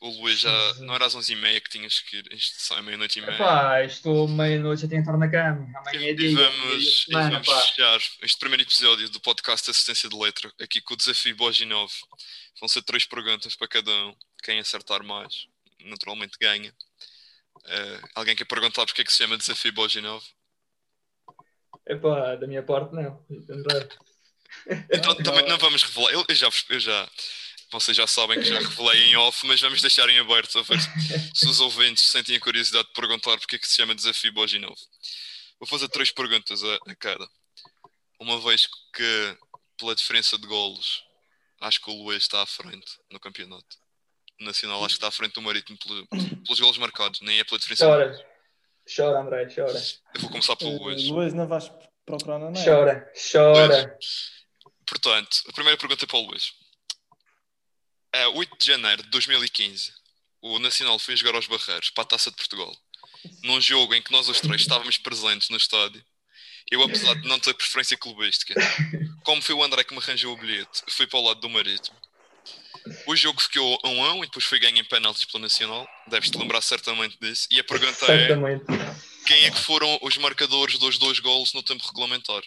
[0.00, 3.22] O Luís já não era às 11h30 que tinhas que ir, isto sai meia-noite e
[3.22, 3.34] meia.
[3.34, 5.66] Epá, estou meia-noite a tentar na cama.
[5.78, 6.28] Amanhã é E dia.
[6.28, 7.60] de vamos, e semana, vamos pá.
[7.62, 11.90] fechar este primeiro episódio do podcast Assistência de Letra, aqui com o desafio Boginov.
[12.60, 14.14] Vão ser três perguntas para cada um.
[14.42, 15.46] Quem acertar mais,
[15.80, 16.72] naturalmente ganha.
[17.64, 20.22] Eh, alguém quer perguntar porque é que se chama desafio Boginov?
[21.86, 23.24] Epá, da minha parte não.
[24.90, 25.58] Então também não.
[25.58, 26.12] vamos revelar.
[26.12, 27.08] Eu, eu já, eu já,
[27.70, 30.78] vocês já sabem que já revelei em off, mas vamos deixar em aberto a ver
[31.34, 34.76] se- os ouvintes sentem a curiosidade de perguntar porque é que se chama desafio Boginov.
[35.58, 37.28] Vou fazer três perguntas a, a cada.
[38.20, 39.38] Uma vez que,
[39.78, 41.02] pela diferença de golos,
[41.60, 43.76] acho que o Luís está à frente no campeonato
[44.40, 44.78] nacional.
[44.84, 46.06] Acho que está à frente do Marítimo pelo-
[46.44, 47.84] pelos golos marcados, nem é pela diferença.
[47.84, 48.16] de golos.
[48.18, 48.36] Chora.
[48.96, 49.82] Chora, André, chora.
[50.14, 51.04] Eu vou começar pelo Luís.
[51.08, 51.70] Luís, não vais
[52.04, 52.64] procurar na net?
[52.64, 53.98] Chora, chora.
[54.86, 56.52] Portanto, a primeira pergunta é para o Luís.
[58.22, 59.92] A 8 de janeiro de 2015,
[60.40, 62.74] o Nacional foi jogar aos Barreiros para a Taça de Portugal.
[63.42, 66.02] Num jogo em que nós os três estávamos presentes no estádio.
[66.70, 68.54] Eu, apesar de não ter preferência clubística,
[69.22, 71.94] como foi o André que me arranjou o bilhete, fui para o lado do Marítimo.
[73.06, 75.86] O jogo ficou a 1 a 1 e depois foi ganho em penaltis pelo Nacional.
[76.06, 77.46] Deves-te lembrar certamente disso.
[77.50, 78.64] E a pergunta é: Certamente.
[79.26, 82.42] quem é que foram os marcadores dos dois golos no tempo regulamentar?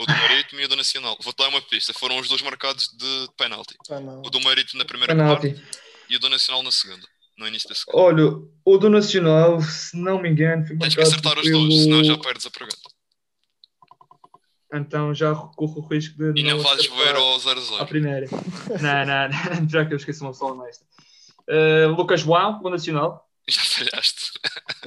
[0.00, 1.16] O do Marítimo e o do Nacional.
[1.20, 1.92] Vou-te dar uma pista.
[1.92, 3.76] Foram os dois marcados de penalti.
[3.90, 4.22] Não.
[4.22, 5.64] O do Marítimo na primeira parte Penalti.
[6.08, 7.06] e o do Nacional na segunda.
[7.36, 7.98] No início da segunda.
[7.98, 8.24] Olha,
[8.64, 11.68] o do Nacional, se não me engano, foi Tens que marcado acertar os pelo...
[11.68, 12.90] dois, senão já perdes a pergunta.
[14.72, 17.86] Então já corro o risco de E não vais acertar ver ao à 0-0.
[17.88, 18.26] primeira.
[18.80, 19.28] não, não,
[19.60, 20.84] não, já que eu esqueci uma pessoa honesta.
[21.48, 23.28] Uh, Lucas João, do Nacional.
[23.48, 24.30] Já falhaste.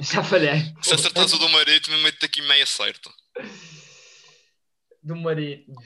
[0.00, 0.74] Já falhei.
[0.82, 3.10] Se acertares o do Marítimo, meto-te aqui meia certa.
[5.04, 5.76] Do Marítimo.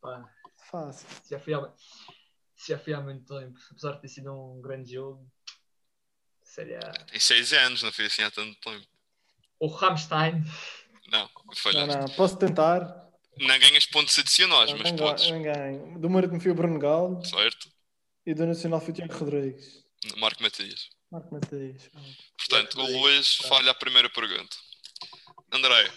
[0.00, 0.24] Pá,
[0.70, 1.06] Fácil.
[1.28, 1.72] já fui há,
[2.66, 3.58] já fui há muito tempo.
[3.70, 5.30] Apesar de ter sido um grande jogo.
[6.42, 6.80] Seria
[7.12, 8.86] Em 6 anos, não foi assim há tanto tempo.
[9.60, 10.42] o Rammstein.
[11.08, 11.96] Não, Não, falhaste.
[11.96, 12.08] não.
[12.16, 13.08] Posso tentar?
[13.38, 15.30] Não ganhas pontos adicionais, mas Não podes.
[15.30, 15.98] não ganho.
[16.00, 17.70] Do Marítimo foi o Bruno Galo Certo?
[18.26, 19.84] e do Nacional foi o Tiago Rodrigues.
[20.16, 20.88] Marco Matias.
[21.10, 21.88] Marco Mateus.
[22.38, 24.56] Portanto, o Rodrigues, Luís falha a primeira pergunta.
[25.52, 25.90] André,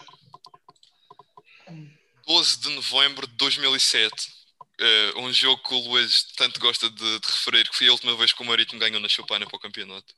[2.26, 4.32] 12 de novembro de 2007,
[4.80, 8.16] eh, um jogo que o Luís tanto gosta de, de referir, que foi a última
[8.16, 10.14] vez que o Marítimo ganhou na Chopana para o campeonato.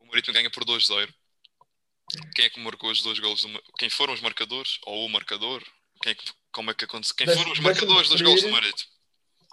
[0.00, 1.08] O Marítimo ganha por 2-0.
[2.34, 3.42] Quem é que marcou os dois golos?
[3.42, 4.78] do Quem foram os marcadores?
[4.86, 5.62] Ou o marcador?
[6.02, 7.16] Quem é que, como é que aconteceu?
[7.16, 8.92] Quem foram os marcadores dos golos do Marítimo?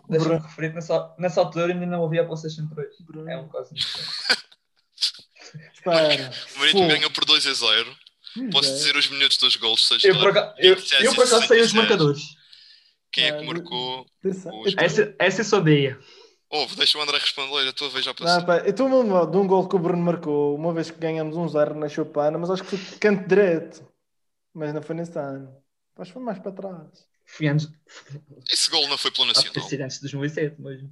[0.09, 0.47] Deixa-me Bruno.
[0.47, 3.01] referir, nessa, nessa altura ainda não havia PlayStation 3.
[3.01, 3.29] Bruno.
[3.29, 3.73] É um caso.
[5.73, 6.31] Espera.
[6.55, 7.97] O Marítimo ganhou por 2 a 0.
[8.51, 8.73] Posso É.
[8.73, 11.61] dizer os minutos dos golos, seja Eu por acaso, eu, 27 eu por acaso sei
[11.61, 11.75] os 67.
[11.75, 12.21] marcadores.
[13.11, 14.05] Quem é que Ah, marcou?
[14.77, 15.99] Essa, essa eu sabia.
[16.49, 18.37] Ouve, deixa o André responder, a tua vez já passou.
[18.39, 21.35] Não, pá, eu estou-me de um gol que o Bruno marcou uma vez que ganhamos
[21.37, 23.85] um zero na Chopana, mas acho que foi canto direto.
[24.53, 25.49] Mas não foi nesse ano.
[25.97, 26.87] Acho que foi mais para trás.
[27.25, 27.69] Fui antes.
[28.51, 29.69] Esse gol não foi pelo Acho que ter Nacional.
[29.69, 30.91] sido antes de 2007 mesmo.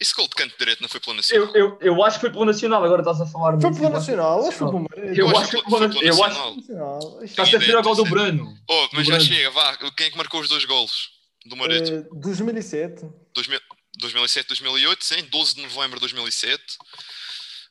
[0.00, 1.54] Esse gol de canto direito não foi pelo Nacional.
[1.54, 4.40] Eu, eu, eu acho que foi pelo Nacional, agora estás a falar Foi pelo Nacional,
[4.40, 5.28] acho que foi pelo Marítimo.
[5.28, 6.56] Eu acho que foi pelo Nacional.
[6.56, 7.24] Nacional.
[7.24, 8.56] Estás a referir ao gol do Bruno.
[8.68, 9.76] Oh, mas já chega, vá.
[9.96, 11.10] Quem é que marcou os dois golos
[11.44, 11.56] do?
[11.64, 13.06] Eh, 2007.
[13.34, 13.60] 2000
[13.98, 16.62] 2007, 2008, sim, 12 de novembro de 2007.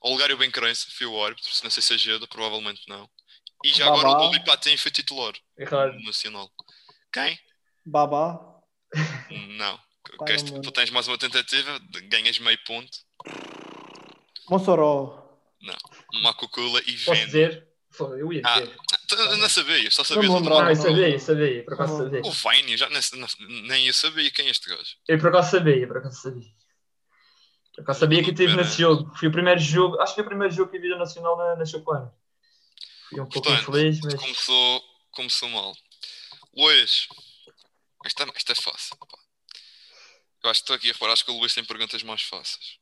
[0.01, 3.09] Olegário Benquerense foi o árbitro, se não sei se é Geda, provavelmente não.
[3.63, 3.99] E já Babá.
[3.99, 5.93] agora o Luli Patin foi titular Errado.
[5.93, 6.51] no Nacional.
[7.11, 7.39] Quem?
[7.85, 8.39] Babá.
[9.57, 9.79] Não.
[10.17, 12.97] Pá, Queres- não me tu tens mais uma tentativa, ganhas meio ponto.
[14.49, 15.23] Mossoró.
[16.21, 17.25] Macucula e Posso Vende.
[17.25, 17.67] dizer?
[17.99, 18.75] Eu ia Ah, dizer.
[19.07, 20.61] tu não sabias, só Não lembrava.
[20.65, 20.75] Não, eu nome.
[20.75, 21.63] sabia, eu sabia.
[21.63, 22.03] Por acaso Não.
[22.03, 22.21] sabia.
[22.23, 23.01] O Vine, já nem,
[23.67, 24.95] nem eu sabia quem é este gajo.
[25.07, 26.51] Eu por acaso sabia, por acaso sabia.
[27.75, 29.11] Por acaso sabia que estive nesse jogo.
[29.15, 31.55] Foi o primeiro jogo, acho que foi o primeiro jogo que vi da Nacional na,
[31.55, 31.65] na.
[31.65, 34.13] Fui um pouco Portanto, infeliz, mas.
[34.15, 35.75] Começou, começou mal.
[36.55, 37.07] Luís,
[38.21, 38.95] é, isto é fácil.
[40.43, 42.77] Eu acho que estou aqui a reparar, acho que o Luís tem perguntas mais fáceis.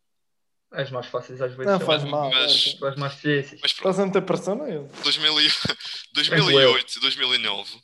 [0.71, 2.29] As mais fáceis às vezes Não faz mal.
[2.31, 2.87] mas- é.
[2.87, 3.61] as mais difíceis.
[3.61, 4.57] Mas pronto, Estás a meter pressão.
[5.03, 5.47] 2000 e-
[6.13, 7.81] 2008 e 2009,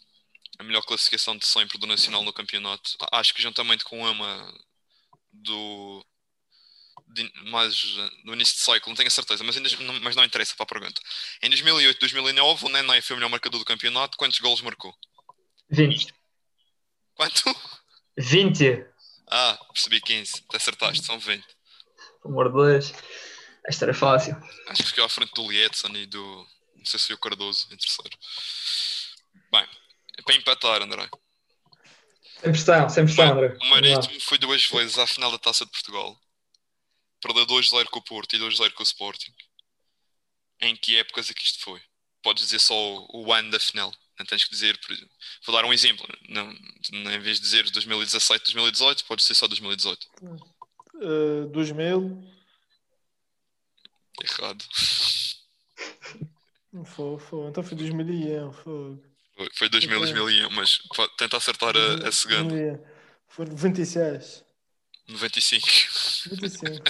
[0.60, 2.98] a melhor classificação de sempre do Nacional no campeonato.
[3.14, 4.54] Acho que juntamente com uma
[5.32, 6.06] do.
[7.08, 7.82] de- mais
[8.26, 10.64] no início de cycle, não tenho a certeza, mas, ainda, não, mas não interessa para
[10.64, 11.02] a pergunta.
[11.42, 14.18] Em 2008 2009, o Neném foi o melhor marcador do campeonato.
[14.18, 14.94] Quantos golos marcou?
[15.70, 16.14] 20.
[17.16, 17.56] Quanto?
[18.18, 18.86] 20.
[19.32, 20.44] Ah, percebi 15.
[20.50, 21.46] Te acertaste, são 20.
[22.22, 22.94] Pelo amor de Deus.
[23.66, 24.36] Esta era fácil.
[24.68, 26.48] Acho que ficou à frente do Lietzen e do.
[26.76, 28.18] Não sei se foi o Cardoso em terceiro.
[29.52, 29.68] Bem,
[30.26, 31.10] para empatar, André.
[32.42, 33.58] Sem pressão, sem pressão, André.
[33.62, 33.66] O.
[33.70, 36.20] Marítimo foi duas vezes à final da Taça de Portugal.
[37.22, 39.34] Perdeu 2-0 com o Porto e 2-0 com o Sporting.
[40.60, 41.82] Em que épocas é que isto foi?
[42.24, 43.94] Podes dizer só o o ano da final.
[44.20, 45.14] Não tens que dizer, por exemplo.
[45.46, 46.06] Vou dar um exemplo.
[46.30, 46.52] Não,
[47.12, 50.08] em vez de dizer 2017, 2018, podes dizer só 2018.
[50.96, 52.24] Uh, 2000.
[54.24, 54.64] Errado.
[56.86, 57.48] Foi, foi.
[57.50, 58.54] Então foi 2001.
[58.54, 58.98] Foi.
[59.36, 60.80] Foi- Foi 2000, 2001, mas
[61.18, 62.50] tenta acertar a, a segunda.
[62.50, 62.84] 2001.
[63.28, 64.44] Foi 96.
[65.08, 65.68] 95.
[66.30, 66.84] 95.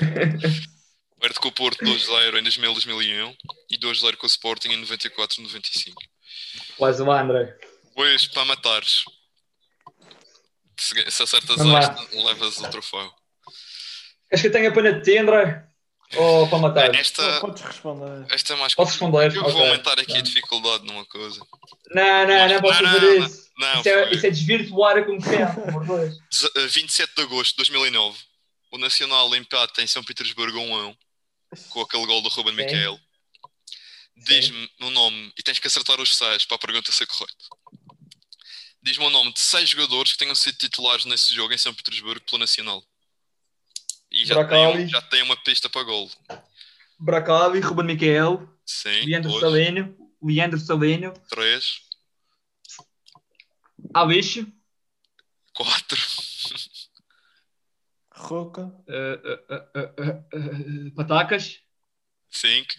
[1.19, 3.35] Perde com o Porto 2-0 em 2000, 2001
[3.69, 6.01] e 2-0 com o Sporting em 94, 95.
[6.79, 7.57] Mais uma, André.
[7.95, 9.03] Pois, para matares.
[10.79, 11.79] Se, se acertas Vamos lá.
[11.79, 13.11] esta, levas o troféu.
[14.29, 15.67] Queres que eu tenha pena de ti, André?
[16.15, 16.93] Ou para matar?
[16.95, 18.25] Esta, Podes responder.
[18.33, 19.33] esta é mais Posso responder?
[19.35, 19.61] Eu vou Ok.
[19.67, 21.39] aumentar aqui a dificuldade numa coisa.
[21.91, 23.51] Não, não, não posso Não, fazer não, isso.
[23.57, 26.17] Não, Isso é, isso é desvirtuar a competência, por Deus.
[26.31, 28.17] Dez- eh, 27 de agosto de 2009.
[28.71, 30.95] O Nacional empata em São Petersburgo 1 a 1
[31.69, 32.61] com aquele gol do Ruben Sim.
[32.63, 32.99] Miquel.
[34.15, 37.33] Diz-me o nome e tens que acertar os seis para a pergunta ser correta.
[38.83, 42.25] Diz-me o nome de seis jogadores que tenham sido titulares nesse jogo em São Petersburgo
[42.25, 42.83] pelo Nacional.
[44.11, 44.83] E já tem, Bracali.
[44.83, 46.11] um- já tem uma pista para gol.
[46.99, 51.81] Bracali, Ruben Miquel, Sim, Leandro dois, Salino, Leandro Salino, três,
[53.93, 54.45] Alixo,
[55.53, 55.99] quatro,
[58.11, 58.71] Roca.
[58.87, 59.93] eh, eh,
[60.33, 61.59] eh, Patacas,
[62.29, 62.75] cinco.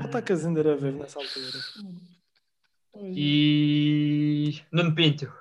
[0.00, 1.58] Atacas ainda era ver nessa altura.
[3.14, 5.32] e Nuno Pinto.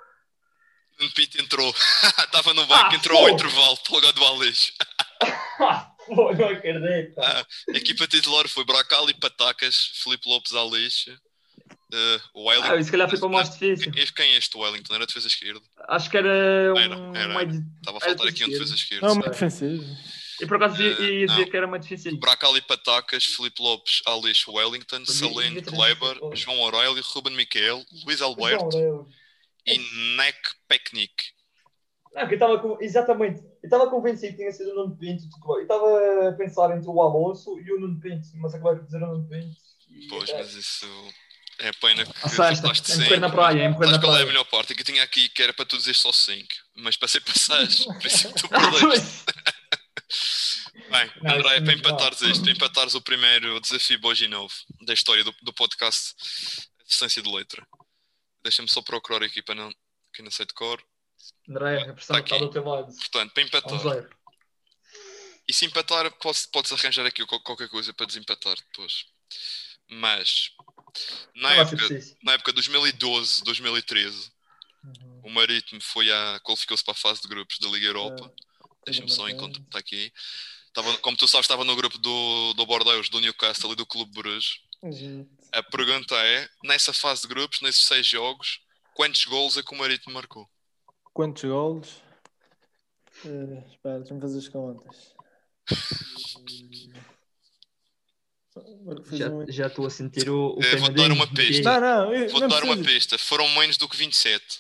[1.00, 1.70] Um Pinto entrou.
[2.26, 4.72] Estava no banco, Ah, entrou ao intervalo para o lugar do Aleixo.
[6.08, 7.20] Pô, não acredito.
[7.20, 12.74] Ah, a equipa titular foi Bracali, Patacas, Filipe Lopes, Aleixo, uh, Wellington.
[12.74, 13.92] Ah, se calhar foi para o mais difícil.
[13.92, 14.96] Quem- Quem é este Wellington?
[14.96, 15.62] Era defesa esquerda?
[15.90, 17.16] Acho que era Era, um.
[17.16, 19.06] era, de- Estava a Era faltar aqui um defesa esquerda.
[19.08, 19.84] Não, muito defensivo.
[20.40, 22.18] E por acaso ia, ia dizer que era muito difícil.
[22.20, 26.20] Bracali, Patacas, Filipe Lopes, Aleixo, Wellington, ter Kleber.
[26.36, 29.08] João Aurélio, Ruben Miquel, Luís Alberto
[29.66, 29.78] e
[30.16, 30.38] Nek
[30.68, 31.14] Peknik.
[32.14, 32.78] Não, que eu estava com...
[32.82, 33.40] Exatamente.
[33.42, 35.24] Eu estava convencido que tinha sido o Nuno Pinto.
[35.50, 38.98] Eu estava a pensar entre o Alonso e o Nuno Pinto, mas acabei por dizer
[39.04, 39.56] o Nuno Pinto.
[39.90, 40.88] E- Pois, mas isso
[41.60, 44.16] é pena que A sexta, acertaste é morrer na praia, é morrer na qual é
[44.16, 44.26] a praia.
[44.26, 44.74] melhor parte?
[44.74, 46.48] É que eu tinha aqui que era para tu dizer só 5,
[46.78, 47.86] mas passei para 6.
[47.86, 49.24] Por isso é que tu Ah, perdeste.
[50.90, 55.36] Bem, André, é para empatares isto, para empatares o primeiro desafio Bojinov da história do,
[55.42, 56.16] do podcast
[56.86, 57.68] Assistência de Letra.
[58.42, 59.70] Deixa-me só procurar aqui para não,
[60.14, 60.82] quem não sei de cor.
[61.50, 62.46] André, a pressão Tá está aqui.
[62.46, 62.96] do teu lado.
[62.96, 64.10] Portanto, para empatar.
[65.48, 69.06] E se empatar, podes, podes arranjar aqui qual- qualquer coisa para desempatar depois.
[69.90, 70.52] Mas,
[71.36, 71.88] na Não época,
[72.24, 74.32] na época 2012, 2013,
[74.84, 75.22] Uhum.
[75.26, 78.34] o Marítimo foi a, qualificou-se para a fase de grupos da Liga Europa.
[78.88, 79.62] Deixa-me só encontrar.
[79.64, 80.12] Está aqui.
[80.68, 84.12] Estava, como tu sabes, estava no grupo do, do Bordeaux, do Newcastle e do Clube
[84.14, 84.60] Bruges.
[84.92, 85.30] Gente.
[85.52, 88.60] A pergunta é: nessa fase de grupos, nesses seis jogos,
[88.94, 90.48] quantos gols é que o Marítimo marcou?
[91.14, 91.90] Quantos golos?
[93.26, 95.16] Eh, espera, deixa-me fazer as contas.
[99.12, 101.80] Já- Já estou a sentir o, o Eh, vou dar uma pista.
[101.80, 102.94] Não, não, eu- Vou não dar uma precisa.
[103.00, 104.60] pista: foram menos do que 27.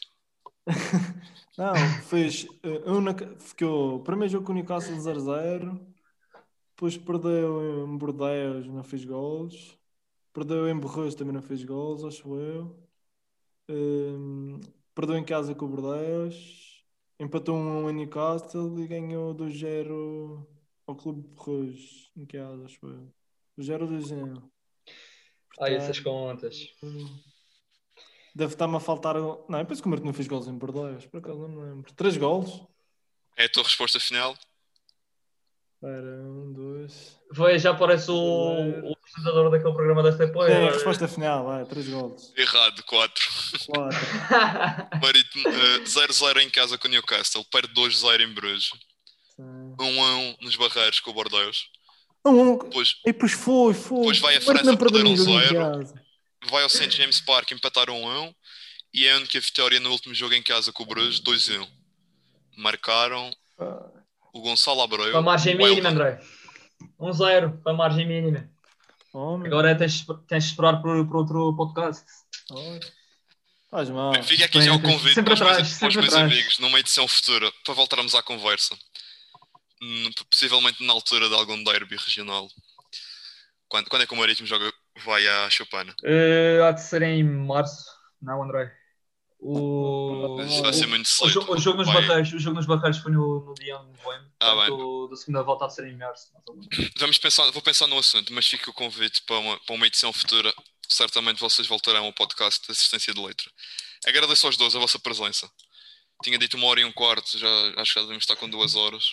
[1.57, 1.73] Não,
[2.03, 2.45] fez.
[2.63, 5.79] eh, uma, ficou o primeiro jogo com o Newcastle 0-0.
[6.75, 9.77] Depois perdeu em Bordeaux, não fez gols.
[10.33, 12.77] Perdeu em Bordeaux, também não fez gols, acho eu.
[13.69, 14.59] Hum,
[14.93, 16.35] perdeu em casa com o Bordeaux.
[17.19, 20.47] Empatou um em Newcastle e ganhou 2-0
[20.85, 23.11] ao Clube Bordeaux, em casa, acho eu.
[23.57, 24.43] 2-0 2-0.
[25.59, 26.55] Ai, essas contas.
[28.37, 29.15] Deve estar-me a faltar.
[29.15, 31.91] Não, eu penso que o Martinho fez gols em Bordeaux, por acaso não me lembro.
[31.93, 32.61] Três gols.
[33.35, 34.37] É a tua resposta final?
[35.81, 37.19] Era um, dois.
[37.33, 40.51] Foi, já aparece o, o apresentador daquele programa desta época.
[40.51, 42.31] É, a resposta final, é, três gols.
[42.37, 43.23] Errado, quatro.
[43.65, 43.99] Quatro.
[45.01, 48.69] Marítimo, eh, 0-0 uh, em casa com o Newcastle, perde 2-0 em Bruges.
[49.39, 51.69] 1-1 um, um, nos Barreiros com o Bordeaux.
[52.23, 52.57] Um, um.
[52.59, 53.97] Depois, e depois foi, foi.
[53.97, 56.06] Depois vai a França perder 1-0
[56.49, 56.89] vai ao St.
[56.89, 58.33] James Park empatar 1-1
[58.93, 61.67] e é a única vitória no último jogo em casa com o Bruges 2-1.
[62.57, 63.89] Marcaram Ah,
[64.33, 65.11] o Gonçalo Abreu.
[65.11, 65.89] Para a margem mínima.
[65.89, 66.19] André.
[66.99, 68.49] 1-0 para a margem mínima.
[69.13, 72.05] Homem, Agora tens, tens de esperar por, por outro podcast.
[72.51, 72.79] olha.
[73.69, 74.13] Faz mal.
[74.23, 76.31] Fica aqui já o convite sempre para os meus, atrás, para os sempre meus atrás.
[76.31, 78.77] amigos numa edição futura para voltarmos à conversa.
[79.81, 82.47] Hum, Possivelmente na altura de algum derby regional.
[83.67, 84.71] Quando, quando é que o Marítimo joga,
[85.05, 85.95] vai à Chopana?
[86.03, 87.85] Eh, há de ser em março.
[88.21, 88.73] não, André?
[89.39, 91.39] O, Isso vai ser muito o, sleito.
[91.45, 93.85] jo- o jogo nos Vai- barreiros, o jogo nos barreiros foi no, no dia 1
[93.91, 94.31] de novembro.
[94.39, 96.33] Ah, portanto, da segunda volta a ser em março.
[96.33, 96.91] mais ou menos.
[96.97, 100.11] Vamos pensar, vou pensar no assunto, mas fica o convite para uma, para uma edição
[100.11, 100.51] futura.
[100.89, 103.47] Certamente vocês voltarão ao podcast de assistência de letra.
[104.07, 105.47] Agradeço aos dois a vossa presença.
[106.23, 107.47] Tinha dito uma hora e um quarto, já
[107.77, 109.03] acho que já devemos estar com duas horas.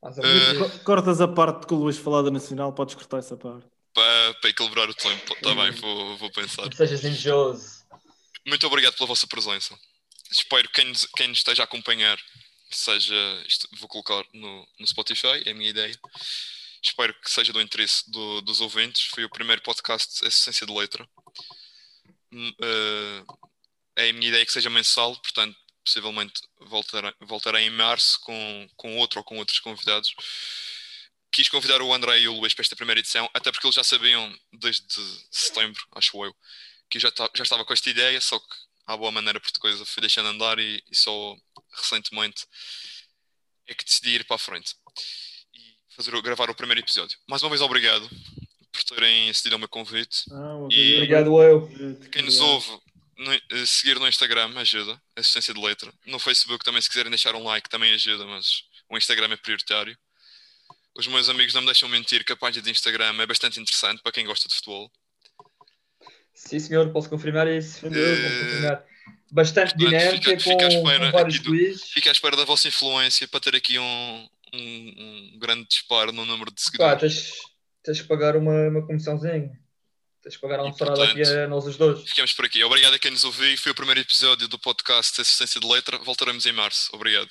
[0.00, 3.66] Co- Cortas a parte que o Luís falou da Nacional, podes cortar essa parte.
[3.96, 6.70] Para, para equilibrar o tempo, está bem, vou, vou pensar.
[6.74, 7.82] Sejas invejoso.
[8.46, 9.74] Muito obrigado pela vossa presença.
[10.30, 12.18] Espero que quem nos, quem nos esteja a acompanhar
[12.70, 13.14] seja.
[13.48, 15.98] isto vou colocar no, no Spotify, é a minha ideia.
[16.82, 19.06] Espero que seja do interesse do- dos ouvintes.
[19.14, 21.08] Foi o primeiro podcast Essência de Letra.
[22.34, 23.24] Eh,
[23.96, 28.98] é a minha ideia que seja mensal, portanto, possivelmente voltarei, voltarei em março com, com
[28.98, 30.14] outro ou com outros convidados.
[31.36, 33.84] Quis convidar o André e o Luís para esta primeira edição, até porque eles já
[33.84, 34.86] sabiam desde
[35.30, 36.34] setembro, acho eu,
[36.88, 38.46] que eu já, já estava com esta ideia, só que
[38.86, 41.36] à boa maneira portuguesa fui deixando andar e, e só
[41.74, 42.46] recentemente
[43.66, 44.74] é que decidi ir para a frente
[45.52, 47.18] e fazer, o- gravar o primeiro episódio.
[47.28, 48.08] Mais uma vez, obrigado
[48.72, 50.24] por terem acedido ao meu convite.
[50.32, 51.68] Ah, E- Obrigado, eu.
[52.12, 52.80] Quem nos ouve,
[53.18, 55.92] no- eh, seguir no Instagram ajuda, assistência de letra.
[56.06, 59.98] No Facebook também, se quiserem deixar um like, também ajuda, mas o Instagram é prioritário.
[60.98, 64.02] Os meus amigos não me deixam mentir que a página de Instagram é bastante interessante
[64.02, 64.90] para quem gosta de futebol.
[66.34, 67.80] Sim, senhor, posso confirmar isso.
[67.80, 68.28] Posso dúvida.
[68.44, 68.84] confirmar.
[69.30, 71.88] Bastante Portanto, dinâmica, fica- com, espera com vários quizzes.
[71.90, 76.24] Fico à espera da vossa influência para ter aqui um, um, um grande disparo no
[76.24, 77.00] número de Pá, seguidores.
[77.00, 77.32] tens,
[77.82, 79.50] tens que pagar uma, uma comissãozinha.
[80.22, 82.08] Tens que pagar a almoçarada portanto- aqui a nós os dois.
[82.08, 82.62] Ficamos por aqui.
[82.64, 83.56] Obrigado a quem nos ouviu.
[83.58, 85.98] Foi o primeiro episódio do podcast Assistência de Letra.
[85.98, 86.88] Voltaremos em março.
[86.94, 87.28] Obrigado.